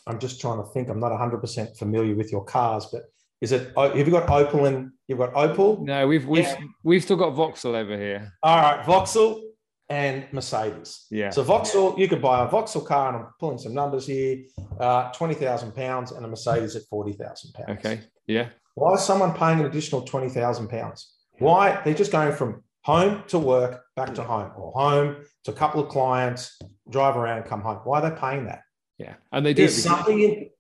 I'm 0.06 0.18
just 0.18 0.40
trying 0.40 0.58
to 0.58 0.68
think. 0.70 0.88
I'm 0.88 1.00
not 1.00 1.12
100% 1.12 1.76
familiar 1.76 2.14
with 2.14 2.32
your 2.32 2.44
cars, 2.44 2.86
but 2.90 3.02
is 3.44 3.52
it? 3.52 3.72
Oh, 3.76 3.94
have 3.94 4.06
you 4.06 4.10
got 4.10 4.26
Opel 4.26 4.66
and 4.66 4.90
you've 5.06 5.18
got 5.18 5.34
Opel? 5.34 5.80
No, 5.82 6.08
we've 6.08 6.26
we've 6.26 6.44
yeah. 6.44 6.56
we've 6.82 7.02
still 7.02 7.16
got 7.16 7.30
Vauxhall 7.30 7.76
over 7.76 7.96
here. 7.96 8.32
All 8.42 8.56
right, 8.56 8.84
Vauxhall 8.86 9.42
and 9.90 10.26
Mercedes. 10.32 11.06
Yeah. 11.10 11.28
So 11.28 11.42
Vauxhall, 11.42 11.94
you 11.98 12.08
could 12.08 12.22
buy 12.22 12.42
a 12.42 12.48
Vauxhall 12.48 12.82
car, 12.82 13.08
and 13.08 13.18
I'm 13.18 13.26
pulling 13.38 13.58
some 13.58 13.74
numbers 13.74 14.06
here: 14.06 14.38
uh, 14.80 15.12
twenty 15.12 15.34
thousand 15.34 15.74
pounds, 15.74 16.10
and 16.12 16.24
a 16.24 16.28
Mercedes 16.28 16.74
at 16.74 16.84
forty 16.88 17.12
thousand 17.12 17.52
pounds. 17.52 17.78
Okay. 17.78 18.00
Yeah. 18.26 18.48
Why 18.76 18.94
is 18.94 19.02
someone 19.04 19.34
paying 19.34 19.60
an 19.60 19.66
additional 19.66 20.00
twenty 20.02 20.30
thousand 20.30 20.68
pounds? 20.68 21.14
Why 21.38 21.82
they're 21.84 21.92
just 21.92 22.12
going 22.12 22.32
from 22.32 22.64
home 22.82 23.24
to 23.28 23.38
work, 23.38 23.82
back 23.94 24.14
to 24.14 24.22
home, 24.22 24.52
or 24.56 24.72
home 24.72 25.16
to 25.44 25.50
a 25.50 25.54
couple 25.54 25.82
of 25.82 25.90
clients, 25.90 26.58
drive 26.88 27.16
around, 27.16 27.44
come 27.44 27.60
home. 27.60 27.80
Why 27.84 28.00
are 28.00 28.10
they 28.10 28.16
paying 28.18 28.46
that? 28.46 28.62
Yeah, 28.96 29.14
and 29.32 29.44
they 29.44 29.52
do. 29.52 29.62
There's 29.62 29.82
something 29.82 30.20
in, 30.20 30.50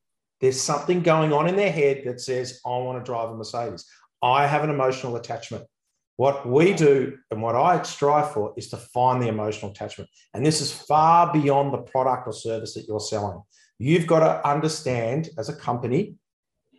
there's 0.40 0.60
something 0.60 1.00
going 1.02 1.32
on 1.32 1.48
in 1.48 1.56
their 1.56 1.72
head 1.72 2.02
that 2.04 2.20
says, 2.20 2.60
"I 2.64 2.70
want 2.78 2.98
to 2.98 3.04
drive 3.04 3.30
a 3.30 3.36
Mercedes." 3.36 3.86
I 4.22 4.46
have 4.46 4.64
an 4.64 4.70
emotional 4.70 5.16
attachment. 5.16 5.64
What 6.16 6.48
we 6.48 6.72
do 6.72 7.18
and 7.30 7.42
what 7.42 7.56
I 7.56 7.82
strive 7.82 8.32
for 8.32 8.54
is 8.56 8.70
to 8.70 8.76
find 8.76 9.20
the 9.20 9.28
emotional 9.28 9.72
attachment. 9.72 10.08
And 10.32 10.46
this 10.46 10.60
is 10.60 10.72
far 10.72 11.32
beyond 11.32 11.72
the 11.72 11.78
product 11.78 12.26
or 12.26 12.32
service 12.32 12.74
that 12.74 12.86
you're 12.86 13.00
selling. 13.00 13.42
You've 13.78 14.06
got 14.06 14.20
to 14.20 14.48
understand 14.48 15.28
as 15.36 15.48
a 15.48 15.56
company 15.56 16.14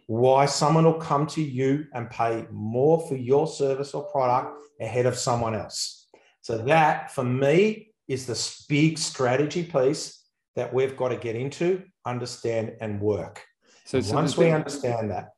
why 0.07 0.45
someone 0.45 0.85
will 0.85 0.93
come 0.93 1.27
to 1.27 1.41
you 1.41 1.85
and 1.93 2.09
pay 2.09 2.45
more 2.51 3.05
for 3.07 3.15
your 3.15 3.47
service 3.47 3.93
or 3.93 4.05
product 4.05 4.55
ahead 4.79 5.05
of 5.05 5.17
someone 5.17 5.55
else. 5.55 6.07
So, 6.41 6.59
that 6.59 7.11
for 7.11 7.23
me 7.23 7.89
is 8.07 8.25
the 8.25 8.65
big 8.69 8.97
strategy 8.97 9.63
piece 9.63 10.23
that 10.55 10.73
we've 10.73 10.95
got 10.95 11.09
to 11.09 11.17
get 11.17 11.35
into, 11.35 11.83
understand, 12.05 12.73
and 12.81 12.99
work. 13.01 13.43
So, 13.85 14.01
so 14.01 14.15
once 14.15 14.37
we 14.37 14.51
understand 14.51 15.11
that, 15.11 15.29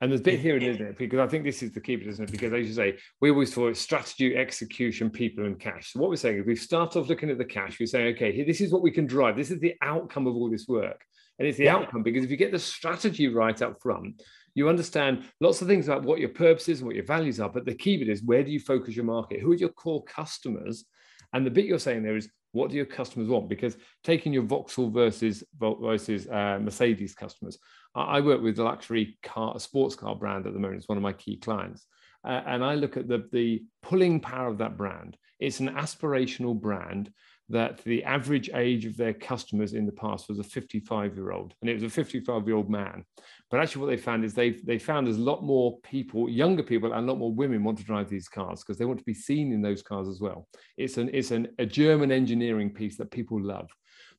and 0.00 0.10
there's 0.10 0.20
a 0.20 0.24
bit 0.24 0.40
here, 0.40 0.58
isn't 0.58 0.86
it? 0.86 0.98
Because 0.98 1.20
I 1.20 1.26
think 1.26 1.44
this 1.44 1.62
is 1.62 1.72
the 1.72 1.80
key, 1.80 1.96
bit, 1.96 2.08
isn't 2.08 2.28
it? 2.28 2.30
Because 2.30 2.52
as 2.52 2.66
you 2.66 2.74
say, 2.74 2.98
we 3.20 3.30
always 3.30 3.54
thought 3.54 3.74
strategy, 3.78 4.36
execution, 4.36 5.08
people, 5.08 5.46
and 5.46 5.58
cash. 5.58 5.92
So 5.92 6.00
what 6.00 6.10
we're 6.10 6.16
saying 6.16 6.40
is 6.40 6.46
we 6.46 6.54
start 6.54 6.96
off 6.96 7.08
looking 7.08 7.30
at 7.30 7.38
the 7.38 7.46
cash. 7.46 7.80
We 7.80 7.86
say, 7.86 8.08
okay, 8.08 8.44
this 8.44 8.60
is 8.60 8.70
what 8.70 8.82
we 8.82 8.90
can 8.90 9.06
drive. 9.06 9.36
This 9.36 9.50
is 9.50 9.58
the 9.58 9.74
outcome 9.80 10.26
of 10.26 10.34
all 10.34 10.50
this 10.50 10.68
work. 10.68 11.02
And 11.38 11.48
it's 11.48 11.56
the 11.58 11.64
yeah. 11.64 11.76
outcome 11.76 12.02
because 12.02 12.24
if 12.24 12.30
you 12.30 12.36
get 12.36 12.52
the 12.52 12.58
strategy 12.58 13.28
right 13.28 13.60
up 13.62 13.80
front, 13.80 14.22
you 14.54 14.68
understand 14.68 15.24
lots 15.40 15.60
of 15.60 15.68
things 15.68 15.86
about 15.86 16.02
what 16.02 16.18
your 16.18 16.30
purpose 16.30 16.68
is 16.68 16.80
and 16.80 16.86
what 16.86 16.96
your 16.96 17.04
values 17.04 17.40
are. 17.40 17.50
But 17.50 17.66
the 17.66 17.74
key 17.74 17.98
bit 17.98 18.08
is 18.08 18.22
where 18.22 18.42
do 18.42 18.50
you 18.50 18.60
focus 18.60 18.96
your 18.96 19.04
market? 19.04 19.40
Who 19.40 19.52
are 19.52 19.56
your 19.56 19.70
core 19.70 20.04
customers? 20.04 20.84
And 21.32 21.44
the 21.44 21.50
bit 21.50 21.66
you're 21.66 21.78
saying 21.78 22.02
there 22.02 22.16
is 22.16 22.30
what 22.56 22.70
do 22.70 22.76
your 22.76 22.86
customers 22.86 23.28
want? 23.28 23.48
Because 23.48 23.76
taking 24.02 24.32
your 24.32 24.42
Vauxhall 24.42 24.90
versus 24.90 25.44
versus 25.60 26.26
uh, 26.26 26.58
Mercedes 26.60 27.14
customers, 27.14 27.58
I 27.94 28.20
work 28.20 28.42
with 28.42 28.58
a 28.58 28.64
luxury 28.64 29.18
car, 29.22 29.52
a 29.54 29.60
sports 29.60 29.94
car 29.94 30.16
brand 30.16 30.46
at 30.46 30.54
the 30.54 30.58
moment. 30.58 30.78
It's 30.78 30.88
one 30.88 30.98
of 30.98 31.02
my 31.02 31.12
key 31.12 31.36
clients. 31.36 31.86
Uh, 32.26 32.42
and 32.46 32.64
I 32.64 32.74
look 32.74 32.96
at 32.96 33.06
the, 33.06 33.28
the 33.32 33.62
pulling 33.82 34.20
power 34.20 34.48
of 34.48 34.58
that 34.58 34.76
brand. 34.76 35.16
It's 35.38 35.60
an 35.60 35.68
aspirational 35.68 36.58
brand 36.58 37.12
that 37.48 37.82
the 37.84 38.02
average 38.04 38.50
age 38.54 38.86
of 38.86 38.96
their 38.96 39.12
customers 39.12 39.72
in 39.72 39.86
the 39.86 39.92
past 39.92 40.28
was 40.28 40.38
a 40.38 40.44
55 40.44 41.14
year 41.14 41.30
old, 41.30 41.54
and 41.60 41.70
it 41.70 41.74
was 41.74 41.84
a 41.84 41.90
55 41.90 42.46
year 42.46 42.56
old 42.56 42.68
man. 42.68 43.04
But 43.50 43.60
actually, 43.60 43.82
what 43.82 43.88
they 43.88 43.96
found 43.96 44.24
is 44.24 44.34
they 44.34 44.50
they 44.50 44.78
found 44.78 45.06
there's 45.06 45.18
a 45.18 45.22
lot 45.22 45.44
more 45.44 45.78
people, 45.82 46.28
younger 46.28 46.62
people, 46.62 46.92
and 46.92 47.08
a 47.08 47.12
lot 47.12 47.18
more 47.18 47.32
women 47.32 47.62
want 47.62 47.78
to 47.78 47.84
drive 47.84 48.08
these 48.08 48.28
cars 48.28 48.62
because 48.62 48.78
they 48.78 48.84
want 48.84 48.98
to 48.98 49.04
be 49.04 49.14
seen 49.14 49.52
in 49.52 49.62
those 49.62 49.82
cars 49.82 50.08
as 50.08 50.20
well. 50.20 50.48
It's 50.76 50.98
an 50.98 51.10
it's 51.12 51.30
an, 51.30 51.48
a 51.58 51.66
German 51.66 52.10
engineering 52.10 52.70
piece 52.70 52.96
that 52.96 53.10
people 53.10 53.40
love. 53.40 53.70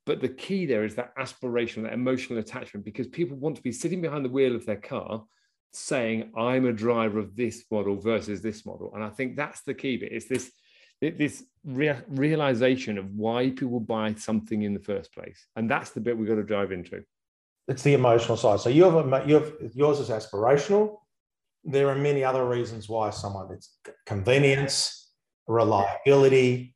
But 0.06 0.22
the 0.22 0.30
key 0.30 0.66
there 0.66 0.86
is 0.86 0.96
that 0.96 1.12
aspiration, 1.18 1.84
that 1.84 1.92
emotional 1.92 2.40
attachment, 2.40 2.86
because 2.86 3.08
people 3.08 3.36
want 3.36 3.58
to 3.58 3.62
be 3.62 3.74
sitting 3.74 4.02
behind 4.02 4.24
the 4.24 4.30
wheel 4.30 4.56
of 4.56 4.66
their 4.66 4.78
car 4.78 5.24
saying, 5.74 6.32
I'm 6.36 6.66
a 6.66 6.74
driver 6.74 7.20
of 7.20 7.36
this 7.36 7.66
model 7.70 7.98
versus 7.98 8.42
this 8.42 8.66
model. 8.66 8.92
And 8.96 9.04
I 9.04 9.10
think 9.10 9.36
that's 9.36 9.62
the 9.64 9.74
key 9.74 9.98
bit. 9.98 10.12
It's 10.12 10.28
this, 10.28 10.52
this 11.02 11.44
rea- 11.64 12.02
realization 12.10 12.98
of 12.98 13.14
why 13.14 13.52
people 13.52 13.80
buy 13.80 14.14
something 14.16 14.64
in 14.64 14.74
the 14.74 14.80
first 14.80 15.14
place. 15.14 15.48
And 15.56 15.70
that's 15.70 15.92
the 15.92 16.02
bit 16.02 16.18
we've 16.18 16.28
got 16.28 16.36
to 16.36 16.44
dive 16.44 16.72
into. 16.72 17.04
It's 17.68 17.84
the 17.84 17.94
emotional 17.94 18.38
side. 18.38 18.60
So 18.62 18.70
you 18.70 18.84
have, 18.86 18.96
a, 18.96 19.00
um, 19.00 19.30
you 19.30 19.36
have 19.36 19.54
yours 19.74 20.00
is 20.00 20.10
aspirational. 20.10 20.98
There 21.64 21.90
are 21.90 21.96
many 21.96 22.24
other 22.24 22.48
reasons 22.48 22.88
why 22.88 23.10
someone 23.10 23.52
it's 23.52 23.78
convenience, 24.06 25.12
reliability, 25.48 26.76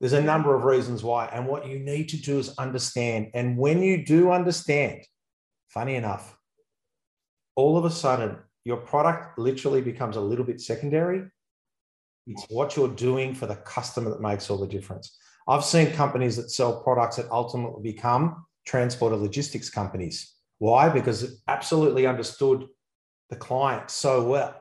there's 0.00 0.14
a 0.14 0.22
number 0.22 0.54
of 0.54 0.64
reasons 0.64 1.04
why. 1.04 1.26
And 1.26 1.46
what 1.46 1.68
you 1.68 1.78
need 1.78 2.08
to 2.08 2.16
do 2.16 2.38
is 2.38 2.54
understand. 2.56 3.28
And 3.34 3.56
when 3.58 3.82
you 3.82 4.04
do 4.04 4.30
understand, 4.30 5.04
funny 5.68 5.94
enough, 5.94 6.36
all 7.54 7.76
of 7.76 7.84
a 7.84 7.90
sudden, 7.90 8.38
your 8.64 8.78
product 8.78 9.38
literally 9.38 9.82
becomes 9.82 10.16
a 10.16 10.20
little 10.20 10.44
bit 10.44 10.60
secondary. 10.60 11.24
It's 12.30 12.46
what 12.48 12.76
you're 12.76 12.88
doing 12.88 13.34
for 13.34 13.46
the 13.46 13.56
customer 13.56 14.10
that 14.10 14.20
makes 14.20 14.50
all 14.50 14.58
the 14.58 14.66
difference. 14.66 15.18
I've 15.48 15.64
seen 15.64 15.92
companies 15.92 16.36
that 16.36 16.50
sell 16.50 16.82
products 16.82 17.16
that 17.16 17.30
ultimately 17.30 17.92
become 17.92 18.46
transport 18.66 19.12
or 19.12 19.16
logistics 19.16 19.70
companies. 19.70 20.34
Why? 20.58 20.88
Because 20.88 21.22
it 21.22 21.30
absolutely 21.48 22.06
understood 22.06 22.66
the 23.30 23.36
client 23.36 23.90
so 23.90 24.22
well 24.24 24.54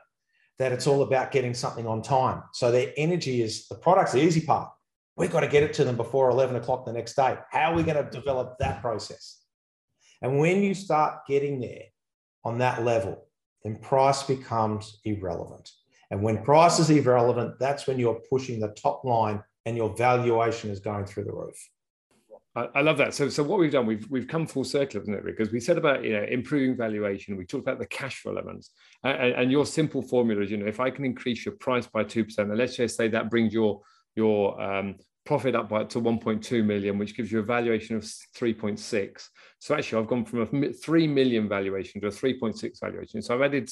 that 0.58 0.72
it's 0.72 0.88
all 0.88 1.04
about 1.04 1.32
getting 1.32 1.54
something 1.54 1.88
on 1.88 2.02
time. 2.02 2.44
So 2.54 2.72
their 2.72 2.92
energy 2.98 3.42
is 3.42 3.68
the 3.68 3.76
product's 3.76 4.14
the 4.14 4.22
easy 4.22 4.42
part 4.42 4.70
We've 5.20 5.30
got 5.30 5.42
to 5.42 5.50
get 5.50 5.64
it 5.64 5.74
to 5.74 5.84
them 5.84 5.98
before 5.98 6.30
11 6.30 6.56
o'clock 6.56 6.86
the 6.86 6.94
next 6.94 7.16
day. 7.16 7.38
How 7.52 7.74
are 7.74 7.76
we 7.76 7.84
going 7.84 8.02
to 8.02 8.10
develop 8.10 8.58
that 8.60 8.80
process? 8.80 9.42
And 10.22 10.40
when 10.40 10.64
you 10.64 10.74
start 10.74 11.26
getting 11.28 11.60
there 11.60 11.84
on 12.46 12.60
that 12.60 12.86
level, 12.86 13.28
then 13.66 13.76
price 13.76 14.24
becomes 14.24 15.02
irrelevant. 15.04 15.70
And 16.12 16.24
when 16.24 16.44
price 16.44 16.80
is 16.80 16.90
irrelevant, 16.90 17.60
that's 17.60 17.88
when 17.88 18.00
you're 18.00 18.22
pushing 18.30 18.60
the 18.60 18.70
top 18.70 19.04
line 19.04 19.44
and 19.66 19.78
your 19.78 19.96
valuation 19.96 20.72
is 20.72 20.80
going 20.80 21.06
through 21.06 21.26
the 21.26 21.34
roof. 21.34 21.70
I, 22.56 22.82
love 22.82 22.98
that. 22.98 23.14
So, 23.14 23.30
so 23.30 23.44
what 23.44 23.60
we've 23.60 23.72
done, 23.72 23.86
we've 23.86 24.10
we've 24.10 24.28
come 24.28 24.46
full 24.46 24.64
circle, 24.64 25.02
isn't 25.02 25.14
it? 25.14 25.24
Because 25.24 25.52
we 25.52 25.60
said 25.60 25.78
about 25.78 26.04
you 26.04 26.14
know 26.14 26.24
improving 26.24 26.76
valuation. 26.76 27.38
We 27.38 27.46
talked 27.46 27.64
about 27.64 27.80
the 27.80 27.86
cash 27.86 28.22
flow 28.22 28.34
elements, 28.34 28.72
and, 29.04 29.34
and 29.34 29.52
your 29.52 29.66
simple 29.66 30.02
formula 30.02 30.42
is 30.42 30.52
you 30.52 30.58
know 30.58 30.66
if 30.66 30.80
I 30.80 30.90
can 30.90 31.06
increase 31.06 31.46
your 31.46 31.56
price 31.56 31.88
by 31.88 32.04
two 32.04 32.26
percent, 32.26 32.50
and 32.50 32.58
let's 32.58 32.76
just 32.76 32.98
say 32.98 33.08
that 33.10 33.30
brings 33.30 33.54
your 33.54 33.82
your 34.16 34.60
um, 34.62 34.96
profit 35.26 35.56
up 35.56 35.70
by 35.70 35.84
to 35.84 36.02
1.2 36.02 36.66
million, 36.66 36.98
which 36.98 37.16
gives 37.16 37.32
you 37.32 37.40
a 37.40 37.44
valuation 37.44 37.96
of 37.96 38.02
3.6. 38.02 39.28
So 39.60 39.76
actually, 39.76 40.02
I've 40.02 40.08
gone 40.08 40.26
from 40.26 40.64
a 40.64 40.74
3 40.74 41.08
million 41.08 41.48
valuation 41.48 42.02
to 42.02 42.08
a 42.08 42.12
3.6 42.12 42.80
valuation. 42.82 43.22
So 43.22 43.36
I've 43.36 43.44
added 43.44 43.70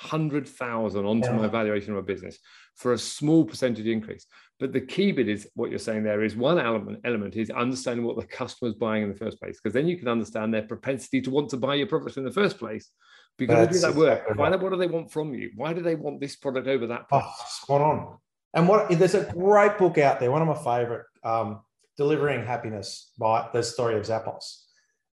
600,000 0.00 1.04
onto 1.04 1.28
yeah. 1.28 1.36
my 1.36 1.48
valuation 1.48 1.92
of 1.92 1.98
a 1.98 2.02
business 2.02 2.38
for 2.76 2.92
a 2.92 2.98
small 2.98 3.44
percentage 3.44 3.86
increase. 3.86 4.26
But 4.60 4.72
the 4.72 4.80
key 4.80 5.12
bit 5.12 5.28
is 5.28 5.48
what 5.54 5.70
you're 5.70 5.78
saying 5.78 6.04
there 6.04 6.22
is 6.22 6.36
one 6.36 6.58
element, 6.58 7.00
element 7.04 7.36
is 7.36 7.50
understanding 7.50 8.04
what 8.04 8.16
the 8.16 8.26
customer's 8.26 8.74
buying 8.74 9.02
in 9.02 9.08
the 9.08 9.16
first 9.16 9.40
place, 9.40 9.58
because 9.60 9.74
then 9.74 9.88
you 9.88 9.96
can 9.96 10.08
understand 10.08 10.52
their 10.52 10.62
propensity 10.62 11.20
to 11.22 11.30
want 11.30 11.50
to 11.50 11.56
buy 11.56 11.74
your 11.74 11.86
product 11.86 12.16
in 12.16 12.24
the 12.24 12.30
first 12.30 12.58
place. 12.58 12.90
Because 13.36 13.70
you've 13.72 13.82
got 13.82 13.92
to 13.92 13.92
do 13.92 14.00
that 14.00 14.26
work. 14.26 14.36
Find 14.36 14.54
out 14.54 14.60
what 14.60 14.72
do 14.72 14.78
they 14.78 14.88
want 14.88 15.12
from 15.12 15.32
you? 15.32 15.50
Why 15.54 15.72
do 15.72 15.80
they 15.80 15.94
want 15.94 16.20
this 16.20 16.34
product 16.34 16.66
over 16.66 16.88
that? 16.88 17.08
Product? 17.08 17.30
Oh, 17.38 17.44
spot 17.48 17.80
on. 17.80 18.18
And 18.54 18.66
what 18.68 18.90
there's 18.90 19.14
a 19.14 19.30
great 19.32 19.78
book 19.78 19.98
out 19.98 20.18
there, 20.18 20.30
one 20.30 20.42
of 20.42 20.48
my 20.48 20.54
favorite, 20.54 21.06
um, 21.22 21.60
Delivering 21.96 22.44
Happiness 22.44 23.12
by 23.18 23.48
the 23.52 23.62
story 23.62 23.96
of 23.96 24.04
Zappos. 24.04 24.62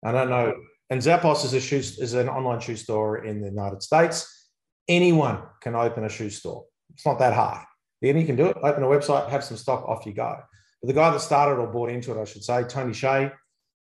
I 0.04 0.12
don't 0.12 0.30
know. 0.30 0.56
And 0.89 1.02
Zappos 1.02 1.43
is 1.43 1.54
a 1.54 1.60
shoe 1.60 1.78
is 1.78 2.13
an 2.13 2.30
online 2.30 2.60
shoe 2.60 2.76
store 2.76 3.26
in 3.26 3.41
the 3.41 3.50
United 3.50 3.83
States. 3.83 4.44
Anyone 4.88 5.42
can 5.62 5.75
open 5.75 6.04
a 6.04 6.10
shoe 6.10 6.29
store. 6.29 6.65
It's 6.94 7.06
not 7.06 7.19
that 7.19 7.33
hard. 7.33 7.65
Any 8.04 8.23
can 8.23 8.36
do 8.36 8.46
it. 8.48 8.58
Open 8.62 8.83
a 8.83 8.88
website, 8.88 9.29
have 9.29 9.44
some 9.44 9.58
stock, 9.58 9.83
off 9.88 10.06
you 10.06 10.13
go. 10.13 10.38
But 10.81 10.88
the 10.88 10.94
guy 10.94 11.10
that 11.10 11.21
started 11.21 11.60
or 11.60 11.67
bought 11.67 11.90
into 11.90 12.12
it, 12.12 12.21
I 12.21 12.25
should 12.25 12.44
say, 12.44 12.63
Tony 12.63 12.92
Hsieh, 12.92 13.31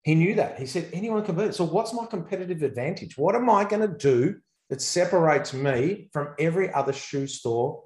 he 0.04 0.16
knew 0.16 0.36
that. 0.36 0.60
He 0.60 0.66
said, 0.66 0.89
anyone 0.92 1.24
can 1.24 1.36
do 1.36 1.44
it. 1.44 1.56
So 1.56 1.64
what's 1.64 1.94
my 1.94 2.06
competitive 2.06 2.62
advantage? 2.62 3.18
What 3.18 3.36
am 3.36 3.50
I 3.50 3.64
going 3.64 3.88
to 3.88 3.98
do 3.98 4.36
that 4.70 4.82
separates 4.82 5.54
me 5.54 6.10
from 6.12 6.34
every 6.39 6.74
other 6.74 6.94
shoe 6.94 7.28
store 7.28 7.84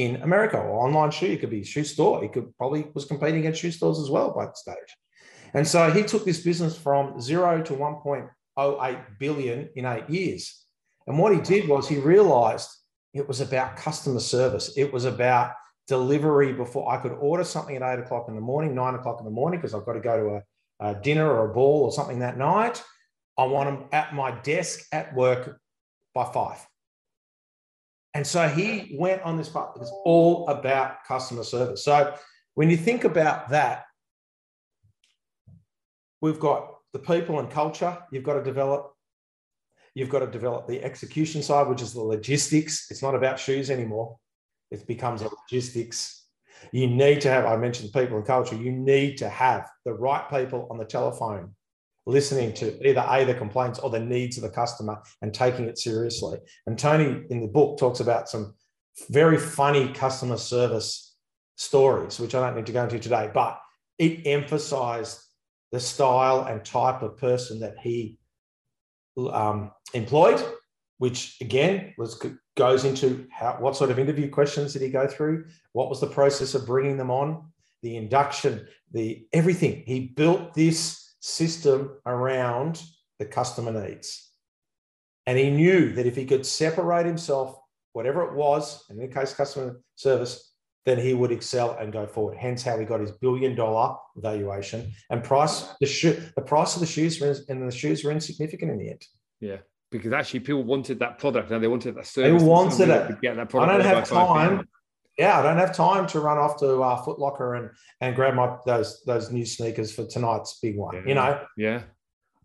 in 0.00 0.16
America 0.22 0.56
or 0.56 0.86
online 0.86 1.10
shoe. 1.10 1.26
It 1.26 1.40
could 1.40 1.50
be 1.50 1.60
a 1.60 1.64
shoe 1.64 1.84
store. 1.84 2.22
He 2.22 2.28
could 2.28 2.56
probably 2.56 2.86
was 2.94 3.04
competing 3.04 3.40
against 3.40 3.60
shoe 3.60 3.70
stores 3.70 3.98
as 3.98 4.08
well 4.08 4.32
by 4.32 4.46
the 4.46 4.54
stage. 4.54 4.96
And 5.52 5.68
so 5.68 5.90
he 5.90 6.02
took 6.02 6.24
this 6.24 6.40
business 6.40 6.76
from 6.76 7.20
zero 7.20 7.62
to 7.62 7.72
1.08 7.74 9.04
billion 9.18 9.68
in 9.76 9.84
eight 9.84 10.08
years. 10.08 10.64
And 11.06 11.18
what 11.18 11.34
he 11.34 11.40
did 11.40 11.68
was 11.68 11.88
he 11.88 11.98
realized 11.98 12.68
it 13.14 13.26
was 13.26 13.40
about 13.40 13.76
customer 13.76 14.20
service. 14.20 14.72
It 14.76 14.92
was 14.92 15.04
about 15.04 15.52
delivery 15.88 16.52
before 16.52 16.92
I 16.92 16.98
could 16.98 17.12
order 17.12 17.42
something 17.42 17.74
at 17.74 17.82
eight 17.82 18.02
o'clock 18.02 18.26
in 18.28 18.34
the 18.34 18.40
morning, 18.40 18.74
nine 18.74 18.94
o'clock 18.94 19.18
in 19.18 19.24
the 19.24 19.30
morning, 19.30 19.58
because 19.58 19.74
I've 19.74 19.84
got 19.84 19.94
to 19.94 20.00
go 20.00 20.16
to 20.16 20.84
a, 20.84 20.90
a 20.90 21.00
dinner 21.00 21.28
or 21.28 21.50
a 21.50 21.54
ball 21.54 21.82
or 21.82 21.92
something 21.92 22.20
that 22.20 22.38
night. 22.38 22.82
I 23.36 23.44
want 23.44 23.70
them 23.70 23.88
at 23.92 24.14
my 24.14 24.30
desk 24.42 24.86
at 24.92 25.14
work 25.14 25.58
by 26.14 26.24
five. 26.32 26.64
And 28.14 28.26
so 28.26 28.48
he 28.48 28.96
went 28.98 29.22
on 29.22 29.36
this 29.36 29.48
path. 29.48 29.70
It's 29.80 29.92
all 30.04 30.48
about 30.48 31.04
customer 31.06 31.44
service. 31.44 31.84
So 31.84 32.14
when 32.54 32.70
you 32.70 32.76
think 32.76 33.04
about 33.04 33.48
that, 33.50 33.84
we've 36.20 36.40
got 36.40 36.74
the 36.92 36.98
people 36.98 37.38
and 37.38 37.48
culture 37.50 37.96
you've 38.10 38.24
got 38.24 38.34
to 38.34 38.42
develop. 38.42 38.92
You've 39.94 40.08
got 40.08 40.20
to 40.20 40.26
develop 40.26 40.66
the 40.66 40.82
execution 40.82 41.42
side, 41.42 41.68
which 41.68 41.82
is 41.82 41.92
the 41.92 42.02
logistics. 42.02 42.86
It's 42.90 43.02
not 43.02 43.14
about 43.14 43.38
shoes 43.38 43.70
anymore. 43.70 44.16
It 44.70 44.86
becomes 44.86 45.22
a 45.22 45.28
logistics. 45.28 46.26
You 46.72 46.86
need 46.86 47.20
to 47.22 47.30
have, 47.30 47.46
I 47.46 47.56
mentioned 47.56 47.92
people 47.92 48.16
and 48.16 48.26
culture, 48.26 48.54
you 48.54 48.70
need 48.70 49.16
to 49.18 49.28
have 49.28 49.68
the 49.84 49.94
right 49.94 50.28
people 50.30 50.68
on 50.70 50.78
the 50.78 50.84
telephone 50.84 51.54
listening 52.06 52.52
to 52.54 52.88
either 52.88 53.04
A, 53.08 53.24
the 53.24 53.34
complaints 53.34 53.78
or 53.78 53.90
the 53.90 54.00
needs 54.00 54.36
of 54.36 54.42
the 54.42 54.50
customer 54.50 55.02
and 55.22 55.32
taking 55.32 55.66
it 55.66 55.78
seriously. 55.78 56.38
And 56.66 56.78
Tony 56.78 57.24
in 57.30 57.40
the 57.40 57.48
book 57.48 57.78
talks 57.78 58.00
about 58.00 58.28
some 58.28 58.54
very 59.08 59.38
funny 59.38 59.92
customer 59.92 60.36
service 60.36 61.16
stories, 61.56 62.18
which 62.18 62.34
I 62.34 62.46
don't 62.46 62.56
need 62.56 62.66
to 62.66 62.72
go 62.72 62.84
into 62.84 62.98
today, 62.98 63.30
but 63.32 63.58
it 63.98 64.26
emphasized 64.26 65.20
the 65.72 65.80
style 65.80 66.44
and 66.44 66.64
type 66.64 67.02
of 67.02 67.16
person 67.16 67.60
that 67.60 67.76
he 67.82 68.18
um, 69.28 69.72
employed, 69.92 70.42
which 70.98 71.36
again 71.40 71.94
was 71.98 72.22
goes 72.56 72.84
into 72.84 73.26
how, 73.30 73.56
what 73.58 73.76
sort 73.76 73.90
of 73.90 73.98
interview 73.98 74.28
questions 74.28 74.72
did 74.72 74.82
he 74.82 74.88
go 74.88 75.06
through? 75.06 75.46
What 75.72 75.88
was 75.88 76.00
the 76.00 76.06
process 76.06 76.54
of 76.54 76.66
bringing 76.66 76.96
them 76.96 77.10
on? 77.10 77.50
The 77.82 77.96
induction, 77.96 78.66
the 78.92 79.26
everything. 79.32 79.82
He 79.86 80.08
built 80.08 80.54
this 80.54 81.14
system 81.20 81.98
around 82.04 82.82
the 83.18 83.24
customer 83.24 83.72
needs. 83.72 84.30
And 85.26 85.38
he 85.38 85.50
knew 85.50 85.92
that 85.94 86.06
if 86.06 86.16
he 86.16 86.26
could 86.26 86.44
separate 86.44 87.06
himself, 87.06 87.58
whatever 87.92 88.22
it 88.24 88.34
was, 88.34 88.84
in 88.90 88.98
the 88.98 89.08
case 89.08 89.32
customer 89.32 89.80
service, 89.96 90.49
then 90.90 90.98
he 90.98 91.14
would 91.14 91.30
excel 91.30 91.76
and 91.78 91.92
go 91.92 92.06
forward. 92.06 92.36
Hence 92.36 92.62
how 92.62 92.78
he 92.78 92.84
got 92.84 93.00
his 93.00 93.12
billion 93.12 93.54
dollar 93.54 93.96
valuation 94.16 94.92
and 95.10 95.22
price. 95.22 95.68
The 95.80 95.86
shoe, 95.86 96.20
the 96.34 96.42
price 96.42 96.74
of 96.74 96.80
the 96.80 96.86
shoes 96.86 97.22
and 97.48 97.66
the 97.66 97.74
shoes 97.74 98.02
were 98.02 98.10
insignificant 98.10 98.72
in 98.72 98.78
the 98.78 98.90
end. 98.90 99.04
Yeah, 99.40 99.58
because 99.90 100.12
actually 100.12 100.40
people 100.40 100.64
wanted 100.64 100.98
that 100.98 101.18
product 101.18 101.50
and 101.50 101.62
they 101.62 101.68
wanted 101.68 101.94
that 101.94 102.06
service. 102.06 102.42
They 102.42 102.48
wanted 102.48 102.88
it. 102.88 103.20
Get 103.20 103.36
that 103.36 103.48
product. 103.48 103.72
I 103.72 103.76
don't 103.78 103.86
have 103.86 104.08
time. 104.08 104.68
Yeah, 105.18 105.38
I 105.38 105.42
don't 105.42 105.58
have 105.58 105.74
time 105.74 106.06
to 106.08 106.20
run 106.20 106.38
off 106.38 106.58
to 106.60 106.82
uh, 106.82 106.96
Foot 107.02 107.18
Locker 107.18 107.54
and 107.54 107.70
and 108.00 108.16
grab 108.16 108.34
my 108.34 108.56
those 108.66 109.02
those 109.06 109.30
new 109.30 109.46
sneakers 109.46 109.94
for 109.94 110.06
tonight's 110.06 110.58
big 110.60 110.76
one. 110.76 110.94
Yeah. 110.94 111.02
You 111.06 111.14
know. 111.14 111.44
Yeah. 111.56 111.82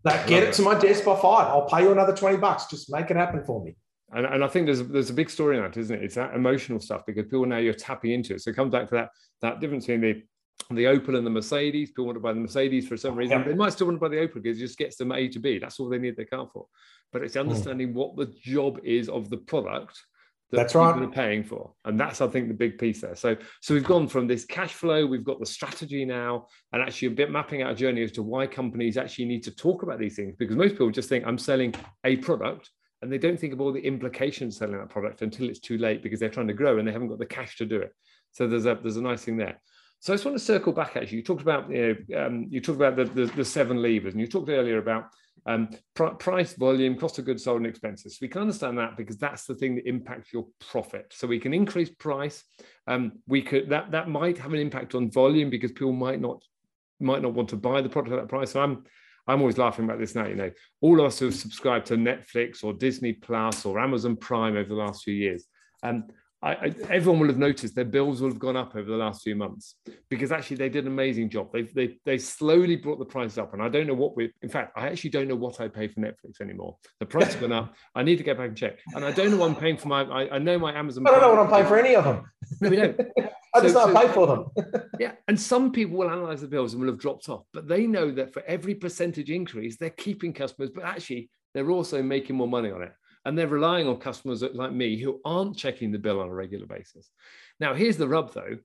That 0.04 0.28
get 0.28 0.44
it, 0.44 0.50
it 0.50 0.52
to 0.54 0.62
my 0.62 0.78
desk 0.78 1.04
by 1.04 1.16
five. 1.16 1.48
I'll 1.48 1.68
pay 1.68 1.82
you 1.82 1.90
another 1.90 2.14
twenty 2.14 2.36
bucks. 2.36 2.66
Just 2.66 2.92
make 2.92 3.10
it 3.10 3.16
happen 3.16 3.42
for 3.44 3.64
me. 3.64 3.76
And, 4.12 4.24
and 4.24 4.44
I 4.44 4.48
think 4.48 4.66
there's 4.66 4.86
there's 4.86 5.10
a 5.10 5.14
big 5.14 5.30
story 5.30 5.56
in 5.56 5.62
that, 5.62 5.76
isn't 5.76 5.96
it? 5.96 6.04
It's 6.04 6.14
that 6.14 6.34
emotional 6.34 6.80
stuff 6.80 7.04
because 7.06 7.24
people 7.24 7.46
now 7.46 7.58
you're 7.58 7.74
tapping 7.74 8.12
into 8.12 8.34
it. 8.34 8.42
So 8.42 8.50
it 8.50 8.56
comes 8.56 8.72
back 8.72 8.88
to 8.88 8.94
that 8.94 9.10
that 9.42 9.60
difference 9.60 9.86
between 9.86 10.00
the 10.00 10.22
the 10.70 10.84
Opel 10.84 11.16
and 11.16 11.26
the 11.26 11.30
Mercedes. 11.30 11.90
People 11.90 12.06
want 12.06 12.16
to 12.16 12.20
buy 12.20 12.32
the 12.32 12.40
Mercedes 12.40 12.88
for 12.88 12.96
some 12.96 13.16
reason. 13.16 13.38
Yeah. 13.38 13.44
They 13.44 13.54
might 13.54 13.72
still 13.72 13.88
want 13.88 13.96
to 13.96 14.00
buy 14.00 14.08
the 14.08 14.16
Opel 14.16 14.42
because 14.42 14.58
it 14.58 14.60
just 14.60 14.78
gets 14.78 14.96
them 14.96 15.12
A 15.12 15.28
to 15.28 15.38
B. 15.38 15.58
That's 15.58 15.78
all 15.80 15.88
they 15.88 15.98
need 15.98 16.16
their 16.16 16.26
car 16.26 16.48
for. 16.52 16.66
But 17.12 17.22
it's 17.22 17.34
hmm. 17.34 17.40
understanding 17.40 17.90
mm. 17.90 17.94
what 17.94 18.16
the 18.16 18.26
job 18.42 18.80
is 18.82 19.08
of 19.08 19.30
the 19.30 19.36
product 19.36 19.96
that 20.50 20.58
that's 20.58 20.74
right. 20.74 20.92
people 20.92 21.08
are 21.08 21.12
paying 21.12 21.42
for. 21.42 21.72
And 21.84 21.98
that's, 21.98 22.20
I 22.20 22.28
think, 22.28 22.48
the 22.48 22.54
big 22.54 22.78
piece 22.78 23.00
there. 23.00 23.16
So, 23.16 23.36
so 23.60 23.74
we've 23.74 23.84
gone 23.84 24.06
from 24.06 24.28
this 24.28 24.44
cash 24.44 24.72
flow, 24.72 25.04
we've 25.04 25.24
got 25.24 25.40
the 25.40 25.46
strategy 25.46 26.04
now, 26.04 26.46
and 26.72 26.82
actually 26.82 27.08
a 27.08 27.12
bit 27.12 27.30
mapping 27.30 27.62
out 27.62 27.72
a 27.72 27.74
journey 27.74 28.02
as 28.02 28.12
to 28.12 28.22
why 28.22 28.46
companies 28.46 28.96
actually 28.96 29.24
need 29.24 29.42
to 29.44 29.50
talk 29.50 29.82
about 29.82 29.98
these 29.98 30.14
things. 30.14 30.36
Because 30.38 30.56
most 30.56 30.72
people 30.72 30.90
just 30.90 31.08
think 31.08 31.26
I'm 31.26 31.38
selling 31.38 31.74
a 32.04 32.16
product 32.18 32.70
and 33.02 33.12
they 33.12 33.18
don't 33.18 33.38
think 33.38 33.52
of 33.52 33.60
all 33.60 33.72
the 33.72 33.80
implications 33.80 34.56
selling 34.56 34.78
that 34.78 34.88
product 34.88 35.22
until 35.22 35.48
it's 35.48 35.60
too 35.60 35.78
late 35.78 36.02
because 36.02 36.18
they're 36.18 36.28
trying 36.28 36.48
to 36.48 36.54
grow 36.54 36.78
and 36.78 36.88
they 36.88 36.92
haven't 36.92 37.08
got 37.08 37.18
the 37.18 37.26
cash 37.26 37.56
to 37.56 37.66
do 37.66 37.80
it. 37.80 37.92
So 38.32 38.46
there's 38.46 38.66
a 38.66 38.78
there's 38.80 38.96
a 38.96 39.02
nice 39.02 39.24
thing 39.24 39.36
there. 39.36 39.60
So 40.00 40.12
I 40.12 40.16
just 40.16 40.24
want 40.24 40.36
to 40.36 40.44
circle 40.44 40.72
back. 40.72 40.96
Actually, 40.96 41.18
you 41.18 41.22
talked 41.22 41.42
about 41.42 41.70
you 41.70 41.96
know 42.10 42.26
um, 42.26 42.46
you 42.50 42.60
talked 42.60 42.76
about 42.76 42.96
the, 42.96 43.04
the, 43.04 43.26
the 43.34 43.44
seven 43.44 43.82
levers, 43.82 44.12
and 44.12 44.20
you 44.20 44.26
talked 44.26 44.48
earlier 44.48 44.78
about 44.78 45.06
um, 45.46 45.68
pr- 45.94 46.16
price, 46.18 46.54
volume, 46.54 46.96
cost 46.96 47.18
of 47.18 47.24
goods 47.24 47.44
sold, 47.44 47.58
and 47.58 47.66
expenses. 47.66 48.18
We 48.20 48.28
can 48.28 48.42
understand 48.42 48.78
that 48.78 48.96
because 48.96 49.16
that's 49.16 49.46
the 49.46 49.54
thing 49.54 49.76
that 49.76 49.88
impacts 49.88 50.32
your 50.32 50.46
profit. 50.60 51.06
So 51.10 51.26
we 51.26 51.38
can 51.38 51.54
increase 51.54 51.90
price. 51.90 52.44
Um, 52.86 53.12
we 53.26 53.42
could 53.42 53.70
that 53.70 53.92
that 53.92 54.08
might 54.08 54.38
have 54.38 54.52
an 54.52 54.60
impact 54.60 54.94
on 54.94 55.10
volume 55.10 55.50
because 55.50 55.72
people 55.72 55.92
might 55.92 56.20
not 56.20 56.42
might 57.00 57.22
not 57.22 57.34
want 57.34 57.48
to 57.50 57.56
buy 57.56 57.80
the 57.82 57.88
product 57.88 58.14
at 58.14 58.20
that 58.20 58.28
price. 58.28 58.52
So 58.52 58.60
I'm 58.60 58.84
I'm 59.26 59.40
always 59.40 59.58
laughing 59.58 59.84
about 59.84 59.98
this 59.98 60.14
now. 60.14 60.26
You 60.26 60.36
know, 60.36 60.50
all 60.80 61.00
of 61.00 61.06
us 61.06 61.18
who 61.18 61.26
have 61.26 61.34
subscribed 61.34 61.86
to 61.86 61.96
Netflix 61.96 62.62
or 62.62 62.72
Disney 62.72 63.12
Plus 63.12 63.64
or 63.64 63.78
Amazon 63.78 64.16
Prime 64.16 64.56
over 64.56 64.68
the 64.68 64.74
last 64.74 65.04
few 65.04 65.14
years, 65.14 65.46
um, 65.82 66.04
I, 66.42 66.52
I, 66.52 66.74
everyone 66.90 67.20
will 67.20 67.28
have 67.28 67.38
noticed 67.38 67.74
their 67.74 67.84
bills 67.84 68.20
will 68.20 68.28
have 68.28 68.38
gone 68.38 68.56
up 68.56 68.76
over 68.76 68.88
the 68.88 68.96
last 68.96 69.22
few 69.22 69.34
months 69.34 69.76
because 70.10 70.30
actually 70.30 70.58
they 70.58 70.68
did 70.68 70.84
an 70.84 70.92
amazing 70.92 71.30
job. 71.30 71.50
They, 71.52 71.62
they, 71.62 71.96
they 72.04 72.18
slowly 72.18 72.76
brought 72.76 72.98
the 72.98 73.06
price 73.06 73.38
up. 73.38 73.54
And 73.54 73.62
I 73.62 73.68
don't 73.68 73.86
know 73.86 73.94
what 73.94 74.16
we, 74.16 74.30
in 74.42 74.48
fact, 74.48 74.72
I 74.76 74.88
actually 74.88 75.10
don't 75.10 75.28
know 75.28 75.34
what 75.34 75.60
I 75.60 75.68
pay 75.68 75.88
for 75.88 76.00
Netflix 76.00 76.40
anymore. 76.40 76.76
The 77.00 77.06
price 77.06 77.32
has 77.32 77.36
gone 77.36 77.52
up. 77.52 77.74
I 77.94 78.02
need 78.02 78.18
to 78.18 78.24
go 78.24 78.34
back 78.34 78.48
and 78.48 78.56
check. 78.56 78.78
And 78.94 79.04
I 79.04 79.12
don't 79.12 79.30
know 79.30 79.38
what 79.38 79.50
I'm 79.50 79.56
paying 79.56 79.76
for 79.76 79.88
my, 79.88 80.02
I, 80.02 80.36
I 80.36 80.38
know 80.38 80.58
my 80.58 80.76
Amazon. 80.76 81.06
I 81.06 81.12
don't 81.12 81.20
know 81.22 81.30
what 81.30 81.46
I'm 81.46 81.50
paying 81.50 81.66
for 81.66 81.78
any 81.78 81.96
of 81.96 82.04
them. 82.04 82.30
No, 82.60 82.68
we 82.68 82.76
don't. 82.76 83.00
I 83.56 83.60
just 83.62 83.74
so, 83.74 83.86
not 83.86 84.02
so, 84.02 84.06
pay 84.06 84.14
for 84.14 84.26
them. 84.26 84.82
yeah. 85.00 85.12
And 85.28 85.40
some 85.40 85.72
people 85.72 85.98
will 85.98 86.10
analyze 86.10 86.40
the 86.40 86.48
bills 86.48 86.72
and 86.72 86.80
will 86.80 86.90
have 86.90 86.98
dropped 86.98 87.28
off, 87.28 87.44
but 87.52 87.68
they 87.68 87.86
know 87.86 88.10
that 88.12 88.32
for 88.32 88.42
every 88.46 88.74
percentage 88.74 89.30
increase, 89.30 89.76
they're 89.76 89.90
keeping 89.90 90.32
customers, 90.32 90.70
but 90.74 90.84
actually 90.84 91.30
they're 91.54 91.70
also 91.70 92.02
making 92.02 92.36
more 92.36 92.48
money 92.48 92.70
on 92.70 92.82
it 92.82 92.92
and 93.26 93.36
they're 93.36 93.48
relying 93.48 93.88
on 93.88 93.96
customers 93.96 94.42
like 94.54 94.72
me 94.72 95.00
who 95.00 95.20
aren't 95.24 95.56
checking 95.56 95.90
the 95.90 95.98
bill 95.98 96.20
on 96.20 96.28
a 96.28 96.34
regular 96.34 96.64
basis. 96.64 97.10
Now, 97.58 97.74
here's 97.74 97.96
the 97.96 98.06
rub 98.06 98.32
though. 98.32 98.56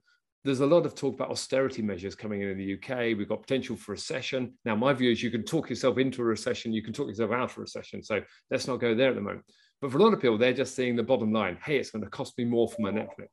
There's 0.44 0.60
a 0.60 0.68
lot 0.68 0.86
of 0.86 0.94
talk 0.94 1.16
about 1.16 1.32
austerity 1.32 1.82
measures 1.82 2.16
coming 2.16 2.42
in 2.42 2.50
in 2.50 2.58
the 2.58 2.74
UK. 2.76 3.18
We've 3.18 3.28
got 3.28 3.42
potential 3.42 3.76
for 3.76 3.94
recession. 3.94 4.54
Now, 4.64 4.76
my 4.76 4.94
view 4.94 5.12
is 5.12 5.22
you 5.22 5.32
can 5.32 5.44
talk 5.44 5.70
yourself 5.70 5.98
into 5.98 6.22
a 6.22 6.26
recession, 6.26 6.74
you 6.74 6.84
can 6.84 6.94
talk 6.94 7.08
yourself 7.08 7.32
out 7.32 7.52
of 7.52 7.58
a 7.58 7.62
recession. 7.62 8.04
So 8.04 8.22
let's 8.52 8.68
not 8.68 8.80
go 8.80 8.94
there 8.94 9.10
at 9.10 9.16
the 9.16 9.22
moment. 9.22 9.46
But 9.82 9.92
for 9.92 9.98
a 9.98 10.04
lot 10.04 10.14
of 10.14 10.22
people, 10.22 10.38
they're 10.38 10.54
just 10.54 10.76
seeing 10.76 10.96
the 10.96 11.04
bottom 11.04 11.34
line. 11.34 11.58
Hey, 11.64 11.78
it's 11.78 11.90
going 11.90 12.04
to 12.04 12.10
cost 12.10 12.38
me 12.38 12.46
more 12.46 12.70
for 12.70 12.82
my 12.82 12.92
Netflix. 12.92 13.30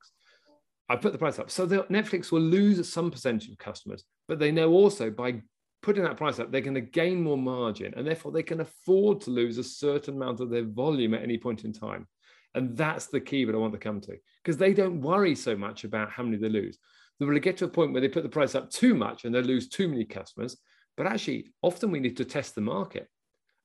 I 0.88 0.96
put 0.96 1.12
the 1.12 1.18
price 1.18 1.38
up. 1.38 1.50
So 1.50 1.66
Netflix 1.66 2.32
will 2.32 2.40
lose 2.40 2.86
some 2.90 3.10
percentage 3.10 3.50
of 3.50 3.58
customers, 3.58 4.04
but 4.26 4.38
they 4.38 4.50
know 4.50 4.70
also 4.70 5.10
by 5.10 5.42
putting 5.82 6.02
that 6.02 6.16
price 6.16 6.38
up, 6.38 6.50
they're 6.50 6.60
going 6.60 6.74
to 6.74 6.80
gain 6.80 7.22
more 7.22 7.38
margin 7.38 7.92
and 7.96 8.06
therefore 8.06 8.32
they 8.32 8.42
can 8.42 8.60
afford 8.60 9.20
to 9.22 9.30
lose 9.30 9.58
a 9.58 9.64
certain 9.64 10.14
amount 10.14 10.40
of 10.40 10.50
their 10.50 10.64
volume 10.64 11.14
at 11.14 11.22
any 11.22 11.38
point 11.38 11.64
in 11.64 11.72
time. 11.72 12.06
And 12.54 12.76
that's 12.76 13.06
the 13.06 13.20
key 13.20 13.44
that 13.44 13.54
I 13.54 13.58
want 13.58 13.74
to 13.74 13.78
come 13.78 14.00
to 14.02 14.16
because 14.42 14.56
they 14.56 14.72
don't 14.72 15.00
worry 15.00 15.34
so 15.34 15.56
much 15.56 15.84
about 15.84 16.10
how 16.10 16.22
many 16.22 16.38
they 16.38 16.48
lose. 16.48 16.78
They 17.20 17.26
will 17.26 17.38
get 17.38 17.56
to 17.58 17.66
a 17.66 17.68
point 17.68 17.92
where 17.92 18.00
they 18.00 18.08
put 18.08 18.22
the 18.22 18.28
price 18.28 18.54
up 18.54 18.70
too 18.70 18.94
much 18.94 19.24
and 19.24 19.34
they 19.34 19.42
lose 19.42 19.68
too 19.68 19.88
many 19.88 20.04
customers. 20.04 20.56
But 20.96 21.06
actually, 21.06 21.52
often 21.62 21.90
we 21.90 22.00
need 22.00 22.16
to 22.16 22.24
test 22.24 22.54
the 22.54 22.60
market 22.60 23.06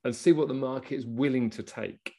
and 0.04 0.16
see 0.16 0.34
what 0.34 0.48
the 0.48 0.54
market 0.54 0.96
is 0.96 1.06
willing 1.06 1.50
to 1.52 1.64
take. 1.64 2.14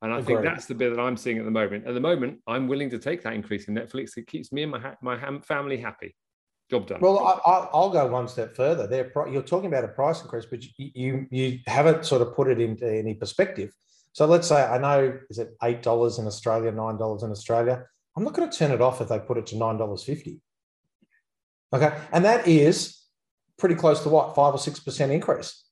And 0.00 0.12
I 0.12 0.22
think 0.22 0.42
that's 0.42 0.66
the 0.66 0.74
bit 0.74 0.94
that 0.94 1.00
I'm 1.00 1.16
seeing 1.16 1.38
at 1.38 1.44
the 1.44 1.50
moment. 1.50 1.86
At 1.86 1.94
the 1.94 2.00
moment, 2.00 2.38
I'm 2.46 2.68
willing 2.68 2.88
to 2.90 2.98
take 2.98 3.22
that 3.24 3.32
increase 3.32 3.66
in 3.66 3.74
Netflix. 3.74 4.16
It 4.16 4.28
keeps 4.28 4.52
me 4.52 4.62
and 4.62 4.70
my, 4.70 4.94
my 5.02 5.40
family 5.40 5.76
happy. 5.76 6.14
Job 6.70 6.86
done. 6.86 7.00
Well, 7.00 7.18
I, 7.44 7.68
will 7.76 7.90
go 7.90 8.06
one 8.06 8.28
step 8.28 8.54
further. 8.54 8.86
There, 8.86 9.10
you're 9.30 9.42
talking 9.42 9.68
about 9.68 9.84
a 9.84 9.88
price 9.88 10.22
increase, 10.22 10.44
but 10.44 10.62
you 10.76 11.26
you 11.30 11.60
haven't 11.66 12.04
sort 12.04 12.20
of 12.20 12.34
put 12.34 12.48
it 12.48 12.60
into 12.60 12.86
any 12.86 13.14
perspective. 13.14 13.72
So 14.12 14.26
let's 14.26 14.46
say 14.46 14.62
I 14.62 14.76
know 14.76 15.18
is 15.30 15.38
it 15.38 15.56
eight 15.62 15.82
dollars 15.82 16.18
in 16.18 16.26
Australia, 16.26 16.70
nine 16.70 16.98
dollars 16.98 17.22
in 17.22 17.30
Australia. 17.30 17.84
I'm 18.16 18.24
not 18.24 18.34
going 18.34 18.50
to 18.50 18.56
turn 18.56 18.70
it 18.70 18.82
off 18.82 19.00
if 19.00 19.08
they 19.08 19.18
put 19.18 19.38
it 19.38 19.46
to 19.46 19.56
nine 19.56 19.78
dollars 19.78 20.04
fifty. 20.04 20.40
Okay, 21.72 21.96
and 22.12 22.24
that 22.24 22.46
is 22.46 23.02
pretty 23.58 23.74
close 23.74 24.02
to 24.02 24.10
what 24.10 24.34
five 24.34 24.54
or 24.54 24.58
six 24.58 24.78
percent 24.78 25.10
increase. 25.10 25.64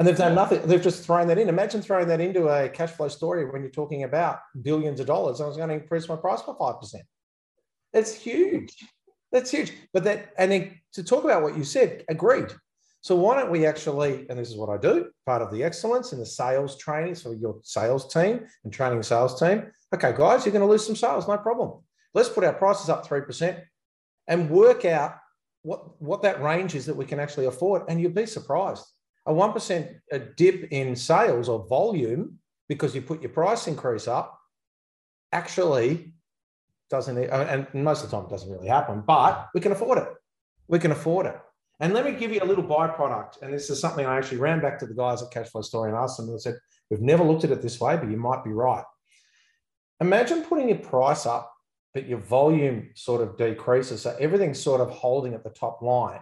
And 0.00 0.08
they've 0.08 0.16
done 0.16 0.34
nothing. 0.34 0.62
They've 0.62 0.80
just 0.80 1.04
thrown 1.04 1.28
that 1.28 1.36
in. 1.36 1.50
Imagine 1.50 1.82
throwing 1.82 2.08
that 2.08 2.22
into 2.22 2.48
a 2.48 2.70
cash 2.70 2.88
flow 2.92 3.08
story 3.08 3.44
when 3.44 3.60
you're 3.60 3.70
talking 3.70 4.04
about 4.04 4.38
billions 4.62 4.98
of 4.98 5.06
dollars. 5.06 5.42
I 5.42 5.46
was 5.46 5.58
going 5.58 5.68
to 5.68 5.74
increase 5.74 6.08
my 6.08 6.16
price 6.16 6.40
by 6.40 6.54
five 6.58 6.80
percent. 6.80 7.04
That's 7.92 8.14
huge. 8.14 8.74
That's 9.30 9.50
huge. 9.50 9.74
But 9.92 10.04
that, 10.04 10.32
and 10.38 10.50
then 10.50 10.80
to 10.94 11.04
talk 11.04 11.24
about 11.24 11.42
what 11.42 11.54
you 11.54 11.64
said, 11.64 12.06
agreed. 12.08 12.46
So 13.02 13.14
why 13.14 13.38
don't 13.38 13.50
we 13.50 13.66
actually, 13.66 14.26
and 14.30 14.38
this 14.38 14.48
is 14.48 14.56
what 14.56 14.70
I 14.70 14.78
do, 14.78 15.10
part 15.26 15.42
of 15.42 15.52
the 15.52 15.62
excellence 15.62 16.14
in 16.14 16.18
the 16.18 16.24
sales 16.24 16.78
training, 16.78 17.14
so 17.14 17.32
your 17.32 17.60
sales 17.62 18.10
team 18.10 18.46
and 18.64 18.72
training 18.72 19.02
sales 19.02 19.38
team. 19.38 19.70
Okay, 19.94 20.14
guys, 20.16 20.46
you're 20.46 20.52
going 20.52 20.66
to 20.66 20.70
lose 20.70 20.86
some 20.86 20.96
sales, 20.96 21.28
no 21.28 21.36
problem. 21.36 21.82
Let's 22.14 22.30
put 22.30 22.44
our 22.44 22.54
prices 22.54 22.88
up 22.88 23.06
3% 23.06 23.62
and 24.28 24.48
work 24.48 24.86
out 24.86 25.16
what, 25.60 26.00
what 26.00 26.22
that 26.22 26.42
range 26.42 26.74
is 26.74 26.86
that 26.86 26.96
we 26.96 27.04
can 27.04 27.20
actually 27.20 27.44
afford. 27.44 27.82
And 27.86 28.00
you'd 28.00 28.14
be 28.14 28.24
surprised. 28.24 28.86
A 29.30 29.32
1% 29.32 30.00
a 30.10 30.18
dip 30.18 30.72
in 30.72 30.96
sales 30.96 31.48
or 31.48 31.66
volume 31.68 32.38
because 32.68 32.94
you 32.94 33.02
put 33.02 33.22
your 33.22 33.30
price 33.30 33.66
increase 33.68 34.08
up 34.08 34.38
actually 35.32 36.14
doesn't 36.90 37.16
uh, 37.16 37.46
and 37.48 37.66
most 37.72 38.02
of 38.02 38.10
the 38.10 38.16
time 38.16 38.26
it 38.26 38.30
doesn't 38.30 38.50
really 38.50 38.66
happen 38.66 39.04
but 39.06 39.48
we 39.54 39.60
can 39.60 39.70
afford 39.70 39.98
it 39.98 40.08
we 40.66 40.80
can 40.80 40.90
afford 40.90 41.26
it 41.26 41.38
and 41.78 41.94
let 41.94 42.04
me 42.04 42.10
give 42.10 42.32
you 42.32 42.40
a 42.42 42.50
little 42.50 42.64
byproduct 42.64 43.40
and 43.42 43.54
this 43.54 43.70
is 43.70 43.78
something 43.78 44.04
i 44.04 44.16
actually 44.18 44.38
ran 44.38 44.60
back 44.60 44.76
to 44.76 44.86
the 44.86 44.94
guys 44.94 45.22
at 45.22 45.30
cashflow 45.30 45.62
story 45.62 45.88
and 45.88 45.96
asked 45.96 46.16
them 46.16 46.28
and 46.28 46.42
said 46.42 46.56
we've 46.90 47.00
never 47.00 47.22
looked 47.22 47.44
at 47.44 47.52
it 47.52 47.62
this 47.62 47.78
way 47.80 47.96
but 47.96 48.10
you 48.10 48.16
might 48.16 48.42
be 48.42 48.50
right 48.50 48.84
imagine 50.00 50.42
putting 50.42 50.68
your 50.68 50.78
price 50.78 51.26
up, 51.26 51.52
but 51.94 52.06
your 52.06 52.18
volume 52.18 52.90
sort 52.94 53.20
of 53.20 53.36
decreases. 53.36 54.02
So 54.02 54.16
everything's 54.18 54.60
sort 54.60 54.80
of 54.80 54.90
holding 54.90 55.34
at 55.34 55.44
the 55.44 55.50
top 55.50 55.82
line. 55.82 56.20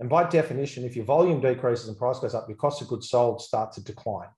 And 0.00 0.08
by 0.08 0.28
definition, 0.28 0.84
if 0.84 0.96
your 0.96 1.04
volume 1.04 1.40
decreases 1.40 1.88
and 1.88 1.96
price 1.96 2.18
goes 2.18 2.34
up, 2.34 2.48
your 2.48 2.56
cost 2.56 2.80
of 2.80 2.88
goods 2.88 3.10
sold 3.10 3.42
starts 3.42 3.76
to 3.76 3.84
decline. 3.84 4.30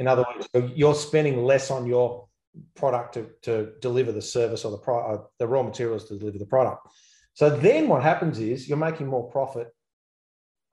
In 0.00 0.08
other 0.08 0.24
words, 0.34 0.72
you're 0.74 0.96
spending 0.96 1.44
less 1.44 1.70
on 1.70 1.86
your 1.86 2.26
product 2.74 3.14
to, 3.14 3.30
to 3.42 3.72
deliver 3.80 4.10
the 4.12 4.20
service 4.20 4.64
or 4.64 4.72
the, 4.72 4.78
pro, 4.78 4.98
uh, 4.98 5.22
the 5.38 5.46
raw 5.46 5.62
materials 5.62 6.08
to 6.08 6.18
deliver 6.18 6.38
the 6.38 6.46
product. 6.46 6.88
So 7.34 7.50
then 7.50 7.86
what 7.86 8.02
happens 8.02 8.40
is 8.40 8.68
you're 8.68 8.78
making 8.78 9.06
more 9.06 9.30
profit 9.30 9.68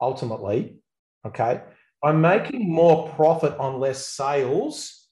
ultimately. 0.00 0.78
Okay. 1.24 1.62
I'm 2.02 2.20
making 2.20 2.68
more 2.70 3.08
profit 3.10 3.56
on 3.58 3.80
less 3.80 4.06
sales, 4.08 5.08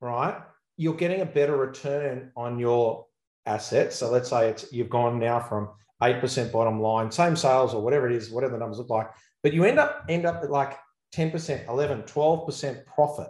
right? 0.00 0.40
You're 0.76 0.94
getting 0.94 1.20
a 1.20 1.26
better 1.26 1.56
return 1.56 2.32
on 2.36 2.58
your 2.58 3.06
assets. 3.46 3.96
So 3.96 4.10
let's 4.10 4.30
say 4.30 4.48
it's 4.48 4.72
you've 4.72 4.90
gone 4.90 5.18
now 5.18 5.40
from 5.40 5.68
8% 6.02 6.52
bottom 6.52 6.80
line, 6.80 7.10
same 7.10 7.36
sales 7.36 7.74
or 7.74 7.82
whatever 7.82 8.08
it 8.08 8.16
is, 8.16 8.30
whatever 8.30 8.54
the 8.54 8.58
numbers 8.58 8.78
look 8.78 8.90
like, 8.90 9.08
but 9.42 9.52
you 9.52 9.64
end 9.64 9.78
up 9.78 10.04
end 10.08 10.26
up 10.26 10.42
at 10.42 10.50
like 10.50 10.78
10%, 11.14 11.68
11, 11.68 12.02
12% 12.02 12.86
profit. 12.86 13.28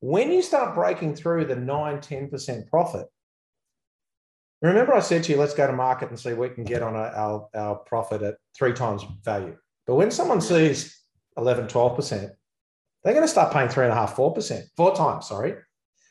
When 0.00 0.32
you 0.32 0.42
start 0.42 0.74
breaking 0.74 1.14
through 1.14 1.46
the 1.46 1.56
9, 1.56 1.98
10% 1.98 2.66
profit, 2.68 3.06
remember 4.60 4.94
I 4.94 5.00
said 5.00 5.22
to 5.24 5.32
you, 5.32 5.38
let's 5.38 5.54
go 5.54 5.66
to 5.66 5.72
market 5.72 6.10
and 6.10 6.18
see 6.18 6.30
what 6.30 6.50
we 6.50 6.54
can 6.54 6.64
get 6.64 6.82
on 6.82 6.96
our, 6.96 7.46
our 7.54 7.76
profit 7.76 8.22
at 8.22 8.36
three 8.54 8.72
times 8.72 9.04
value. 9.24 9.56
But 9.86 9.94
when 9.94 10.10
someone 10.10 10.40
sees 10.40 11.00
11, 11.36 11.68
12%, 11.68 12.30
they're 13.04 13.14
going 13.14 13.24
to 13.24 13.28
start 13.28 13.52
paying 13.52 13.68
three 13.68 13.84
and 13.84 13.92
a 13.92 13.96
half, 13.96 14.16
four 14.16 14.34
percent, 14.34 14.66
four 14.76 14.94
times, 14.94 15.28
sorry. 15.28 15.54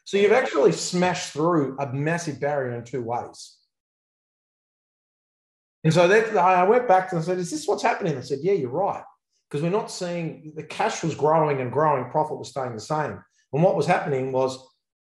So 0.05 0.17
you've 0.17 0.31
actually 0.31 0.71
smashed 0.71 1.33
through 1.33 1.77
a 1.79 1.91
massive 1.91 2.39
barrier 2.39 2.77
in 2.77 2.85
two 2.85 3.01
ways. 3.01 3.57
And 5.85 5.93
so 5.93 6.07
that, 6.07 6.35
I 6.35 6.63
went 6.63 6.87
back 6.87 7.09
to 7.09 7.15
them 7.15 7.19
and 7.19 7.25
said, 7.25 7.37
Is 7.37 7.51
this 7.51 7.67
what's 7.67 7.83
happening? 7.83 8.17
I 8.17 8.21
said, 8.21 8.39
Yeah, 8.41 8.53
you're 8.53 8.69
right. 8.69 9.03
Because 9.49 9.61
we're 9.61 9.69
not 9.69 9.91
seeing 9.91 10.51
the 10.55 10.63
cash 10.63 11.03
was 11.03 11.13
growing 11.13 11.61
and 11.61 11.71
growing, 11.71 12.09
profit 12.09 12.39
was 12.39 12.49
staying 12.49 12.73
the 12.73 12.81
same. 12.81 13.21
And 13.53 13.63
what 13.63 13.75
was 13.75 13.85
happening 13.85 14.31
was 14.31 14.67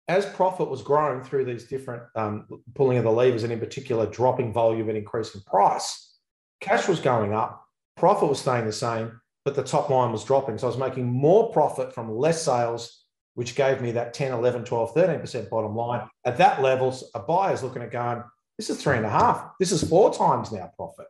as 0.07 0.25
profit 0.27 0.71
was 0.71 0.83
growing 0.83 1.23
through 1.23 1.45
these 1.45 1.65
different 1.65 2.05
um, 2.17 2.47
pulling 2.75 2.99
of 2.99 3.05
the 3.05 3.11
levers, 3.11 3.43
and 3.43 3.53
in 3.53 3.59
particular, 3.59 4.07
dropping 4.07 4.53
volume 4.53 4.89
and 4.89 4.97
increasing 4.97 5.41
price, 5.43 6.17
cash 6.61 6.89
was 6.89 7.01
going 7.01 7.35
up, 7.35 7.65
profit 7.97 8.29
was 8.29 8.41
staying 8.41 8.65
the 8.65 8.73
same, 8.73 9.21
but 9.45 9.55
the 9.55 9.63
top 9.63 9.91
line 9.91 10.13
was 10.13 10.25
dropping. 10.25 10.59
So 10.59 10.67
I 10.67 10.71
was 10.71 10.79
making 10.79 11.07
more 11.07 11.53
profit 11.53 11.93
from 11.93 12.17
less 12.17 12.43
sales, 12.43 13.05
which 13.35 13.55
gave 13.55 13.81
me 13.81 13.93
that 13.93 14.15
10, 14.15 14.33
11, 14.33 14.65
12, 14.65 14.95
13% 14.95 15.51
bottom 15.51 15.77
line. 15.77 16.09
At 16.25 16.39
that 16.39 16.63
level, 16.63 16.97
a 17.15 17.21
buyer's 17.21 17.63
looking 17.63 17.83
at 17.83 17.93
going, 17.93 18.23
this 18.61 18.69
is 18.69 18.83
three 18.83 18.99
and 18.99 19.07
a 19.07 19.11
half. 19.11 19.53
This 19.59 19.73
is 19.73 19.89
four 19.89 20.13
times 20.13 20.53
now 20.53 20.71
profit. 20.77 21.07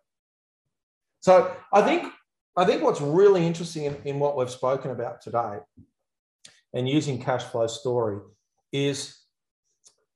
So 1.19 1.53
I 1.73 1.83
think 1.83 2.13
I 2.57 2.65
think 2.65 2.81
what's 2.81 3.01
really 3.01 3.45
interesting 3.45 3.87
in, 3.87 3.97
in 4.05 4.21
what 4.21 4.37
we've 4.37 4.49
spoken 4.49 4.93
about 4.93 5.21
today 5.21 5.59
and 6.73 6.89
using 6.89 7.21
cash 7.21 7.43
flow 7.43 7.67
story 7.67 8.21
is 8.71 9.19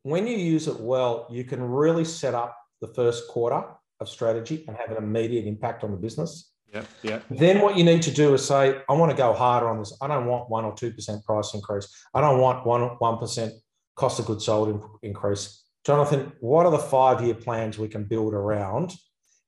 when 0.05 0.29
you 0.29 0.37
use 0.37 0.69
it 0.69 0.79
well, 0.79 1.27
you 1.29 1.43
can 1.43 1.61
really 1.61 2.05
set 2.05 2.35
up 2.35 2.57
the 2.81 2.87
first 2.95 3.27
quarter 3.27 3.65
of 3.99 4.09
strategy 4.09 4.65
and 4.69 4.77
have 4.77 4.93
an 4.93 5.03
immediate 5.03 5.45
impact 5.45 5.83
on 5.83 5.91
the 5.91 5.97
business. 5.97 6.53
Yeah, 6.73 6.85
yeah. 7.03 7.19
Then 7.31 7.61
what 7.63 7.77
you 7.77 7.83
need 7.83 8.03
to 8.03 8.13
do 8.13 8.35
is 8.35 8.47
say, 8.47 8.81
I 8.89 8.93
want 8.93 9.11
to 9.11 9.17
go 9.17 9.33
harder 9.33 9.69
on 9.69 9.81
this. 9.81 9.93
I 10.01 10.07
don't 10.07 10.27
want 10.27 10.51
one 10.51 10.65
or 10.65 10.75
two 10.77 10.93
percent 10.93 11.25
price 11.25 11.53
increase. 11.53 11.89
I 12.15 12.21
don't 12.21 12.39
want 12.39 12.65
one 12.65 12.83
one 13.01 13.19
percent 13.19 13.55
cost 13.97 14.21
of 14.21 14.27
goods 14.27 14.47
sold 14.47 14.89
increase. 15.03 15.64
Jonathan, 15.85 16.33
what 16.41 16.67
are 16.67 16.73
the 16.73 16.79
five 16.79 17.23
year 17.23 17.35
plans 17.35 17.79
we 17.79 17.89
can 17.89 18.05
build 18.05 18.33
around 18.33 18.95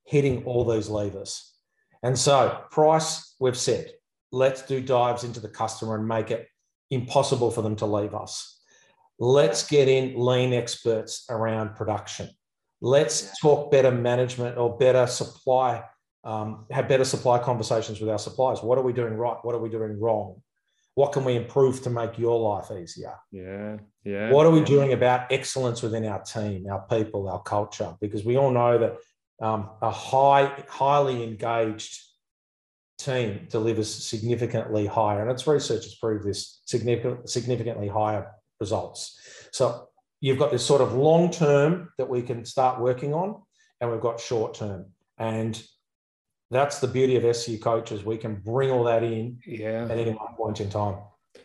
hitting 0.04 0.44
all 0.44 0.64
these 0.64 0.88
levers? 0.88 1.54
And 2.02 2.18
so, 2.18 2.62
price, 2.70 3.34
we've 3.40 3.56
said, 3.56 3.90
let's 4.32 4.62
do 4.62 4.80
dives 4.80 5.24
into 5.24 5.40
the 5.40 5.48
customer 5.48 5.96
and 5.96 6.06
make 6.06 6.30
it 6.30 6.46
impossible 6.90 7.50
for 7.50 7.62
them 7.62 7.76
to 7.76 7.86
leave 7.86 8.14
us. 8.14 8.60
Let's 9.18 9.66
get 9.66 9.88
in 9.88 10.14
lean 10.16 10.52
experts 10.52 11.24
around 11.30 11.74
production. 11.74 12.28
Let's 12.82 13.38
talk 13.40 13.70
better 13.70 13.90
management 13.90 14.58
or 14.58 14.76
better 14.76 15.06
supply 15.06 15.82
um, 16.26 16.66
have 16.72 16.88
better 16.88 17.04
supply 17.04 17.38
conversations 17.38 18.00
with 18.00 18.10
our 18.10 18.18
suppliers. 18.18 18.60
What 18.60 18.78
are 18.78 18.82
we 18.82 18.92
doing 18.92 19.14
right? 19.14 19.36
What 19.42 19.54
are 19.54 19.60
we 19.60 19.68
doing 19.68 19.98
wrong? 20.00 20.42
What 20.96 21.12
can 21.12 21.24
we 21.26 21.36
improve 21.36 21.82
to 21.82 21.90
make 21.90 22.18
your 22.18 22.40
life 22.40 22.70
easier? 22.70 23.16
Yeah, 23.30 23.76
yeah. 24.02 24.30
What 24.32 24.46
are 24.46 24.50
we 24.50 24.64
doing 24.64 24.94
about 24.94 25.30
excellence 25.30 25.82
within 25.82 26.06
our 26.06 26.22
team, 26.22 26.66
our 26.70 26.86
people, 26.88 27.28
our 27.28 27.42
culture? 27.42 27.94
Because 28.00 28.24
we 28.24 28.38
all 28.38 28.50
know 28.50 28.78
that 28.78 28.96
um, 29.46 29.68
a 29.82 29.90
high, 29.90 30.64
highly 30.68 31.22
engaged 31.22 32.00
team 32.96 33.46
delivers 33.50 33.92
significantly 33.92 34.86
higher, 34.86 35.20
and 35.20 35.30
its 35.30 35.46
research 35.46 35.84
has 35.84 35.94
proved 35.96 36.24
this 36.24 36.62
significant, 36.64 37.28
significantly 37.28 37.88
higher 37.88 38.32
results. 38.58 39.20
So 39.52 39.88
you've 40.22 40.38
got 40.38 40.50
this 40.50 40.64
sort 40.64 40.80
of 40.80 40.94
long 40.94 41.30
term 41.30 41.90
that 41.98 42.08
we 42.08 42.22
can 42.22 42.46
start 42.46 42.80
working 42.80 43.12
on, 43.12 43.42
and 43.82 43.90
we've 43.90 44.00
got 44.00 44.18
short 44.18 44.54
term. 44.54 44.86
And 45.18 45.62
that's 46.50 46.78
the 46.78 46.86
beauty 46.86 47.16
of 47.16 47.24
SU 47.24 47.58
coaches. 47.58 48.04
We 48.04 48.16
can 48.16 48.36
bring 48.36 48.70
all 48.70 48.84
that 48.84 49.02
in 49.02 49.38
yeah. 49.46 49.84
at 49.84 49.98
any 49.98 50.12
one 50.12 50.34
point 50.36 50.60
in 50.60 50.70
time. 50.70 50.96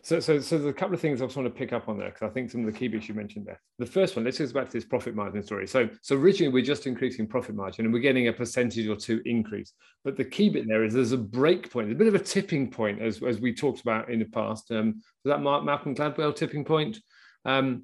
So, 0.03 0.19
so, 0.19 0.39
so 0.39 0.57
there's 0.57 0.69
a 0.69 0.73
couple 0.73 0.95
of 0.95 1.01
things 1.01 1.21
I 1.21 1.25
just 1.25 1.37
want 1.37 1.47
to 1.47 1.53
pick 1.53 1.73
up 1.73 1.87
on 1.87 1.97
there 1.97 2.09
because 2.09 2.27
I 2.27 2.33
think 2.33 2.49
some 2.49 2.65
of 2.65 2.71
the 2.71 2.77
key 2.77 2.87
bits 2.87 3.07
you 3.07 3.13
mentioned 3.13 3.45
there. 3.45 3.61
The 3.77 3.85
first 3.85 4.15
one, 4.15 4.25
let's 4.25 4.39
go 4.39 4.47
back 4.47 4.67
to 4.67 4.73
this 4.73 4.85
profit 4.85 5.15
margin 5.15 5.43
story. 5.43 5.67
So, 5.67 5.89
so 6.01 6.15
originally 6.15 6.51
we're 6.51 6.65
just 6.65 6.87
increasing 6.87 7.27
profit 7.27 7.55
margin 7.55 7.85
and 7.85 7.93
we're 7.93 7.99
getting 7.99 8.27
a 8.27 8.33
percentage 8.33 8.87
or 8.87 8.95
two 8.95 9.21
increase. 9.25 9.73
But 10.03 10.17
the 10.17 10.25
key 10.25 10.49
bit 10.49 10.67
there 10.67 10.83
is 10.83 10.93
there's 10.93 11.11
a 11.11 11.17
break 11.17 11.71
point, 11.71 11.91
a 11.91 11.95
bit 11.95 12.07
of 12.07 12.15
a 12.15 12.19
tipping 12.19 12.71
point, 12.71 13.01
as, 13.01 13.21
as 13.21 13.39
we 13.39 13.53
talked 13.53 13.81
about 13.81 14.09
in 14.09 14.19
the 14.19 14.25
past. 14.25 14.71
Um, 14.71 15.01
was 15.23 15.31
that 15.31 15.41
Mark, 15.41 15.63
Malcolm 15.65 15.93
Gladwell 15.93 16.35
tipping 16.35 16.65
point? 16.65 16.99
Um, 17.45 17.83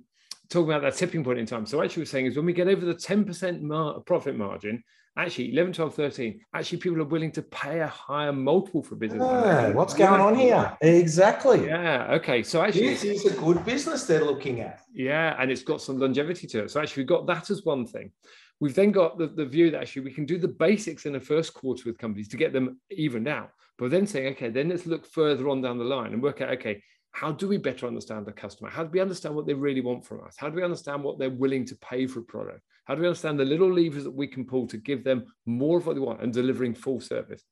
talking 0.50 0.72
about 0.72 0.82
that 0.84 0.96
tipping 0.96 1.24
point 1.24 1.40
in 1.40 1.46
time. 1.46 1.66
So, 1.66 1.84
actually, 1.84 2.02
we're 2.02 2.06
saying 2.06 2.28
is 2.28 2.38
when 2.38 2.46
we 2.46 2.54
get 2.54 2.68
over 2.68 2.86
the 2.86 2.96
10% 2.96 3.62
mar- 3.62 4.00
profit 4.02 4.36
margin, 4.36 4.84
actually 5.18 5.52
11 5.52 5.74
12 5.74 5.96
13 5.96 6.40
actually 6.54 6.78
people 6.78 7.02
are 7.02 7.06
willing 7.06 7.32
to 7.32 7.42
pay 7.42 7.82
a 7.82 7.88
higher 7.88 8.32
multiple 8.32 8.84
for 8.84 8.96
business 8.96 9.22
ah, 9.24 9.72
what's 9.72 9.94
going 9.94 10.22
on 10.22 10.36
here? 10.36 10.78
Exactly. 10.82 11.66
Yeah 11.66 12.14
okay 12.14 12.44
so 12.44 12.62
actually 12.62 12.90
this 12.90 13.04
is 13.04 13.26
a 13.26 13.36
good 13.36 13.66
business 13.66 14.06
they're 14.06 14.24
looking 14.24 14.62
at. 14.62 14.82
Yeah 14.94 15.36
and 15.40 15.52
it's 15.52 15.64
got 15.64 15.82
some 15.82 15.98
longevity 15.98 16.48
to 16.48 16.64
it. 16.64 16.72
So 16.72 16.82
actually 16.82 17.02
we've 17.02 17.10
got 17.10 17.28
that 17.28 17.50
as 17.50 17.64
one 17.64 17.86
thing. 17.86 18.12
We've 18.60 18.76
then 18.76 18.92
got 18.92 19.18
the, 19.18 19.28
the 19.28 19.46
view 19.46 19.70
that 19.72 19.82
actually 19.82 20.04
we 20.04 20.14
can 20.14 20.26
do 20.26 20.38
the 20.38 20.48
basics 20.48 21.06
in 21.06 21.14
the 21.14 21.20
first 21.20 21.54
quarter 21.54 21.84
with 21.86 21.98
companies 21.98 22.28
to 22.30 22.38
get 22.38 22.54
them 22.54 22.80
evened 22.92 23.28
out. 23.28 23.52
But 23.78 23.92
then 23.92 24.08
saying 24.08 24.34
okay 24.34 24.50
then 24.50 24.70
let's 24.70 24.86
look 24.86 25.06
further 25.06 25.50
on 25.50 25.62
down 25.62 25.78
the 25.78 25.84
line 25.84 26.14
and 26.14 26.22
work 26.22 26.42
out 26.42 26.52
okay 26.52 26.82
how 27.18 27.32
do 27.32 27.48
we 27.48 27.58
better 27.58 27.88
understand 27.88 28.28
the 28.28 28.32
customer? 28.32 28.70
How 28.70 28.84
do 28.84 28.92
we 28.92 29.00
understand 29.00 29.34
what 29.34 29.48
they 29.48 29.56
really 29.56 29.82
want 29.82 30.06
from 30.06 30.24
us? 30.24 30.36
How 30.38 30.52
do 30.52 30.56
we 30.56 30.64
understand 30.64 31.04
what 31.04 31.18
they're 31.18 31.32
willing 31.32 31.66
to 31.66 31.76
pay 31.78 32.06
for 32.06 32.20
a 32.20 32.24
product? 32.24 32.62
How 32.86 32.94
do 32.94 33.02
we 33.02 33.08
understand 33.08 33.40
the 33.40 33.44
little 33.44 33.74
levers 33.74 34.04
that 34.04 34.14
we 34.14 34.28
can 34.28 34.46
pull 34.46 34.68
to 34.68 34.78
give 34.78 35.04
them 35.04 35.26
more 35.48 35.80
of 35.80 35.88
what 35.88 35.96
they 35.96 36.00
want 36.00 36.22
and 36.22 36.32
delivering 36.32 36.76
full 36.76 37.02
service? 37.02 37.44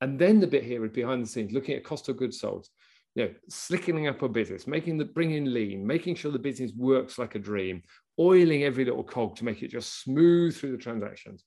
And 0.00 0.18
then 0.18 0.40
the 0.40 0.46
bit 0.46 0.64
here 0.64 0.82
is 0.86 0.90
behind 0.90 1.22
the 1.22 1.28
scenes, 1.28 1.52
looking 1.52 1.74
at 1.74 1.84
cost 1.84 2.08
of 2.08 2.16
goods 2.16 2.40
sold, 2.40 2.66
you 3.14 3.26
know, 3.26 3.34
slickening 3.50 4.08
up 4.08 4.22
our 4.22 4.28
business, 4.30 4.66
making 4.66 4.96
the 4.96 5.04
bringing 5.04 5.52
lean, 5.52 5.86
making 5.86 6.14
sure 6.14 6.32
the 6.32 6.38
business 6.38 6.72
works 6.74 7.18
like 7.18 7.34
a 7.34 7.38
dream, 7.38 7.82
oiling 8.18 8.64
every 8.64 8.86
little 8.86 9.04
cog 9.04 9.36
to 9.36 9.44
make 9.44 9.62
it 9.62 9.70
just 9.70 10.00
smooth 10.00 10.56
through 10.56 10.72
the 10.72 10.82
transactions 10.82 11.44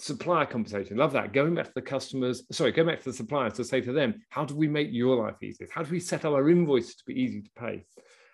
supplier 0.00 0.46
conversation. 0.46 0.96
Love 0.96 1.12
that. 1.12 1.32
Going 1.32 1.54
back 1.54 1.66
to 1.66 1.74
the 1.74 1.82
customers, 1.82 2.44
sorry, 2.50 2.72
going 2.72 2.88
back 2.88 2.98
to 3.00 3.10
the 3.10 3.16
suppliers 3.16 3.54
to 3.54 3.64
say 3.64 3.80
to 3.80 3.92
them, 3.92 4.22
how 4.28 4.44
do 4.44 4.54
we 4.54 4.68
make 4.68 4.88
your 4.90 5.24
life 5.24 5.42
easier? 5.42 5.68
How 5.72 5.82
do 5.82 5.90
we 5.90 6.00
set 6.00 6.24
up 6.24 6.32
our 6.32 6.48
invoices 6.48 6.96
to 6.96 7.04
be 7.04 7.20
easy 7.20 7.42
to 7.42 7.50
pay? 7.56 7.84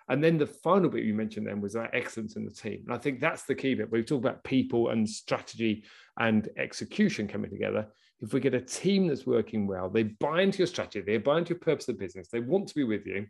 And 0.09 0.23
then 0.23 0.37
the 0.37 0.47
final 0.47 0.89
bit 0.89 1.03
you 1.03 1.13
mentioned 1.13 1.47
then 1.47 1.59
was 1.59 1.73
that 1.73 1.89
excellence 1.93 2.37
in 2.37 2.45
the 2.45 2.51
team. 2.51 2.83
And 2.85 2.95
I 2.95 2.97
think 2.97 3.19
that's 3.19 3.43
the 3.43 3.55
key 3.55 3.75
bit. 3.75 3.91
We've 3.91 4.05
talked 4.05 4.23
about 4.23 4.43
people 4.43 4.89
and 4.89 5.07
strategy 5.07 5.83
and 6.17 6.47
execution 6.57 7.27
coming 7.27 7.49
together. 7.49 7.87
If 8.21 8.33
we 8.33 8.39
get 8.39 8.53
a 8.53 8.61
team 8.61 9.07
that's 9.07 9.27
working 9.27 9.67
well, 9.67 9.89
they 9.89 10.03
buy 10.03 10.41
into 10.41 10.59
your 10.59 10.67
strategy, 10.67 11.01
they 11.01 11.17
buy 11.17 11.39
into 11.39 11.49
your 11.49 11.59
purpose 11.59 11.89
of 11.89 11.99
business, 11.99 12.29
they 12.29 12.39
want 12.39 12.69
to 12.69 12.75
be 12.75 12.85
with 12.85 13.05
you. 13.05 13.27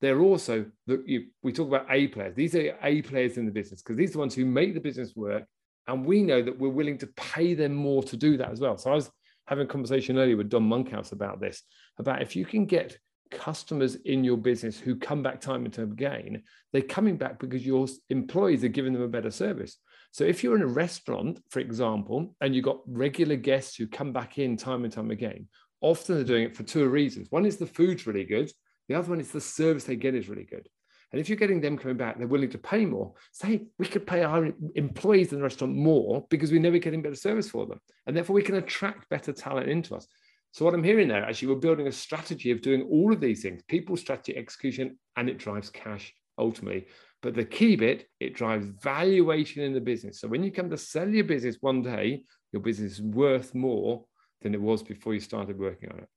They're 0.00 0.20
also, 0.20 0.66
we 0.86 1.52
talk 1.52 1.68
about 1.68 1.86
A 1.88 2.08
players. 2.08 2.34
These 2.34 2.54
are 2.54 2.76
A 2.82 3.00
players 3.00 3.38
in 3.38 3.46
the 3.46 3.52
business 3.52 3.80
because 3.80 3.96
these 3.96 4.10
are 4.10 4.14
the 4.14 4.18
ones 4.18 4.34
who 4.34 4.44
make 4.44 4.74
the 4.74 4.80
business 4.80 5.16
work 5.16 5.44
and 5.86 6.04
we 6.04 6.22
know 6.22 6.42
that 6.42 6.58
we're 6.58 6.68
willing 6.68 6.98
to 6.98 7.06
pay 7.16 7.54
them 7.54 7.74
more 7.74 8.02
to 8.04 8.16
do 8.16 8.36
that 8.38 8.50
as 8.50 8.60
well. 8.60 8.76
So 8.76 8.90
I 8.90 8.94
was 8.94 9.10
having 9.46 9.64
a 9.64 9.68
conversation 9.68 10.18
earlier 10.18 10.36
with 10.36 10.48
Dom 10.48 10.68
Monkhouse 10.68 11.12
about 11.12 11.40
this, 11.40 11.62
about 11.98 12.22
if 12.22 12.34
you 12.34 12.44
can 12.44 12.66
get 12.66 12.96
customers 13.30 13.96
in 13.96 14.24
your 14.24 14.36
business 14.36 14.78
who 14.78 14.96
come 14.96 15.22
back 15.22 15.40
time 15.40 15.64
and 15.64 15.74
time 15.74 15.92
again, 15.92 16.42
they're 16.72 16.82
coming 16.82 17.16
back 17.16 17.38
because 17.38 17.66
your 17.66 17.86
employees 18.08 18.64
are 18.64 18.68
giving 18.68 18.92
them 18.92 19.02
a 19.02 19.08
better 19.08 19.30
service. 19.30 19.78
So 20.12 20.24
if 20.24 20.42
you're 20.42 20.56
in 20.56 20.62
a 20.62 20.66
restaurant, 20.66 21.40
for 21.50 21.58
example, 21.58 22.34
and 22.40 22.54
you've 22.54 22.64
got 22.64 22.80
regular 22.86 23.36
guests 23.36 23.76
who 23.76 23.86
come 23.86 24.12
back 24.12 24.38
in 24.38 24.56
time 24.56 24.84
and 24.84 24.92
time 24.92 25.10
again, 25.10 25.48
often 25.80 26.14
they're 26.14 26.24
doing 26.24 26.44
it 26.44 26.56
for 26.56 26.62
two 26.62 26.88
reasons. 26.88 27.26
One 27.30 27.44
is 27.44 27.56
the 27.56 27.66
food's 27.66 28.06
really 28.06 28.24
good. 28.24 28.50
The 28.88 28.94
other 28.94 29.10
one 29.10 29.20
is 29.20 29.32
the 29.32 29.40
service 29.40 29.84
they 29.84 29.96
get 29.96 30.14
is 30.14 30.28
really 30.28 30.44
good. 30.44 30.68
And 31.14 31.20
if 31.20 31.28
you're 31.28 31.38
getting 31.38 31.60
them 31.60 31.78
coming 31.78 31.96
back, 31.96 32.18
they're 32.18 32.26
willing 32.26 32.50
to 32.50 32.58
pay 32.58 32.84
more. 32.84 33.14
Say, 33.30 33.66
we 33.78 33.86
could 33.86 34.04
pay 34.04 34.24
our 34.24 34.50
employees 34.74 35.30
in 35.30 35.38
the 35.38 35.44
restaurant 35.44 35.76
more 35.76 36.26
because 36.28 36.50
we 36.50 36.58
know 36.58 36.72
we're 36.72 36.80
getting 36.80 37.02
better 37.02 37.14
service 37.14 37.48
for 37.48 37.66
them. 37.66 37.78
And 38.08 38.16
therefore, 38.16 38.34
we 38.34 38.42
can 38.42 38.56
attract 38.56 39.08
better 39.10 39.32
talent 39.32 39.68
into 39.68 39.94
us. 39.94 40.08
So, 40.50 40.64
what 40.64 40.74
I'm 40.74 40.82
hearing 40.82 41.06
there, 41.06 41.24
actually, 41.24 41.54
we're 41.54 41.60
building 41.60 41.86
a 41.86 41.92
strategy 41.92 42.50
of 42.50 42.62
doing 42.62 42.88
all 42.90 43.12
of 43.12 43.20
these 43.20 43.42
things 43.42 43.62
people, 43.68 43.96
strategy, 43.96 44.36
execution, 44.36 44.98
and 45.16 45.28
it 45.28 45.38
drives 45.38 45.70
cash 45.70 46.12
ultimately. 46.36 46.88
But 47.22 47.34
the 47.34 47.44
key 47.44 47.76
bit, 47.76 48.08
it 48.18 48.34
drives 48.34 48.66
valuation 48.82 49.62
in 49.62 49.72
the 49.72 49.80
business. 49.80 50.18
So, 50.18 50.26
when 50.26 50.42
you 50.42 50.50
come 50.50 50.68
to 50.70 50.76
sell 50.76 51.08
your 51.08 51.22
business 51.22 51.58
one 51.60 51.82
day, 51.82 52.24
your 52.50 52.62
business 52.62 52.94
is 52.94 53.02
worth 53.02 53.54
more 53.54 54.04
than 54.42 54.52
it 54.52 54.60
was 54.60 54.82
before 54.82 55.14
you 55.14 55.20
started 55.20 55.60
working 55.60 55.92
on 55.92 55.98
it. 56.00 56.08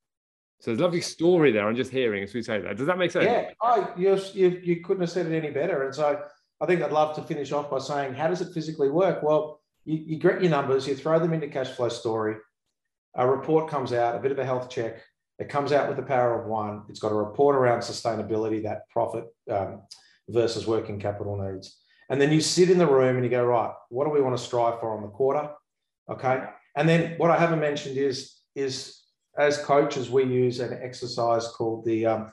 So 0.60 0.72
there's 0.72 0.80
a 0.80 0.84
lovely 0.84 1.02
story 1.02 1.52
there. 1.52 1.68
I'm 1.68 1.76
just 1.76 1.92
hearing 1.92 2.24
as 2.24 2.34
we 2.34 2.42
say 2.42 2.60
that. 2.60 2.78
Does 2.78 2.88
that 2.88 2.98
make 2.98 3.12
sense? 3.12 3.26
Yeah, 3.26 3.52
oh, 3.62 3.94
you, 3.96 4.20
you, 4.34 4.62
you 4.64 4.82
couldn't 4.82 5.02
have 5.02 5.12
said 5.12 5.28
it 5.28 5.38
any 5.38 5.52
better. 5.52 5.84
And 5.84 5.94
so 5.94 6.22
I 6.60 6.66
think 6.66 6.82
I'd 6.82 6.92
love 6.92 7.16
to 7.16 7.22
finish 7.22 7.52
off 7.52 7.70
by 7.70 7.78
saying, 7.78 8.16
how 8.16 8.28
does 8.28 8.42
it 8.42 8.54
physically 8.54 8.90
work? 8.90 9.22
Well, 9.22 9.62
you, 9.86 9.98
you 9.98 10.18
get 10.18 10.42
your 10.42 10.50
numbers, 10.50 10.88
you 10.88 10.96
throw 10.96 11.20
them 11.20 11.34
into 11.34 11.48
cash 11.48 11.70
flow 11.70 11.90
story. 11.90 12.38
A 13.16 13.28
report 13.28 13.70
comes 13.70 13.94
out, 13.94 14.16
a 14.16 14.20
bit 14.20 14.32
of 14.32 14.40
a 14.40 14.46
health 14.46 14.70
check. 14.70 15.02
It 15.40 15.50
comes 15.50 15.72
out 15.72 15.88
with 15.88 15.98
the 15.98 16.04
power 16.04 16.42
of 16.42 16.48
one. 16.48 16.84
It's 16.90 17.00
got 17.00 17.12
a 17.12 17.16
report 17.16 17.56
around 17.56 17.82
sustainability, 17.82 18.64
that 18.64 18.90
profit 18.90 19.26
um, 19.52 19.84
versus 20.28 20.66
working 20.66 21.00
capital 21.00 21.38
needs. 21.38 21.78
And 22.10 22.20
then 22.20 22.32
you 22.32 22.42
sit 22.42 22.72
in 22.72 22.80
the 22.80 22.88
room 22.88 23.16
and 23.16 23.24
you 23.24 23.30
go, 23.30 23.46
right, 23.46 23.72
what 23.90 24.06
do 24.06 24.12
we 24.12 24.22
want 24.22 24.36
to 24.36 24.44
strive 24.44 24.80
for 24.80 24.96
on 24.96 25.04
the 25.04 25.10
quarter? 25.10 25.50
Okay. 26.10 26.44
And 26.76 26.90
then 26.90 27.16
what 27.18 27.30
I 27.30 27.38
haven't 27.38 27.60
mentioned 27.60 27.98
is, 27.98 28.36
is 28.56 28.97
as 29.38 29.58
coaches, 29.58 30.10
we 30.10 30.24
use 30.24 30.60
an 30.60 30.78
exercise 30.82 31.48
called 31.48 31.86
the, 31.86 32.06
um, 32.06 32.32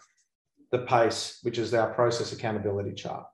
the 0.73 0.79
PACE, 0.79 1.41
which 1.43 1.59
is 1.59 1.75
our 1.75 1.93
process 1.93 2.33
accountability 2.33 2.95
chart. 2.95 3.27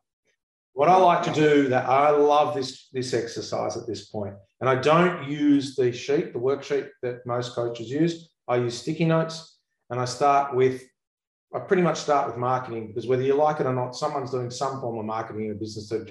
What 0.72 0.88
I 0.88 0.96
like 0.96 1.22
to 1.24 1.32
do 1.32 1.68
that 1.68 1.88
I 1.88 2.10
love 2.10 2.54
this, 2.54 2.88
this 2.92 3.12
exercise 3.12 3.76
at 3.76 3.86
this 3.86 4.06
point, 4.06 4.34
and 4.60 4.68
I 4.68 4.76
don't 4.76 5.28
use 5.28 5.76
the 5.76 5.92
sheet, 5.92 6.32
the 6.32 6.38
worksheet 6.38 6.88
that 7.02 7.26
most 7.26 7.54
coaches 7.54 7.90
use. 7.90 8.30
I 8.48 8.56
use 8.56 8.78
sticky 8.78 9.04
notes 9.04 9.58
and 9.90 10.00
I 10.00 10.04
start 10.04 10.54
with, 10.54 10.82
I 11.54 11.58
pretty 11.60 11.82
much 11.82 11.98
start 11.98 12.28
with 12.28 12.36
marketing 12.36 12.88
because 12.88 13.06
whether 13.06 13.22
you 13.22 13.34
like 13.34 13.60
it 13.60 13.66
or 13.66 13.74
not, 13.74 13.96
someone's 13.96 14.30
doing 14.30 14.50
some 14.50 14.80
form 14.80 14.98
of 14.98 15.04
marketing 15.04 15.46
in 15.46 15.52
a 15.52 15.54
business 15.54 15.88
to 15.88 16.06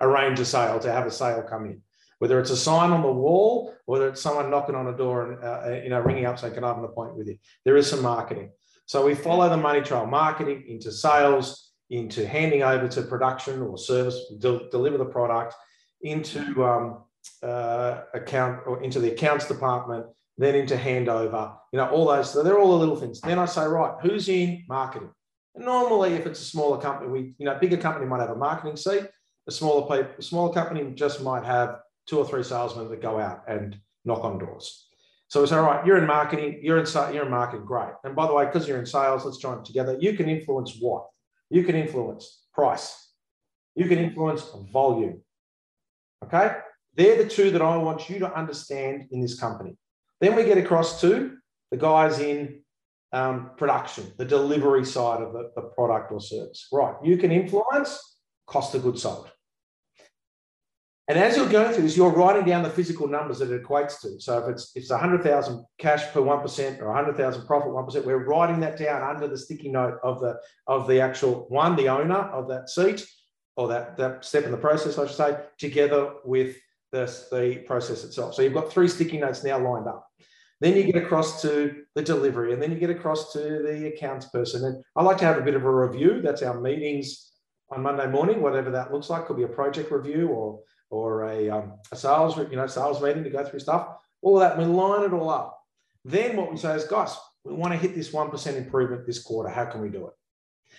arrange 0.00 0.40
a 0.40 0.44
sale, 0.44 0.78
to 0.80 0.92
have 0.92 1.06
a 1.06 1.10
sale 1.10 1.42
come 1.42 1.66
in 1.66 1.82
whether 2.20 2.38
it's 2.38 2.50
a 2.50 2.56
sign 2.56 2.90
on 2.90 3.02
the 3.02 3.10
wall, 3.10 3.74
whether 3.86 4.06
it's 4.08 4.20
someone 4.20 4.50
knocking 4.50 4.74
on 4.74 4.86
a 4.88 4.96
door 4.96 5.32
and 5.32 5.42
uh, 5.42 5.82
you 5.82 5.88
know 5.88 6.00
ringing 6.00 6.26
up 6.26 6.38
saying, 6.38 6.54
"Can 6.54 6.64
I 6.64 6.68
have 6.68 6.78
an 6.78 6.84
appointment 6.84 7.18
with 7.18 7.28
you?" 7.28 7.38
There 7.64 7.76
is 7.76 7.88
some 7.88 8.02
marketing. 8.02 8.50
So 8.86 9.04
we 9.04 9.14
follow 9.14 9.48
the 9.48 9.56
money 9.56 9.80
trail: 9.80 10.06
marketing 10.06 10.64
into 10.68 10.92
sales, 10.92 11.72
into 11.88 12.26
handing 12.26 12.62
over 12.62 12.86
to 12.88 13.02
production 13.02 13.62
or 13.62 13.78
service, 13.78 14.20
de- 14.38 14.68
deliver 14.70 14.98
the 14.98 15.06
product, 15.06 15.54
into 16.02 16.62
um, 16.62 17.04
uh, 17.42 18.02
account 18.12 18.60
or 18.66 18.82
into 18.82 19.00
the 19.00 19.12
accounts 19.12 19.48
department, 19.48 20.04
then 20.36 20.54
into 20.54 20.76
handover. 20.76 21.56
You 21.72 21.78
know 21.78 21.88
all 21.88 22.06
those. 22.06 22.30
So 22.30 22.42
they're 22.42 22.58
all 22.58 22.72
the 22.72 22.78
little 22.84 22.96
things. 22.96 23.22
Then 23.22 23.38
I 23.38 23.46
say, 23.46 23.64
right, 23.64 23.94
who's 24.02 24.28
in 24.28 24.64
marketing? 24.68 25.10
And 25.54 25.64
normally, 25.64 26.12
if 26.14 26.26
it's 26.26 26.42
a 26.42 26.44
smaller 26.44 26.78
company, 26.78 27.08
we 27.08 27.34
you 27.38 27.46
know 27.46 27.58
bigger 27.58 27.78
company 27.78 28.04
might 28.04 28.20
have 28.20 28.30
a 28.30 28.36
marketing 28.36 28.76
seat. 28.76 29.06
A 29.48 29.50
smaller 29.50 30.06
a 30.18 30.22
smaller 30.22 30.52
company 30.52 30.92
just 30.92 31.22
might 31.22 31.44
have 31.44 31.78
two 32.06 32.18
or 32.18 32.26
three 32.26 32.42
salesmen 32.42 32.88
that 32.90 33.02
go 33.02 33.18
out 33.18 33.42
and 33.48 33.78
knock 34.04 34.24
on 34.24 34.38
doors. 34.38 34.86
So 35.28 35.40
we 35.40 35.46
say, 35.46 35.56
all 35.56 35.64
right, 35.64 35.86
you're 35.86 35.98
in 35.98 36.08
marketing, 36.08 36.58
you're 36.60 36.78
in 36.78 36.86
you're 37.14 37.24
in 37.24 37.30
marketing, 37.30 37.64
great. 37.64 37.92
And 38.02 38.16
by 38.16 38.26
the 38.26 38.34
way, 38.34 38.46
because 38.46 38.66
you're 38.66 38.80
in 38.80 38.86
sales, 38.86 39.24
let's 39.24 39.38
join 39.38 39.62
together. 39.62 39.96
You 40.00 40.16
can 40.16 40.28
influence 40.28 40.76
what? 40.80 41.06
You 41.50 41.62
can 41.62 41.76
influence 41.76 42.46
price. 42.52 43.12
You 43.76 43.86
can 43.86 43.98
influence 43.98 44.44
volume. 44.72 45.22
Okay, 46.24 46.56
they're 46.96 47.22
the 47.22 47.28
two 47.28 47.52
that 47.52 47.62
I 47.62 47.76
want 47.76 48.10
you 48.10 48.18
to 48.18 48.34
understand 48.36 49.06
in 49.12 49.20
this 49.20 49.38
company. 49.38 49.76
Then 50.20 50.34
we 50.34 50.44
get 50.44 50.58
across 50.58 51.00
to 51.00 51.36
the 51.70 51.76
guys 51.76 52.18
in 52.18 52.62
um, 53.12 53.52
production, 53.56 54.12
the 54.18 54.24
delivery 54.24 54.84
side 54.84 55.22
of 55.22 55.32
the, 55.32 55.50
the 55.54 55.62
product 55.62 56.10
or 56.10 56.20
service. 56.20 56.66
Right, 56.72 56.96
you 57.04 57.16
can 57.16 57.30
influence 57.30 58.18
cost 58.46 58.74
of 58.74 58.82
goods 58.82 59.02
sold. 59.02 59.30
And 61.10 61.18
as 61.18 61.36
you're 61.36 61.48
going 61.48 61.72
through 61.72 61.82
this, 61.82 61.96
you're 61.96 62.12
writing 62.12 62.44
down 62.44 62.62
the 62.62 62.70
physical 62.70 63.08
numbers 63.08 63.40
that 63.40 63.50
it 63.50 63.64
equates 63.64 64.00
to. 64.02 64.20
So 64.20 64.38
if 64.38 64.48
it's 64.48 64.70
it's 64.76 64.90
100,000 64.90 65.64
cash 65.76 66.04
per 66.12 66.20
1% 66.20 66.80
or 66.80 66.86
100,000 66.86 67.46
profit 67.48 67.70
1%, 67.70 68.04
we're 68.04 68.24
writing 68.26 68.60
that 68.60 68.78
down 68.78 69.02
under 69.02 69.26
the 69.26 69.36
sticky 69.36 69.70
note 69.72 69.98
of 70.04 70.20
the 70.20 70.36
of 70.68 70.86
the 70.86 71.00
actual 71.00 71.46
one, 71.48 71.74
the 71.74 71.88
owner 71.88 72.14
of 72.14 72.46
that 72.50 72.70
seat 72.70 73.04
or 73.56 73.66
that, 73.66 73.96
that 73.96 74.24
step 74.24 74.44
in 74.44 74.52
the 74.52 74.56
process, 74.56 74.98
I 74.98 75.06
should 75.08 75.16
say, 75.16 75.36
together 75.58 76.12
with 76.24 76.56
the, 76.92 77.06
the 77.32 77.64
process 77.66 78.04
itself. 78.04 78.34
So 78.34 78.42
you've 78.42 78.54
got 78.54 78.70
three 78.70 78.86
sticky 78.86 79.18
notes 79.18 79.42
now 79.42 79.58
lined 79.58 79.88
up. 79.88 80.06
Then 80.60 80.76
you 80.76 80.84
get 80.84 81.02
across 81.02 81.42
to 81.42 81.82
the 81.96 82.02
delivery, 82.02 82.52
and 82.52 82.62
then 82.62 82.70
you 82.70 82.78
get 82.78 82.90
across 82.90 83.32
to 83.32 83.40
the 83.40 83.88
accounts 83.88 84.26
person. 84.26 84.64
And 84.64 84.84
I 84.94 85.02
like 85.02 85.18
to 85.18 85.24
have 85.24 85.38
a 85.38 85.42
bit 85.42 85.56
of 85.56 85.64
a 85.64 85.74
review. 85.74 86.22
That's 86.22 86.42
our 86.42 86.60
meetings 86.60 87.32
on 87.68 87.82
Monday 87.82 88.06
morning, 88.06 88.42
whatever 88.42 88.70
that 88.70 88.92
looks 88.92 89.10
like. 89.10 89.26
Could 89.26 89.38
be 89.38 89.42
a 89.42 89.48
project 89.48 89.90
review 89.90 90.28
or 90.28 90.60
or 90.90 91.24
a, 91.24 91.48
um, 91.48 91.74
a 91.90 91.96
sales, 91.96 92.36
you 92.36 92.56
know, 92.56 92.66
sales 92.66 93.02
meeting 93.02 93.24
to 93.24 93.30
go 93.30 93.44
through 93.44 93.60
stuff, 93.60 93.88
all 94.22 94.40
of 94.40 94.48
that. 94.48 94.58
We 94.58 94.64
line 94.64 95.04
it 95.04 95.12
all 95.12 95.30
up. 95.30 95.62
Then 96.04 96.36
what 96.36 96.50
we 96.50 96.56
say 96.56 96.74
is, 96.74 96.84
guys, 96.84 97.16
we 97.44 97.54
want 97.54 97.72
to 97.72 97.78
hit 97.78 97.94
this 97.94 98.10
1% 98.10 98.56
improvement 98.56 99.06
this 99.06 99.22
quarter. 99.22 99.48
How 99.48 99.64
can 99.64 99.80
we 99.80 99.88
do 99.88 100.06
it? 100.08 100.12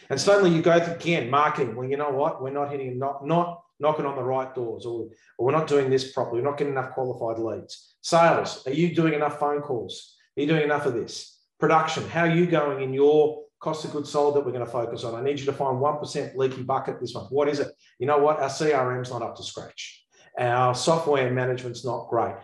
And 0.09 0.19
suddenly 0.19 0.51
you 0.51 0.61
go 0.61 0.79
through 0.79 0.95
again, 0.95 1.29
marketing. 1.29 1.75
Well, 1.75 1.87
you 1.87 1.97
know 1.97 2.11
what? 2.11 2.41
We're 2.41 2.51
not 2.51 2.71
hitting, 2.71 2.97
not, 2.99 3.25
not 3.25 3.61
knocking 3.79 4.05
on 4.05 4.15
the 4.15 4.23
right 4.23 4.53
doors, 4.53 4.85
or, 4.85 5.09
or 5.37 5.45
we're 5.45 5.51
not 5.51 5.67
doing 5.67 5.89
this 5.89 6.11
properly. 6.11 6.41
We're 6.41 6.49
not 6.49 6.57
getting 6.57 6.73
enough 6.73 6.91
qualified 6.91 7.41
leads. 7.41 7.95
Sales, 8.01 8.65
are 8.65 8.73
you 8.73 8.93
doing 8.93 9.13
enough 9.13 9.39
phone 9.39 9.61
calls? 9.61 10.15
Are 10.37 10.41
you 10.41 10.47
doing 10.47 10.63
enough 10.63 10.85
of 10.85 10.93
this? 10.93 11.39
Production, 11.59 12.07
how 12.07 12.21
are 12.21 12.35
you 12.35 12.45
going 12.45 12.81
in 12.81 12.93
your 12.93 13.43
cost 13.59 13.85
of 13.85 13.91
goods 13.91 14.09
sold 14.09 14.35
that 14.35 14.45
we're 14.45 14.51
going 14.51 14.65
to 14.65 14.71
focus 14.71 15.03
on? 15.03 15.15
I 15.15 15.23
need 15.23 15.39
you 15.39 15.45
to 15.45 15.53
find 15.53 15.77
1% 15.77 16.35
leaky 16.35 16.63
bucket 16.63 16.99
this 16.99 17.13
month. 17.13 17.31
What 17.31 17.47
is 17.47 17.59
it? 17.59 17.71
You 17.99 18.07
know 18.07 18.17
what? 18.17 18.39
Our 18.39 18.49
CRM's 18.49 19.11
not 19.11 19.21
up 19.21 19.35
to 19.35 19.43
scratch. 19.43 20.00
Uh, 20.39 20.43
our 20.43 20.75
software 20.75 21.31
management's 21.31 21.85
not 21.85 22.07
great. 22.09 22.35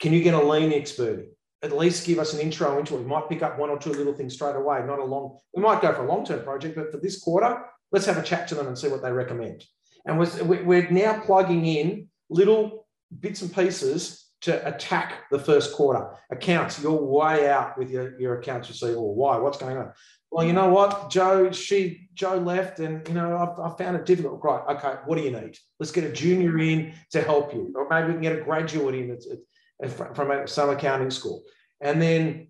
Can 0.00 0.12
you 0.12 0.22
get 0.22 0.34
a 0.34 0.42
lean 0.42 0.72
expert? 0.72 1.26
At 1.62 1.76
least 1.76 2.06
give 2.06 2.18
us 2.18 2.34
an 2.34 2.40
intro 2.40 2.78
into 2.78 2.94
it. 2.96 3.00
We 3.00 3.06
might 3.06 3.28
pick 3.28 3.42
up 3.42 3.58
one 3.58 3.70
or 3.70 3.78
two 3.78 3.92
little 3.92 4.14
things 4.14 4.34
straight 4.34 4.56
away, 4.56 4.84
not 4.86 4.98
a 4.98 5.04
long, 5.04 5.38
we 5.54 5.62
might 5.62 5.80
go 5.80 5.92
for 5.92 6.04
a 6.04 6.08
long 6.08 6.24
term 6.24 6.44
project, 6.44 6.76
but 6.76 6.92
for 6.92 6.98
this 6.98 7.20
quarter, 7.20 7.64
let's 7.92 8.06
have 8.06 8.18
a 8.18 8.22
chat 8.22 8.46
to 8.48 8.54
them 8.54 8.66
and 8.66 8.78
see 8.78 8.88
what 8.88 9.02
they 9.02 9.12
recommend. 9.12 9.64
And 10.04 10.18
we're 10.18 10.90
now 10.90 11.20
plugging 11.20 11.66
in 11.66 12.08
little 12.30 12.86
bits 13.20 13.42
and 13.42 13.52
pieces 13.52 14.26
to 14.42 14.66
attack 14.68 15.24
the 15.30 15.38
first 15.38 15.74
quarter. 15.74 16.10
Accounts, 16.30 16.80
you're 16.80 16.92
way 16.92 17.48
out 17.48 17.76
with 17.78 17.90
your, 17.90 18.18
your 18.20 18.38
accounts 18.38 18.68
receivable. 18.68 19.14
Why? 19.14 19.38
What's 19.38 19.58
going 19.58 19.76
on? 19.76 19.92
Well, 20.30 20.46
you 20.46 20.52
know 20.52 20.68
what, 20.68 21.08
Joe, 21.08 21.50
she, 21.52 22.08
Joe 22.14 22.36
left 22.36 22.80
and, 22.80 23.06
you 23.08 23.14
know, 23.14 23.36
I've, 23.36 23.58
I 23.72 23.76
found 23.76 23.96
it 23.96 24.04
difficult. 24.04 24.40
Right. 24.42 24.76
Okay. 24.76 24.96
What 25.06 25.16
do 25.16 25.22
you 25.22 25.30
need? 25.30 25.56
Let's 25.78 25.92
get 25.92 26.04
a 26.04 26.12
junior 26.12 26.58
in 26.58 26.94
to 27.12 27.22
help 27.22 27.54
you. 27.54 27.72
Or 27.74 27.88
maybe 27.88 28.08
we 28.08 28.12
can 28.14 28.22
get 28.22 28.38
a 28.38 28.42
graduate 28.42 28.94
in 28.94 29.16
from 29.88 30.46
some 30.46 30.70
accounting 30.70 31.10
school. 31.10 31.44
And 31.80 32.02
then, 32.02 32.48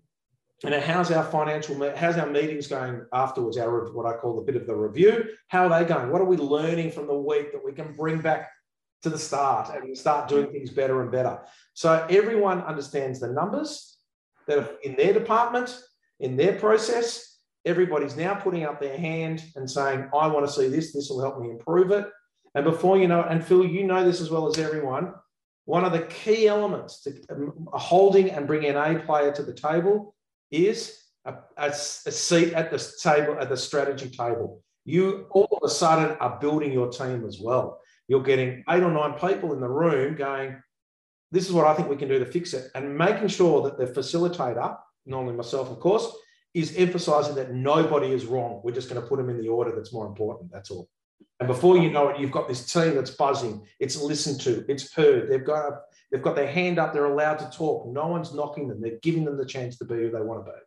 you 0.63 0.71
know, 0.71 0.79
how's 0.79 1.11
our 1.11 1.23
financial, 1.23 1.93
how's 1.95 2.17
our 2.17 2.25
meetings 2.25 2.67
going 2.67 3.05
afterwards? 3.13 3.57
Our, 3.57 3.91
what 3.93 4.05
I 4.05 4.17
call 4.17 4.39
a 4.39 4.43
bit 4.43 4.55
of 4.55 4.65
the 4.65 4.75
review. 4.75 5.25
How 5.49 5.67
are 5.67 5.79
they 5.79 5.87
going? 5.87 6.09
What 6.09 6.21
are 6.21 6.25
we 6.25 6.37
learning 6.37 6.91
from 6.91 7.07
the 7.07 7.17
week 7.17 7.51
that 7.51 7.63
we 7.63 7.73
can 7.73 7.95
bring 7.95 8.21
back 8.21 8.49
to 9.03 9.09
the 9.09 9.19
start 9.19 9.69
and 9.75 9.95
start 9.95 10.27
doing 10.27 10.51
things 10.51 10.71
better 10.71 11.01
and 11.03 11.11
better? 11.11 11.41
So 11.73 12.07
everyone 12.09 12.61
understands 12.61 13.19
the 13.19 13.27
numbers 13.27 13.97
that 14.47 14.57
are 14.57 14.69
in 14.83 14.95
their 14.95 15.13
department, 15.13 15.79
in 16.19 16.35
their 16.35 16.57
process, 16.57 17.26
everybody's 17.67 18.15
now 18.15 18.33
putting 18.33 18.63
up 18.63 18.79
their 18.79 18.97
hand 18.97 19.43
and 19.55 19.69
saying, 19.69 20.09
I 20.13 20.27
want 20.27 20.47
to 20.47 20.51
see 20.51 20.67
this, 20.67 20.93
this 20.93 21.09
will 21.09 21.21
help 21.21 21.39
me 21.39 21.49
improve 21.51 21.91
it. 21.91 22.07
And 22.55 22.63
before 22.63 22.97
you 22.97 23.07
know 23.07 23.21
it, 23.21 23.27
and 23.29 23.45
Phil, 23.45 23.65
you 23.65 23.83
know 23.83 24.03
this 24.03 24.21
as 24.21 24.31
well 24.31 24.47
as 24.47 24.57
everyone, 24.57 25.13
one 25.65 25.83
of 25.83 25.91
the 25.91 26.01
key 26.01 26.47
elements 26.47 27.01
to 27.01 27.21
um, 27.29 27.67
holding 27.73 28.31
and 28.31 28.47
bringing 28.47 28.69
an 28.69 28.77
A 28.77 28.99
player 28.99 29.31
to 29.33 29.43
the 29.43 29.53
table 29.53 30.15
is 30.49 30.97
a, 31.25 31.33
a, 31.57 31.67
a 31.67 31.73
seat 31.73 32.53
at 32.53 32.71
the 32.71 32.93
table, 33.03 33.37
at 33.39 33.49
the 33.49 33.57
strategy 33.57 34.09
table. 34.09 34.63
You 34.85 35.27
all 35.31 35.59
of 35.61 35.69
a 35.69 35.73
sudden 35.73 36.15
are 36.21 36.39
building 36.39 36.71
your 36.71 36.89
team 36.89 37.25
as 37.27 37.39
well. 37.39 37.81
You're 38.07 38.23
getting 38.23 38.63
eight 38.69 38.81
or 38.81 38.91
nine 38.91 39.13
people 39.19 39.51
in 39.51 39.59
the 39.59 39.67
room 39.67 40.15
going, 40.15 40.55
this 41.31 41.45
is 41.45 41.51
what 41.51 41.67
I 41.67 41.73
think 41.73 41.89
we 41.89 41.97
can 41.97 42.07
do 42.07 42.19
to 42.19 42.25
fix 42.25 42.53
it. 42.53 42.71
And 42.73 42.97
making 42.97 43.27
sure 43.27 43.61
that 43.63 43.77
the 43.77 43.87
facilitator, 43.87 44.77
normally 45.05 45.35
myself, 45.35 45.69
of 45.69 45.81
course, 45.81 46.09
is 46.59 46.75
emphasizing 46.77 47.35
that 47.35 47.53
nobody 47.53 48.11
is 48.11 48.25
wrong. 48.25 48.61
We're 48.63 48.71
just 48.71 48.89
going 48.89 49.01
to 49.01 49.07
put 49.07 49.17
them 49.17 49.29
in 49.29 49.37
the 49.37 49.47
order 49.47 49.71
that's 49.75 49.93
more 49.93 50.07
important. 50.07 50.51
That's 50.51 50.71
all. 50.71 50.89
And 51.39 51.47
before 51.47 51.77
you 51.77 51.91
know 51.91 52.09
it, 52.09 52.19
you've 52.19 52.31
got 52.31 52.47
this 52.47 52.71
team 52.71 52.95
that's 52.95 53.11
buzzing. 53.11 53.65
It's 53.79 54.01
listened 54.01 54.41
to. 54.41 54.65
It's 54.67 54.91
heard. 54.93 55.29
They've 55.29 55.45
got 55.45 55.69
a, 55.69 55.79
they've 56.11 56.21
got 56.21 56.35
their 56.35 56.51
hand 56.51 56.79
up. 56.79 56.93
They're 56.93 57.05
allowed 57.05 57.37
to 57.39 57.49
talk. 57.55 57.87
No 57.87 58.07
one's 58.07 58.33
knocking 58.33 58.67
them. 58.67 58.81
They're 58.81 58.99
giving 59.03 59.23
them 59.23 59.37
the 59.37 59.45
chance 59.45 59.77
to 59.77 59.85
be 59.85 59.95
who 59.95 60.09
they 60.09 60.21
want 60.21 60.45
to 60.45 60.51
be. 60.51 60.57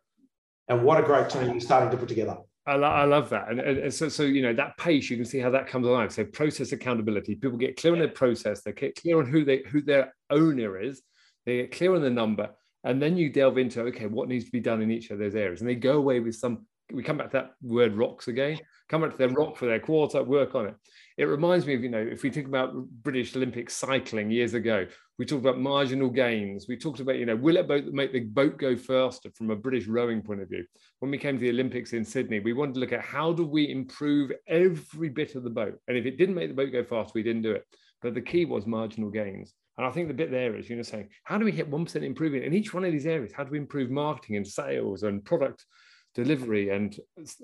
And 0.69 0.83
what 0.83 0.99
a 0.99 1.03
great 1.03 1.29
team 1.29 1.51
you're 1.51 1.59
starting 1.59 1.91
to 1.91 1.97
put 1.97 2.07
together. 2.07 2.37
I, 2.65 2.75
lo- 2.75 2.87
I 2.87 3.03
love 3.05 3.29
that. 3.29 3.49
And, 3.49 3.59
and, 3.59 3.93
so, 3.93 4.07
so, 4.07 4.23
you 4.23 4.41
know, 4.41 4.53
that 4.53 4.77
pace, 4.77 5.09
you 5.09 5.17
can 5.17 5.25
see 5.25 5.39
how 5.39 5.49
that 5.49 5.67
comes 5.67 5.87
alive. 5.87 6.13
So 6.13 6.23
process 6.23 6.71
accountability, 6.71 7.35
people 7.35 7.57
get 7.57 7.75
clear 7.75 7.93
on 7.93 7.99
their 7.99 8.07
process, 8.07 8.61
they 8.61 8.71
get 8.71 8.95
clear 8.95 9.19
on 9.19 9.25
who 9.25 9.43
they, 9.43 9.63
who 9.67 9.81
their 9.81 10.13
owner 10.29 10.79
is, 10.79 11.01
they 11.45 11.57
get 11.57 11.71
clear 11.71 11.95
on 11.95 12.01
the 12.01 12.09
number, 12.09 12.49
and 12.83 13.01
then 13.01 13.17
you 13.17 13.29
delve 13.29 13.57
into, 13.57 13.81
okay, 13.81 14.07
what 14.07 14.27
needs 14.27 14.45
to 14.45 14.51
be 14.51 14.59
done 14.59 14.81
in 14.81 14.91
each 14.91 15.11
of 15.11 15.19
those 15.19 15.35
areas. 15.35 15.61
And 15.61 15.69
they 15.69 15.75
go 15.75 15.97
away 15.97 16.19
with 16.19 16.35
some, 16.35 16.65
we 16.91 17.03
come 17.03 17.17
back 17.17 17.31
to 17.31 17.37
that 17.37 17.51
word 17.61 17.93
rocks 17.93 18.27
again, 18.27 18.59
come 18.89 19.01
back 19.01 19.11
to 19.11 19.17
their 19.17 19.29
rock 19.29 19.55
for 19.55 19.65
their 19.65 19.79
quarter, 19.79 20.23
work 20.23 20.55
on 20.55 20.67
it. 20.67 20.75
It 21.17 21.25
reminds 21.25 21.65
me 21.65 21.75
of, 21.75 21.83
you 21.83 21.89
know, 21.89 21.99
if 21.99 22.23
we 22.23 22.31
think 22.31 22.47
about 22.47 22.73
British 22.73 23.35
Olympic 23.35 23.69
cycling 23.69 24.31
years 24.31 24.53
ago, 24.55 24.87
we 25.19 25.25
talked 25.25 25.45
about 25.45 25.59
marginal 25.59 26.09
gains. 26.09 26.65
We 26.67 26.77
talked 26.77 26.99
about, 26.99 27.17
you 27.17 27.27
know, 27.27 27.35
will 27.35 27.57
it 27.57 27.67
boat 27.67 27.85
make 27.85 28.11
the 28.11 28.21
boat 28.21 28.57
go 28.57 28.75
faster 28.75 29.29
from 29.35 29.51
a 29.51 29.55
British 29.55 29.85
rowing 29.85 30.23
point 30.23 30.41
of 30.41 30.49
view? 30.49 30.65
When 30.99 31.11
we 31.11 31.19
came 31.19 31.35
to 31.35 31.41
the 31.41 31.51
Olympics 31.51 31.93
in 31.93 32.03
Sydney, 32.03 32.39
we 32.39 32.53
wanted 32.53 32.73
to 32.73 32.79
look 32.79 32.91
at 32.91 33.01
how 33.01 33.31
do 33.31 33.45
we 33.45 33.69
improve 33.69 34.31
every 34.47 35.09
bit 35.09 35.35
of 35.35 35.43
the 35.43 35.49
boat. 35.51 35.77
And 35.87 35.95
if 35.95 36.07
it 36.07 36.17
didn't 36.17 36.35
make 36.35 36.49
the 36.49 36.55
boat 36.55 36.71
go 36.71 36.83
fast, 36.83 37.13
we 37.13 37.21
didn't 37.21 37.43
do 37.43 37.51
it. 37.51 37.65
But 38.01 38.15
the 38.15 38.21
key 38.21 38.45
was 38.45 38.65
marginal 38.65 39.11
gains. 39.11 39.53
And 39.81 39.89
I 39.89 39.91
think 39.91 40.07
the 40.07 40.13
bit 40.13 40.29
there 40.29 40.55
is, 40.55 40.69
you 40.69 40.75
know, 40.75 40.83
saying, 40.83 41.09
how 41.23 41.39
do 41.39 41.45
we 41.45 41.51
hit 41.51 41.71
1% 41.71 42.03
improvement 42.03 42.45
in 42.45 42.53
each 42.53 42.71
one 42.71 42.85
of 42.85 42.91
these 42.91 43.07
areas? 43.07 43.33
How 43.33 43.43
do 43.43 43.51
we 43.51 43.57
improve 43.57 43.89
marketing 43.89 44.35
and 44.35 44.47
sales 44.47 45.01
and 45.01 45.25
product 45.25 45.65
delivery 46.13 46.69
and 46.69 46.95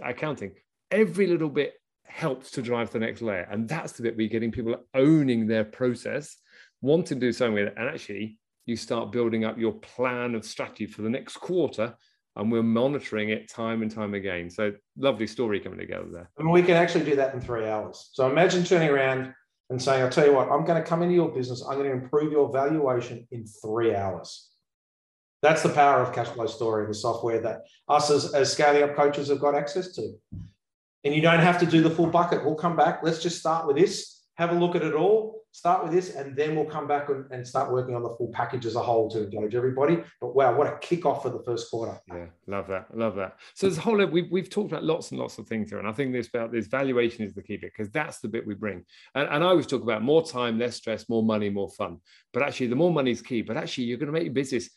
accounting? 0.04 0.54
every 0.92 1.28
little 1.28 1.50
bit 1.50 1.74
helps 2.04 2.52
to 2.52 2.62
drive 2.62 2.92
the 2.92 3.00
next 3.00 3.22
layer. 3.22 3.48
And 3.52 3.68
that's 3.68 3.94
the 3.94 4.04
bit 4.04 4.16
you're 4.18 4.30
getting 4.30 4.52
people 4.52 4.76
owning 4.94 5.48
their 5.48 5.66
process, 5.66 6.38
wanting 6.82 7.20
to 7.20 7.28
do 7.28 7.32
something 7.32 7.56
with 7.56 7.68
it. 7.68 7.74
And 7.78 7.90
actually, 7.90 8.38
you 8.66 8.76
start 8.76 9.12
building 9.12 9.46
up 9.46 9.58
your 9.58 9.74
plan 9.74 10.36
of 10.36 10.46
strategy 10.46 10.86
for 10.86 11.02
the 11.02 11.10
next 11.10 11.38
quarter. 11.38 11.96
And 12.36 12.52
we're 12.52 12.64
monitoring 12.64 13.30
it 13.30 13.50
time 13.50 13.82
and 13.82 13.90
time 13.90 14.14
again. 14.14 14.50
So 14.50 14.74
lovely 14.96 15.26
story 15.26 15.60
coming 15.60 15.80
together 15.80 16.06
there. 16.12 16.30
And 16.38 16.52
we 16.52 16.62
can 16.62 16.76
actually 16.76 17.04
do 17.04 17.16
that 17.16 17.34
in 17.34 17.42
three 17.42 17.66
hours. 17.66 18.12
So 18.14 18.30
imagine 18.30 18.64
turning 18.64 18.90
around 18.90 19.34
and 19.70 19.82
saying, 19.82 20.04
I'll 20.04 20.10
tell 20.10 20.26
you 20.26 20.34
what, 20.34 20.50
I'm 20.50 20.66
going 20.66 20.82
to 20.82 20.88
come 20.88 21.02
into 21.02 21.16
your 21.16 21.30
business, 21.30 21.64
I'm 21.64 21.78
going 21.78 21.90
to 21.90 22.04
improve 22.04 22.32
your 22.32 22.52
valuation 22.52 23.28
in 23.32 23.46
three 23.46 23.96
hours. 23.96 24.50
That's 25.42 25.62
the 25.62 25.70
power 25.70 26.02
of 26.02 26.14
cash 26.14 26.28
flow 26.28 26.48
story, 26.48 26.88
the 26.88 26.94
software 26.94 27.42
that 27.42 27.62
us 27.88 28.10
as, 28.10 28.34
as 28.34 28.52
scaling 28.52 28.84
up 28.84 28.96
coaches 28.96 29.30
have 29.30 29.40
got 29.40 29.56
access 29.56 29.94
to 29.96 30.14
and 31.04 31.16
you 31.16 31.22
don't 31.22 31.40
have 31.40 31.60
to 31.60 31.66
do 31.66 31.82
the 31.82 31.90
full 31.90 32.08
bucket. 32.08 32.44
We'll 32.44 32.56
come 32.56 32.76
back. 32.76 33.02
Let's 33.04 33.22
just 33.22 33.40
start 33.40 33.66
with 33.66 33.78
this, 33.78 34.24
have 34.36 34.52
a 34.52 34.56
look 34.56 34.76
at 34.76 34.84
it 34.84 34.94
all, 34.94 35.37
start 35.58 35.84
with 35.84 35.92
this, 35.92 36.14
and 36.14 36.36
then 36.36 36.56
we'll 36.56 36.66
come 36.66 36.88
back 36.88 37.10
and, 37.10 37.26
and 37.32 37.46
start 37.46 37.72
working 37.72 37.96
on 37.96 38.04
the 38.04 38.14
full 38.16 38.28
package 38.32 38.68
as 38.68 38.76
a 38.76 38.80
whole 38.80 39.10
to 39.10 39.24
engage 39.24 39.56
everybody. 39.56 40.04
But 40.22 40.36
wow, 40.36 40.56
what 40.56 40.68
a 40.68 40.78
kickoff 40.86 41.24
for 41.24 41.32
the 41.32 41.42
first 41.44 41.72
quarter. 41.72 42.00
Yeah, 42.08 42.28
love 42.46 42.68
that. 42.68 42.96
Love 42.96 43.16
that. 43.16 43.40
So 43.56 43.66
there's 43.66 43.80
a 43.80 43.82
whole 43.82 44.06
we've, 44.06 44.30
we've 44.30 44.52
talked 44.52 44.72
about 44.72 44.84
lots 44.84 45.10
and 45.10 45.20
lots 45.20 45.40
of 45.40 45.48
things 45.48 45.72
here. 45.72 45.80
And 45.80 45.88
I 45.88 45.94
think 45.94 46.14
this 46.14 46.28
about 46.28 46.52
this 46.52 46.68
valuation 46.68 47.26
is 47.26 47.34
the 47.34 47.42
key 47.42 47.58
bit 47.58 47.72
because 47.76 47.92
that's 47.92 48.20
the 48.20 48.28
bit 48.28 48.46
we 48.46 48.54
bring. 48.54 48.86
And, 49.16 49.28
and 49.30 49.44
I 49.44 49.48
always 49.48 49.66
talk 49.66 49.82
about 49.82 50.04
more 50.04 50.24
time, 50.24 50.60
less 50.60 50.76
stress, 50.76 51.10
more 51.10 51.24
money, 51.24 51.50
more 51.50 51.70
fun. 51.72 52.02
But 52.34 52.44
actually, 52.44 52.68
the 52.68 52.76
more 52.76 52.94
money 52.94 53.10
is 53.10 53.24
key. 53.24 53.42
But 53.42 53.58
actually, 53.58 53.86
you're 53.86 53.98
going 53.98 54.14
to 54.14 54.14
make 54.14 54.26
your 54.26 54.34
business 54.34 54.70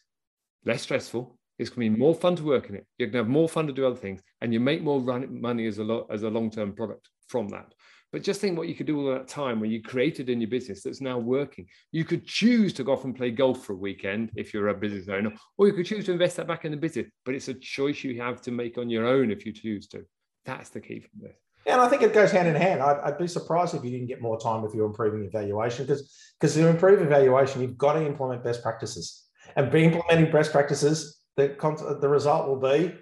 less 0.65 0.81
stressful, 0.81 1.39
it's 1.59 1.69
going 1.69 1.91
to 1.91 1.95
be 1.95 2.01
more 2.01 2.15
fun 2.15 2.37
to 2.37 2.43
work 2.43 2.71
in 2.71 2.77
it. 2.77 2.87
You're 2.97 3.09
going 3.09 3.25
to 3.25 3.29
have 3.29 3.29
more 3.29 3.49
fun 3.49 3.67
to 3.67 3.73
do 3.75 3.87
other 3.87 3.97
things, 3.97 4.23
and 4.41 4.51
you 4.51 4.61
make 4.61 4.83
more 4.83 4.99
money 4.99 5.67
as 5.67 5.77
a 5.77 5.85
lo- 5.85 6.07
as 6.11 6.23
a 6.23 6.31
long 6.31 6.51
term 6.51 6.73
product 6.73 7.11
from 7.29 7.49
that. 7.49 7.75
But 8.13 8.23
just 8.23 8.41
think 8.41 8.59
what 8.59 8.69
you 8.69 8.75
could 8.75 8.87
do 8.87 8.99
all 8.99 9.15
that 9.15 9.29
time 9.29 9.61
when 9.61 9.71
you 9.71 9.83
created 9.83 10.29
in 10.29 10.41
your 10.41 10.51
business 10.51 10.83
that's 10.83 11.01
now 11.01 11.19
working. 11.19 11.67
You 11.93 12.05
could 12.05 12.27
choose 12.27 12.73
to 12.75 12.85
go 12.85 12.93
off 12.93 13.05
and 13.05 13.15
play 13.15 13.31
golf 13.31 13.65
for 13.65 13.75
a 13.75 13.77
weekend 13.77 14.33
if 14.37 14.53
you're 14.53 14.69
a 14.69 14.75
business 14.75 15.09
owner, 15.09 15.33
or 15.57 15.69
you 15.69 15.73
could 15.73 15.87
choose 15.87 16.07
to 16.07 16.13
invest 16.13 16.37
that 16.37 16.49
back 16.49 16.65
in 16.65 16.73
the 16.73 16.77
business. 16.77 17.07
But 17.25 17.35
it's 17.35 17.49
a 17.49 17.55
choice 17.55 18.03
you 18.03 18.21
have 18.21 18.41
to 18.43 18.51
make 18.51 18.79
on 18.79 18.91
your 18.91 19.07
own 19.07 19.31
if 19.31 19.47
you 19.47 19.53
choose 19.53 19.87
to. 19.89 20.05
That's 20.45 20.71
the 20.71 20.81
key 20.81 21.01
from 21.01 21.21
this. 21.23 21.37
Yeah, 21.67 21.75
and 21.75 21.83
I 21.83 21.89
think 21.89 22.03
it 22.03 22.15
goes 22.15 22.33
hand 22.33 22.49
in 22.49 22.55
hand. 22.55 22.83
I'd, 22.83 22.99
I'd, 23.01 23.19
be 23.19 23.29
surprised 23.29 23.75
if 23.75 23.85
you 23.85 23.91
didn't 23.91 24.07
get 24.07 24.23
more 24.23 24.41
time 24.41 24.65
if 24.65 24.75
you're 24.75 24.87
improving 24.87 25.25
evaluation 25.25 25.85
because 25.85 26.17
because 26.41 26.55
to 26.55 26.67
improve 26.67 27.03
evaluation, 27.03 27.61
you've 27.61 27.77
got 27.77 27.93
to 27.93 28.07
implement 28.07 28.43
best 28.43 28.63
practices. 28.63 29.27
And 29.57 29.71
be 29.71 29.85
implementing 29.85 30.33
best 30.33 30.53
practices 30.53 31.21
the 31.37 31.99
the 32.01 32.09
result 32.09 32.49
will 32.49 32.61
be 32.61 32.95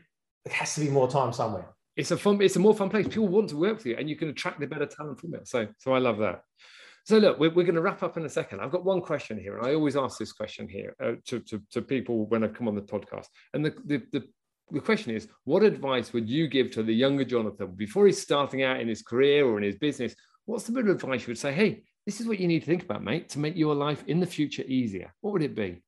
it 0.45 0.53
has 0.53 0.75
to 0.75 0.81
be 0.81 0.89
more 0.89 1.11
time 1.11 1.33
somewhere. 1.33 1.75
It's 1.99 2.12
a 2.12 2.16
fun, 2.16 2.40
it's 2.40 2.55
a 2.55 2.61
more 2.61 2.74
fun 2.74 2.88
place. 2.88 3.09
People 3.09 3.26
want 3.26 3.49
to 3.51 3.57
work 3.57 3.78
with 3.78 3.86
you, 3.86 3.96
and 3.99 4.09
you 4.09 4.14
can 4.14 4.28
attract 4.28 4.61
the 4.61 4.68
better 4.68 4.86
talent 4.86 5.20
from 5.20 5.34
it. 5.34 5.49
So, 5.49 5.66
so 5.78 5.92
I 5.92 5.99
love 5.99 6.18
that. 6.18 6.42
So 7.05 7.18
look, 7.18 7.40
we're, 7.40 7.53
we're 7.53 7.64
going 7.64 7.74
to 7.74 7.80
wrap 7.80 8.05
up 8.05 8.16
in 8.16 8.24
a 8.24 8.28
second. 8.28 8.61
I've 8.61 8.70
got 8.70 8.84
one 8.84 9.01
question 9.01 9.36
here, 9.36 9.59
and 9.59 9.66
I 9.66 9.74
always 9.74 9.96
ask 9.96 10.16
this 10.16 10.32
question 10.32 10.68
here 10.68 10.94
uh, 11.03 11.14
to, 11.26 11.40
to, 11.40 11.61
to 11.72 11.82
people 11.82 12.26
when 12.26 12.44
I 12.44 12.49
come 12.49 12.68
on 12.68 12.76
the 12.76 12.82
podcast. 12.82 13.26
And 13.53 13.64
the, 13.64 13.74
the, 13.84 14.03
the, 14.12 14.28
the 14.70 14.80
question 14.80 15.12
is, 15.12 15.26
what 15.44 15.64
advice 15.64 16.12
would 16.12 16.30
you 16.30 16.46
give 16.46 16.70
to 16.72 16.84
the 16.84 16.94
younger 16.94 17.24
Jonathan 17.24 17.72
before 17.74 18.07
he's 18.07 18.22
starting 18.22 18.62
out 18.62 18.78
in 18.78 18.86
his 18.86 19.03
career 19.03 19.44
or 19.44 19.59
in 19.59 19.64
his 19.64 19.76
business? 19.76 20.14
What's 20.46 20.64
the 20.64 20.72
bit 20.72 20.86
of 20.86 20.94
advice 20.94 21.22
you 21.22 21.32
would 21.32 21.38
say, 21.38 21.53
hey, 21.53 21.82
this 22.07 22.20
is 22.20 22.28
what 22.28 22.38
you 22.38 22.46
need 22.46 22.61
to 22.61 22.66
think 22.66 22.84
about, 22.84 23.03
mate, 23.03 23.28
to 23.30 23.40
make 23.40 23.57
your 23.57 23.74
life 23.74 24.05
in 24.07 24.20
the 24.20 24.26
future 24.26 24.62
easier? 24.68 25.12
What 25.20 25.32
would 25.32 25.42
it 25.42 25.57
be? 25.57 25.82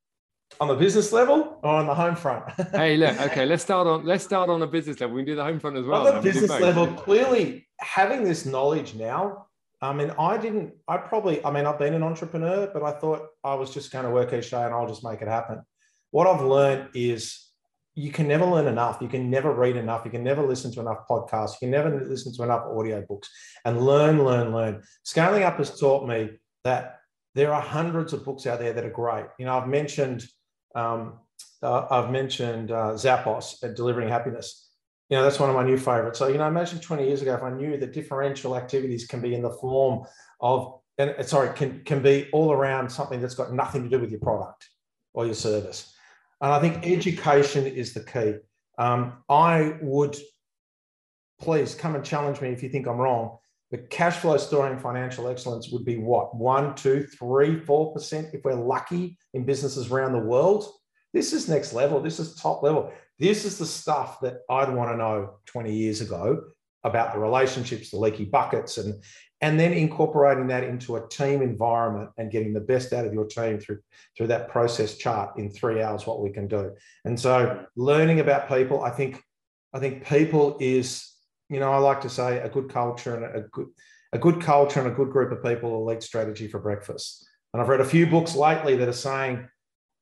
On 0.61 0.68
the 0.68 0.74
business 0.74 1.12
level 1.12 1.58
or 1.62 1.70
on 1.70 1.86
the 1.86 1.94
home 1.94 2.14
front? 2.14 2.44
hey, 2.72 2.96
look, 2.96 3.18
okay, 3.20 3.46
let's 3.46 3.62
start 3.62 3.86
on 3.86 4.04
let's 4.04 4.22
start 4.22 4.50
on 4.50 4.61
the 4.61 4.66
business 4.66 5.00
level. 5.00 5.16
We 5.16 5.22
can 5.22 5.32
do 5.32 5.36
the 5.36 5.44
home 5.44 5.58
front 5.58 5.76
as 5.76 5.86
well. 5.86 6.06
On 6.06 6.14
the 6.16 6.20
business 6.20 6.50
level, 6.50 6.86
clearly 6.86 7.66
having 7.78 8.22
this 8.22 8.46
knowledge 8.46 8.94
now. 8.94 9.46
I 9.82 9.94
mean, 9.94 10.12
I 10.18 10.36
didn't. 10.36 10.74
I 10.86 10.98
probably. 10.98 11.42
I 11.44 11.50
mean, 11.50 11.64
I've 11.64 11.78
been 11.78 11.94
an 11.94 12.02
entrepreneur, 12.02 12.70
but 12.72 12.82
I 12.82 12.92
thought 12.92 13.26
I 13.42 13.54
was 13.54 13.72
just 13.72 13.90
going 13.90 14.04
to 14.04 14.11
work 14.11 14.32
each 14.34 14.50
day 14.50 14.62
and 14.62 14.74
I'll 14.74 14.86
just 14.86 15.02
make 15.02 15.22
it 15.22 15.28
happen. 15.28 15.62
What 16.11 16.26
I've 16.26 16.42
learned 16.42 16.90
is 16.94 17.46
you 17.94 18.12
can 18.12 18.28
never 18.28 18.44
learn 18.44 18.66
enough. 18.66 18.98
You 19.00 19.08
can 19.08 19.30
never 19.30 19.52
read 19.52 19.76
enough. 19.76 20.04
You 20.04 20.11
can 20.11 20.22
never 20.22 20.46
listen 20.46 20.70
to 20.72 20.80
enough 20.80 21.08
podcasts. 21.08 21.52
You 21.52 21.58
can 21.61 21.70
never 21.70 22.04
listen 22.06 22.34
to 22.34 22.42
enough 22.42 22.64
audio 22.66 23.04
books 23.08 23.30
and 23.64 23.84
learn, 23.84 24.22
learn, 24.22 24.52
learn. 24.52 24.82
Scaling 25.02 25.42
up 25.42 25.56
has 25.56 25.78
taught 25.78 26.06
me 26.06 26.30
that 26.64 27.00
there 27.34 27.52
are 27.52 27.62
hundreds 27.62 28.12
of 28.12 28.24
books 28.24 28.46
out 28.46 28.58
there 28.58 28.72
that 28.72 28.84
are 28.84 28.90
great. 28.90 29.26
You 29.38 29.46
know, 29.46 29.56
I've 29.56 29.68
mentioned 29.68 30.26
um, 30.75 31.18
uh, 31.62 31.87
I've 31.91 32.11
mentioned 32.11 32.71
uh, 32.71 32.93
Zappos 32.95 33.62
at 33.62 33.77
Delivering 33.77 34.09
Happiness. 34.09 34.71
You 35.09 35.16
know, 35.16 35.25
that's 35.25 35.41
one 35.41 35.51
of 35.51 35.57
my 35.57 35.64
new 35.64 35.77
favorites. 35.77 36.18
So, 36.18 36.29
you 36.29 36.39
know, 36.39 36.47
imagine 36.47 36.79
20 36.79 37.07
years 37.07 37.21
ago 37.21 37.35
if 37.35 37.43
I 37.43 37.51
knew 37.51 37.77
that 37.77 37.93
differential 37.93 38.57
activities 38.57 39.07
can 39.07 39.21
be 39.21 39.35
in 39.35 39.43
the 39.43 39.51
form 39.51 40.07
of, 40.41 40.81
and 40.99 41.11
uh, 41.11 41.23
sorry, 41.23 41.55
can, 41.55 41.83
can 41.85 42.01
be 42.01 42.29
all 42.33 42.53
around 42.53 42.91
something 42.91 43.21
that's 43.21 43.35
got 43.35 43.53
nothing 43.53 43.83
to 43.83 43.89
do 43.89 43.99
with 43.99 44.11
your 44.11 44.21
product 44.21 44.68
or 45.12 45.27
your 45.27 45.35
service. 45.35 45.93
And 46.41 46.53
I 46.53 46.61
think 46.61 46.87
education 46.87 47.66
is 47.66 47.93
the 47.93 48.05
key. 48.05 48.37
Um, 48.79 49.18
I 49.29 49.77
would 49.83 50.16
please 51.41 51.75
come 51.75 51.97
and 51.97 52.05
challenge 52.05 52.41
me 52.41 52.51
if 52.51 52.62
you 52.62 52.68
think 52.68 52.87
I'm 52.87 52.97
wrong. 52.97 53.39
The 53.71 53.79
cash 53.79 54.16
flow 54.16 54.37
story 54.37 54.71
and 54.71 54.81
financial 54.81 55.29
excellence 55.29 55.71
would 55.71 55.85
be 55.85 55.97
what 55.97 56.35
one, 56.35 56.75
two, 56.75 57.07
three, 57.07 57.61
four 57.61 57.93
percent 57.93 58.35
if 58.35 58.45
we're 58.45 58.55
lucky 58.55 59.16
in 59.33 59.45
businesses 59.45 59.91
around 59.91 60.12
the 60.12 60.18
world. 60.18 60.68
This 61.12 61.33
is 61.33 61.49
next 61.49 61.73
level. 61.73 62.01
This 62.01 62.18
is 62.18 62.35
top 62.35 62.62
level. 62.62 62.93
This 63.18 63.45
is 63.45 63.59
the 63.59 63.66
stuff 63.66 64.21
that 64.21 64.39
I'd 64.49 64.75
want 64.75 64.91
to 64.91 64.97
know 64.97 65.35
20 65.47 65.73
years 65.73 66.01
ago 66.01 66.43
about 66.85 67.12
the 67.12 67.18
relationships, 67.18 67.91
the 67.91 67.99
leaky 67.99 68.25
buckets, 68.25 68.79
and 68.79 69.03
and 69.43 69.59
then 69.59 69.73
incorporating 69.73 70.49
that 70.49 70.64
into 70.64 70.97
a 70.97 71.09
team 71.09 71.41
environment 71.41 72.11
and 72.18 72.31
getting 72.31 72.53
the 72.53 72.61
best 72.61 72.93
out 72.93 73.07
of 73.07 73.12
your 73.12 73.25
team 73.25 73.59
through 73.59 73.79
through 74.16 74.27
that 74.27 74.49
process 74.49 74.97
chart 74.97 75.39
in 75.39 75.51
three 75.51 75.83
hours 75.83 76.07
what 76.07 76.21
we 76.21 76.31
can 76.31 76.47
do 76.47 76.73
and 77.05 77.18
so 77.18 77.64
learning 77.77 78.21
about 78.21 78.49
people 78.49 78.83
i 78.83 78.91
think 78.91 79.23
i 79.73 79.79
think 79.79 80.07
people 80.07 80.57
is 80.61 81.09
you 81.51 81.61
know, 81.61 81.72
I 81.72 81.78
like 81.78 82.01
to 82.03 82.09
say 82.09 82.38
a 82.38 82.48
good 82.48 82.70
culture 82.70 83.14
and 83.16 83.24
a 83.36 83.48
good 83.48 83.66
a 84.12 84.18
good 84.18 84.40
culture 84.40 84.80
and 84.80 84.90
a 84.90 84.94
good 84.94 85.11
group 85.11 85.30
of 85.30 85.42
people 85.42 85.70
will 85.70 85.84
lead 85.84 86.03
strategy 86.03 86.48
for 86.48 86.59
breakfast. 86.59 87.28
And 87.53 87.62
I've 87.62 87.68
read 87.68 87.80
a 87.80 87.84
few 87.84 88.07
books 88.07 88.34
lately 88.34 88.76
that 88.76 88.88
are 88.88 88.92
saying 88.92 89.48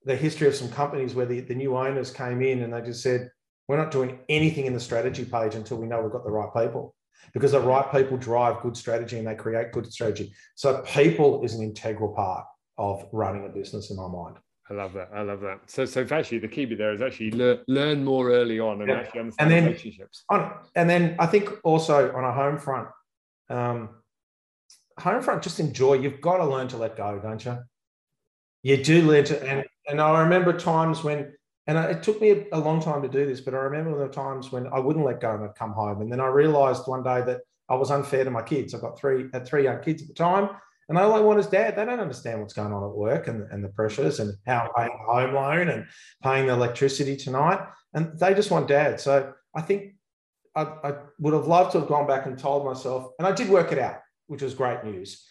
the 0.04 0.16
history 0.16 0.48
of 0.48 0.54
some 0.54 0.70
companies 0.70 1.14
where 1.14 1.26
the, 1.26 1.40
the 1.40 1.54
new 1.54 1.76
owners 1.76 2.10
came 2.10 2.40
in 2.40 2.62
and 2.62 2.72
they 2.72 2.80
just 2.80 3.02
said, 3.02 3.30
we're 3.66 3.76
not 3.76 3.90
doing 3.90 4.18
anything 4.30 4.64
in 4.64 4.72
the 4.72 4.80
strategy 4.80 5.26
page 5.26 5.54
until 5.54 5.76
we 5.76 5.86
know 5.86 6.00
we've 6.00 6.12
got 6.12 6.24
the 6.24 6.30
right 6.30 6.48
people 6.56 6.94
because 7.34 7.52
the 7.52 7.60
right 7.60 7.90
people 7.92 8.16
drive 8.16 8.62
good 8.62 8.76
strategy 8.76 9.18
and 9.18 9.26
they 9.26 9.34
create 9.34 9.72
good 9.72 9.92
strategy. 9.92 10.32
So 10.54 10.80
people 10.82 11.44
is 11.44 11.54
an 11.54 11.62
integral 11.62 12.14
part 12.14 12.46
of 12.78 13.06
running 13.12 13.44
a 13.44 13.50
business 13.50 13.90
in 13.90 13.96
my 13.96 14.08
mind. 14.08 14.36
I 14.70 14.74
love 14.74 14.92
that. 14.92 15.10
I 15.14 15.22
love 15.22 15.40
that. 15.40 15.60
So, 15.66 15.86
so 15.86 16.06
actually, 16.10 16.38
the 16.38 16.48
key 16.48 16.66
bit 16.66 16.78
there 16.78 16.92
is 16.92 17.00
actually 17.00 17.30
learn, 17.30 17.60
learn 17.68 18.04
more 18.04 18.30
early 18.30 18.60
on 18.60 18.80
and 18.80 18.90
yeah. 18.90 18.96
actually 18.98 19.20
understand 19.20 19.52
and 19.52 19.56
then, 19.56 19.64
relationships. 19.70 20.24
On, 20.28 20.52
and 20.74 20.90
then 20.90 21.16
I 21.18 21.26
think 21.26 21.50
also 21.64 22.12
on 22.14 22.24
a 22.24 22.32
home 22.32 22.58
front, 22.58 22.88
um, 23.48 23.88
home 24.98 25.22
front, 25.22 25.42
just 25.42 25.58
enjoy. 25.58 25.94
You've 25.94 26.20
got 26.20 26.38
to 26.38 26.46
learn 26.46 26.68
to 26.68 26.76
let 26.76 26.96
go, 26.96 27.18
don't 27.22 27.42
you? 27.44 27.58
You 28.62 28.82
do 28.82 29.02
learn 29.02 29.24
to, 29.24 29.42
and 29.42 29.64
and 29.88 30.00
I 30.00 30.20
remember 30.20 30.52
times 30.52 31.02
when, 31.02 31.32
and 31.66 31.78
it 31.78 32.02
took 32.02 32.20
me 32.20 32.44
a, 32.52 32.58
long 32.58 32.80
time 32.80 33.00
to 33.02 33.08
do 33.08 33.24
this, 33.24 33.40
but 33.40 33.54
I 33.54 33.58
remember 33.58 33.98
the 33.98 34.12
times 34.12 34.52
when 34.52 34.66
I 34.66 34.78
wouldn't 34.78 35.04
let 35.04 35.20
go 35.20 35.34
and 35.34 35.44
I'd 35.44 35.54
come 35.54 35.72
home, 35.72 36.02
and 36.02 36.12
then 36.12 36.20
I 36.20 36.26
realised 36.26 36.82
one 36.86 37.02
day 37.02 37.22
that 37.22 37.40
I 37.70 37.74
was 37.74 37.90
unfair 37.90 38.24
to 38.24 38.30
my 38.30 38.42
kids. 38.42 38.74
I've 38.74 38.82
got 38.82 38.98
three, 38.98 39.26
had 39.32 39.46
three 39.46 39.64
young 39.64 39.80
kids 39.80 40.02
at 40.02 40.08
the 40.08 40.14
time, 40.14 40.50
and 40.88 40.96
all 40.96 41.14
I 41.14 41.20
want 41.20 41.38
is 41.38 41.46
dad. 41.46 41.76
They 41.76 41.84
don't 41.84 42.00
understand 42.00 42.40
what's 42.40 42.54
going 42.54 42.72
on 42.72 42.82
at 42.82 42.96
work 42.96 43.28
and, 43.28 43.50
and 43.50 43.62
the 43.62 43.68
pressures 43.68 44.20
and 44.20 44.34
how 44.46 44.62
I'm 44.64 44.70
paying 44.74 44.98
the 44.98 45.12
home 45.12 45.34
loan 45.34 45.68
and 45.68 45.86
paying 46.22 46.46
the 46.46 46.54
electricity 46.54 47.16
tonight. 47.16 47.60
And 47.92 48.18
they 48.18 48.34
just 48.34 48.50
want 48.50 48.68
dad. 48.68 49.00
So 49.00 49.32
I 49.54 49.60
think 49.60 49.94
I, 50.56 50.62
I 50.62 50.94
would 51.18 51.34
have 51.34 51.46
loved 51.46 51.72
to 51.72 51.80
have 51.80 51.88
gone 51.88 52.06
back 52.06 52.26
and 52.26 52.38
told 52.38 52.64
myself, 52.64 53.12
and 53.18 53.28
I 53.28 53.32
did 53.32 53.50
work 53.50 53.70
it 53.70 53.78
out, 53.78 54.00
which 54.28 54.42
was 54.42 54.54
great 54.54 54.82
news. 54.82 55.24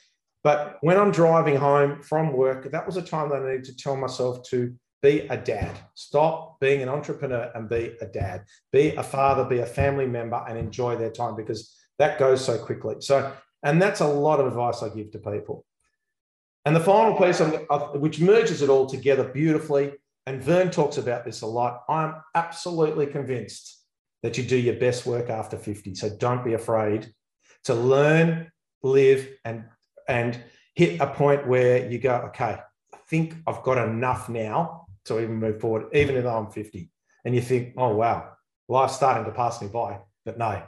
But 0.44 0.78
when 0.82 0.98
I'm 0.98 1.12
driving 1.12 1.56
home 1.58 2.02
from 2.04 2.34
work, 2.34 2.72
that 2.72 2.86
was 2.86 2.98
a 2.98 3.02
time 3.02 3.30
that 3.30 3.42
I 3.42 3.52
needed 3.52 3.66
to 3.66 3.76
tell 3.76 3.98
myself 3.98 4.48
to 4.50 4.74
be 5.02 5.22
a 5.22 5.38
dad. 5.38 5.76
Stop 5.96 6.60
being 6.60 6.82
an 6.82 6.90
entrepreneur 6.90 7.52
and 7.56 7.68
be 7.68 7.96
a 8.02 8.06
dad. 8.06 8.46
Be 8.72 8.96
a 8.96 9.04
father, 9.04 9.44
be 9.44 9.60
a 9.60 9.66
family 9.66 10.08
member, 10.08 10.44
and 10.48 10.58
enjoy 10.58 10.96
their 10.96 11.12
time 11.12 11.36
because 11.36 11.76
that 12.00 12.20
goes 12.20 12.44
so 12.44 12.58
quickly. 12.58 12.96
So, 13.00 13.34
and 13.64 13.82
that's 13.82 14.02
a 14.02 14.08
lot 14.08 14.40
of 14.40 14.48
advice 14.48 14.84
I 14.84 14.90
give 14.90 15.12
to 15.12 15.20
people. 15.20 15.66
And 16.66 16.76
the 16.76 16.82
final 16.82 17.16
piece, 17.16 17.42
which 17.96 18.20
merges 18.20 18.62
it 18.62 18.70
all 18.70 18.88
together 18.88 19.24
beautifully, 19.24 19.94
and 20.26 20.42
Verne 20.42 20.70
talks 20.70 20.98
about 20.98 21.24
this 21.24 21.42
a 21.42 21.48
lot. 21.48 21.84
I'm 21.88 22.16
absolutely 22.36 23.08
convinced 23.08 23.82
that 24.24 24.38
you 24.38 24.44
do 24.44 24.58
your 24.58 24.76
best 24.76 25.06
work 25.06 25.30
after 25.30 25.58
50. 25.58 25.96
So 25.96 26.10
don't 26.18 26.44
be 26.44 26.54
afraid 26.54 27.14
to 27.64 27.74
learn, 27.74 28.52
live, 28.84 29.30
and 29.46 29.66
and 30.08 30.42
hit 30.76 31.02
a 31.02 31.08
point 31.08 31.48
where 31.48 31.90
you 31.90 32.00
go, 32.00 32.16
okay, 32.28 32.60
I 32.94 32.98
think 33.10 33.36
I've 33.46 33.64
got 33.64 33.78
enough 33.78 34.30
now 34.30 34.88
to 35.06 35.20
even 35.20 35.36
move 35.36 35.60
forward, 35.60 35.88
even 35.94 36.22
though 36.24 36.38
I'm 36.38 36.52
50. 36.52 36.90
And 37.26 37.36
you 37.36 37.42
think, 37.42 37.74
oh, 37.78 37.96
wow, 37.96 38.34
life's 38.68 38.96
starting 38.96 39.26
to 39.26 39.32
pass 39.32 39.62
me 39.62 39.68
by. 39.68 40.00
But 40.24 40.38
no, 40.38 40.62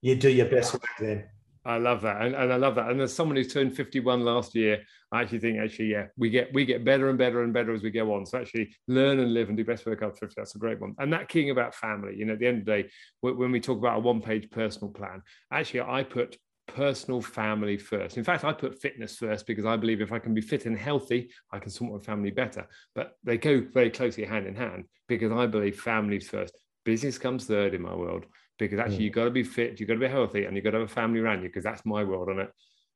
you 0.00 0.16
do 0.16 0.30
your 0.30 0.46
best 0.46 0.72
work 0.72 0.82
then. 0.98 1.28
I 1.64 1.76
love 1.76 2.00
that, 2.02 2.22
and, 2.22 2.34
and, 2.34 2.50
I 2.50 2.56
love 2.56 2.74
that. 2.76 2.88
And 2.88 3.00
as 3.02 3.12
someone 3.12 3.36
who's 3.36 3.52
turned 3.52 3.76
51 3.76 4.24
last 4.24 4.54
year, 4.54 4.82
I 5.12 5.20
actually 5.20 5.40
think 5.40 5.58
actually, 5.58 5.90
yeah, 5.92 6.06
we 6.16 6.30
get 6.30 6.52
we 6.54 6.64
get 6.64 6.86
better 6.86 7.10
and 7.10 7.18
better 7.18 7.42
and 7.42 7.52
better 7.52 7.74
as 7.74 7.82
we 7.82 7.90
go 7.90 8.14
on. 8.14 8.24
So 8.24 8.38
actually, 8.38 8.74
learn 8.88 9.18
and 9.18 9.34
live 9.34 9.48
and 9.48 9.58
do 9.58 9.64
best 9.64 9.84
work 9.84 10.02
after 10.02 10.26
50. 10.26 10.34
That's 10.36 10.54
a 10.54 10.58
great 10.58 10.80
one. 10.80 10.94
And 10.98 11.12
that 11.12 11.28
king 11.28 11.50
about 11.50 11.74
family, 11.74 12.16
you 12.16 12.24
know, 12.24 12.32
at 12.32 12.38
the 12.38 12.46
end 12.46 12.60
of 12.60 12.64
the 12.64 12.82
day, 12.82 12.90
when 13.20 13.52
we 13.52 13.60
talk 13.60 13.76
about 13.76 13.98
a 13.98 14.00
one-page 14.00 14.50
personal 14.50 14.90
plan, 14.90 15.22
actually, 15.52 15.82
I 15.82 16.02
put 16.02 16.38
personal 16.66 17.20
family 17.20 17.76
first. 17.76 18.16
In 18.16 18.24
fact, 18.24 18.44
I 18.44 18.52
put 18.52 18.80
fitness 18.80 19.16
first 19.16 19.46
because 19.46 19.66
I 19.66 19.76
believe 19.76 20.00
if 20.00 20.12
I 20.12 20.18
can 20.18 20.32
be 20.32 20.40
fit 20.40 20.64
and 20.64 20.78
healthy, 20.78 21.30
I 21.52 21.58
can 21.58 21.70
support 21.70 22.00
my 22.00 22.06
family 22.06 22.30
better. 22.30 22.66
But 22.94 23.16
they 23.22 23.36
go 23.36 23.60
very 23.72 23.90
closely 23.90 24.24
hand 24.24 24.46
in 24.46 24.54
hand 24.54 24.84
because 25.08 25.32
I 25.32 25.46
believe 25.46 25.78
families 25.78 26.28
first. 26.28 26.56
Business 26.84 27.18
comes 27.18 27.44
third 27.44 27.74
in 27.74 27.82
my 27.82 27.94
world 27.94 28.24
because 28.66 28.78
actually 28.78 28.98
mm. 28.98 29.02
you've 29.02 29.14
got 29.14 29.24
to 29.24 29.30
be 29.30 29.42
fit, 29.42 29.78
you've 29.78 29.88
got 29.88 29.94
to 29.94 30.00
be 30.00 30.08
healthy, 30.08 30.44
and 30.44 30.56
you've 30.56 30.64
got 30.64 30.72
to 30.72 30.80
have 30.80 30.90
a 30.90 30.92
family 30.92 31.20
around 31.20 31.42
you 31.42 31.48
because 31.48 31.64
that's 31.64 31.84
my 31.84 32.04
world 32.04 32.28
on 32.28 32.40
it. 32.40 32.50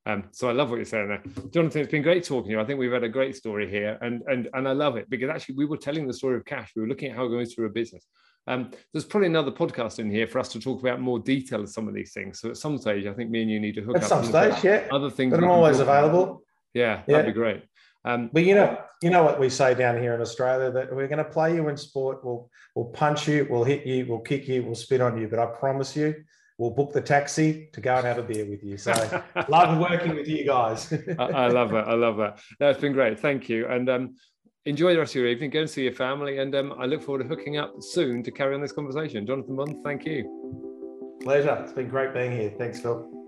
Um, 0.06 0.24
so 0.32 0.48
I 0.48 0.52
love 0.52 0.68
what 0.68 0.76
you're 0.76 0.84
saying 0.84 1.08
there, 1.08 1.22
Jonathan. 1.50 1.80
It's 1.80 1.90
been 1.90 2.02
great 2.02 2.24
talking 2.24 2.50
to 2.50 2.56
you. 2.56 2.60
I 2.60 2.64
think 2.64 2.78
we've 2.78 2.92
had 2.92 3.04
a 3.04 3.08
great 3.08 3.36
story 3.36 3.70
here, 3.70 3.98
and 4.02 4.22
and 4.26 4.48
and 4.52 4.68
I 4.68 4.72
love 4.72 4.96
it 4.96 5.08
because 5.08 5.30
actually 5.30 5.56
we 5.56 5.64
were 5.64 5.78
telling 5.78 6.06
the 6.06 6.12
story 6.12 6.36
of 6.36 6.44
cash. 6.44 6.72
We 6.76 6.82
were 6.82 6.88
looking 6.88 7.10
at 7.10 7.16
how 7.16 7.24
it 7.24 7.30
goes 7.30 7.54
through 7.54 7.66
a 7.66 7.70
business, 7.70 8.06
um, 8.46 8.70
there's 8.92 9.04
probably 9.04 9.28
another 9.28 9.50
podcast 9.50 9.98
in 9.98 10.10
here 10.10 10.26
for 10.26 10.38
us 10.38 10.48
to 10.50 10.60
talk 10.60 10.80
about 10.80 11.00
more 11.00 11.18
detail 11.18 11.62
of 11.62 11.68
some 11.70 11.88
of 11.88 11.94
these 11.94 12.12
things. 12.12 12.40
So 12.40 12.50
at 12.50 12.56
some 12.56 12.76
stage, 12.78 13.06
I 13.06 13.14
think 13.14 13.30
me 13.30 13.42
and 13.42 13.50
you 13.50 13.58
need 13.58 13.74
to 13.76 13.82
hook 13.82 13.96
at 13.96 14.04
up. 14.04 14.04
At 14.04 14.08
some 14.08 14.24
stage, 14.24 14.64
yeah. 14.64 14.86
Other 14.92 15.10
things. 15.10 15.30
But 15.30 15.42
I'm 15.42 15.50
always 15.50 15.80
available. 15.80 16.42
Yeah, 16.74 17.02
yeah, 17.06 17.18
that'd 17.18 17.34
be 17.34 17.38
great. 17.38 17.62
Um, 18.04 18.30
but 18.32 18.44
you 18.44 18.54
know, 18.54 18.78
you 19.02 19.10
know 19.10 19.22
what 19.22 19.40
we 19.40 19.48
say 19.48 19.74
down 19.74 20.00
here 20.00 20.14
in 20.14 20.20
Australia 20.20 20.70
that 20.70 20.94
we're 20.94 21.08
going 21.08 21.18
to 21.18 21.24
play 21.24 21.54
you 21.54 21.68
in 21.68 21.76
sport. 21.76 22.24
We'll 22.24 22.50
we'll 22.74 22.86
punch 22.86 23.28
you, 23.28 23.46
we'll 23.48 23.64
hit 23.64 23.86
you, 23.86 24.06
we'll 24.06 24.20
kick 24.20 24.46
you, 24.46 24.62
we'll 24.62 24.74
spit 24.74 25.00
on 25.00 25.18
you. 25.18 25.28
But 25.28 25.38
I 25.38 25.46
promise 25.46 25.96
you, 25.96 26.14
we'll 26.58 26.70
book 26.70 26.92
the 26.92 27.00
taxi 27.00 27.68
to 27.72 27.80
go 27.80 27.96
and 27.96 28.06
have 28.06 28.18
a 28.18 28.22
beer 28.22 28.46
with 28.48 28.62
you. 28.62 28.76
So 28.76 28.92
love 29.48 29.78
working 29.78 30.14
with 30.14 30.28
you 30.28 30.44
guys. 30.44 30.92
I, 31.18 31.24
I, 31.24 31.48
love 31.48 31.70
that. 31.70 31.88
I 31.88 31.94
love 31.94 32.16
that. 32.18 32.40
That's 32.58 32.78
been 32.78 32.92
great. 32.92 33.18
Thank 33.18 33.48
you. 33.48 33.66
And 33.68 33.88
um, 33.88 34.16
enjoy 34.66 34.92
the 34.92 34.98
rest 34.98 35.12
of 35.12 35.20
your 35.20 35.28
evening. 35.28 35.50
Go 35.50 35.60
and 35.60 35.70
see 35.70 35.84
your 35.84 35.92
family, 35.92 36.38
and 36.38 36.54
um, 36.54 36.74
I 36.78 36.86
look 36.86 37.02
forward 37.02 37.22
to 37.22 37.28
hooking 37.28 37.56
up 37.56 37.74
soon 37.80 38.22
to 38.22 38.30
carry 38.30 38.54
on 38.54 38.60
this 38.60 38.72
conversation. 38.72 39.26
Jonathan 39.26 39.56
Mond, 39.56 39.82
thank 39.82 40.04
you. 40.04 41.18
Pleasure. 41.22 41.58
It's 41.62 41.72
been 41.72 41.88
great 41.88 42.12
being 42.12 42.32
here. 42.32 42.52
Thanks, 42.58 42.80
Phil. 42.80 43.23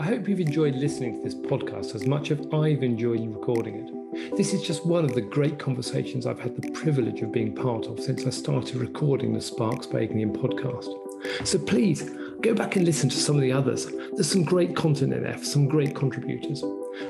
I 0.00 0.04
hope 0.04 0.26
you've 0.26 0.40
enjoyed 0.40 0.76
listening 0.76 1.18
to 1.18 1.22
this 1.22 1.34
podcast 1.34 1.94
as 1.94 2.06
much 2.06 2.30
as 2.30 2.38
I've 2.54 2.82
enjoyed 2.82 3.20
recording 3.20 3.74
it. 3.74 4.34
This 4.34 4.54
is 4.54 4.62
just 4.62 4.86
one 4.86 5.04
of 5.04 5.14
the 5.14 5.20
great 5.20 5.58
conversations 5.58 6.24
I've 6.24 6.40
had 6.40 6.56
the 6.56 6.70
privilege 6.70 7.20
of 7.20 7.32
being 7.32 7.54
part 7.54 7.84
of 7.84 8.00
since 8.00 8.24
I 8.24 8.30
started 8.30 8.76
recording 8.76 9.34
the 9.34 9.42
Sparks 9.42 9.86
by 9.86 10.06
podcast. 10.06 11.46
So 11.46 11.58
please 11.58 12.08
go 12.40 12.54
back 12.54 12.76
and 12.76 12.86
listen 12.86 13.10
to 13.10 13.16
some 13.16 13.36
of 13.36 13.42
the 13.42 13.52
others. 13.52 13.88
There's 14.14 14.30
some 14.30 14.42
great 14.42 14.74
content 14.74 15.12
in 15.12 15.22
there, 15.22 15.36
some 15.44 15.68
great 15.68 15.94
contributors. 15.94 16.62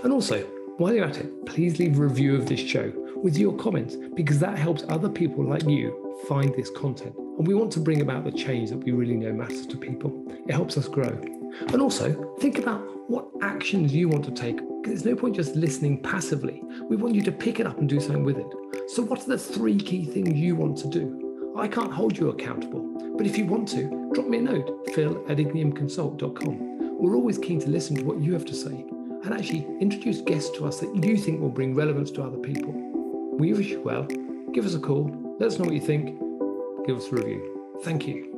And 0.02 0.12
also, 0.12 0.42
while 0.78 0.92
you're 0.92 1.04
at 1.04 1.18
it, 1.18 1.46
please 1.46 1.78
leave 1.78 1.96
a 1.96 2.02
review 2.02 2.34
of 2.34 2.46
this 2.46 2.58
show 2.58 2.92
with 3.22 3.38
your 3.38 3.56
comments 3.56 3.94
because 4.16 4.40
that 4.40 4.58
helps 4.58 4.82
other 4.88 5.08
people 5.08 5.44
like 5.44 5.62
you 5.62 6.24
find 6.26 6.52
this 6.56 6.70
content. 6.70 7.14
And 7.16 7.46
we 7.46 7.54
want 7.54 7.70
to 7.74 7.80
bring 7.80 8.00
about 8.00 8.24
the 8.24 8.32
change 8.32 8.70
that 8.70 8.78
we 8.78 8.90
really 8.90 9.14
know 9.14 9.32
matters 9.32 9.64
to 9.68 9.76
people. 9.76 10.26
It 10.48 10.52
helps 10.52 10.76
us 10.76 10.88
grow. 10.88 11.39
And 11.68 11.80
also, 11.80 12.36
think 12.40 12.58
about 12.58 12.80
what 13.08 13.28
actions 13.42 13.92
you 13.92 14.08
want 14.08 14.24
to 14.24 14.30
take. 14.30 14.60
There's 14.84 15.04
no 15.04 15.14
point 15.14 15.36
just 15.36 15.56
listening 15.56 16.02
passively. 16.02 16.62
We 16.88 16.96
want 16.96 17.14
you 17.14 17.22
to 17.22 17.32
pick 17.32 17.60
it 17.60 17.66
up 17.66 17.78
and 17.78 17.88
do 17.88 18.00
something 18.00 18.24
with 18.24 18.38
it. 18.38 18.46
So, 18.88 19.02
what 19.02 19.20
are 19.20 19.28
the 19.28 19.38
three 19.38 19.78
key 19.78 20.04
things 20.04 20.38
you 20.38 20.56
want 20.56 20.78
to 20.78 20.88
do? 20.88 21.52
I 21.56 21.68
can't 21.68 21.92
hold 21.92 22.16
you 22.16 22.28
accountable, 22.28 23.14
but 23.16 23.26
if 23.26 23.36
you 23.36 23.44
want 23.44 23.68
to, 23.68 24.10
drop 24.14 24.26
me 24.26 24.38
a 24.38 24.42
note, 24.42 24.88
phil 24.94 25.24
at 25.28 25.38
igniumconsult.com. 25.38 26.98
We're 26.98 27.16
always 27.16 27.38
keen 27.38 27.60
to 27.60 27.68
listen 27.68 27.96
to 27.96 28.04
what 28.04 28.20
you 28.20 28.32
have 28.32 28.44
to 28.46 28.54
say 28.54 28.84
and 29.24 29.34
actually 29.34 29.66
introduce 29.80 30.20
guests 30.20 30.50
to 30.56 30.66
us 30.66 30.80
that 30.80 30.94
you 31.04 31.16
think 31.16 31.40
will 31.40 31.50
bring 31.50 31.74
relevance 31.74 32.10
to 32.12 32.22
other 32.22 32.38
people. 32.38 32.72
We 33.38 33.52
wish 33.52 33.68
you 33.68 33.80
well. 33.80 34.04
Give 34.52 34.66
us 34.66 34.74
a 34.74 34.80
call. 34.80 35.10
Let 35.38 35.48
us 35.48 35.58
know 35.58 35.64
what 35.64 35.74
you 35.74 35.80
think. 35.80 36.18
Give 36.86 36.96
us 36.96 37.08
a 37.08 37.16
review. 37.16 37.78
Thank 37.82 38.06
you. 38.06 38.29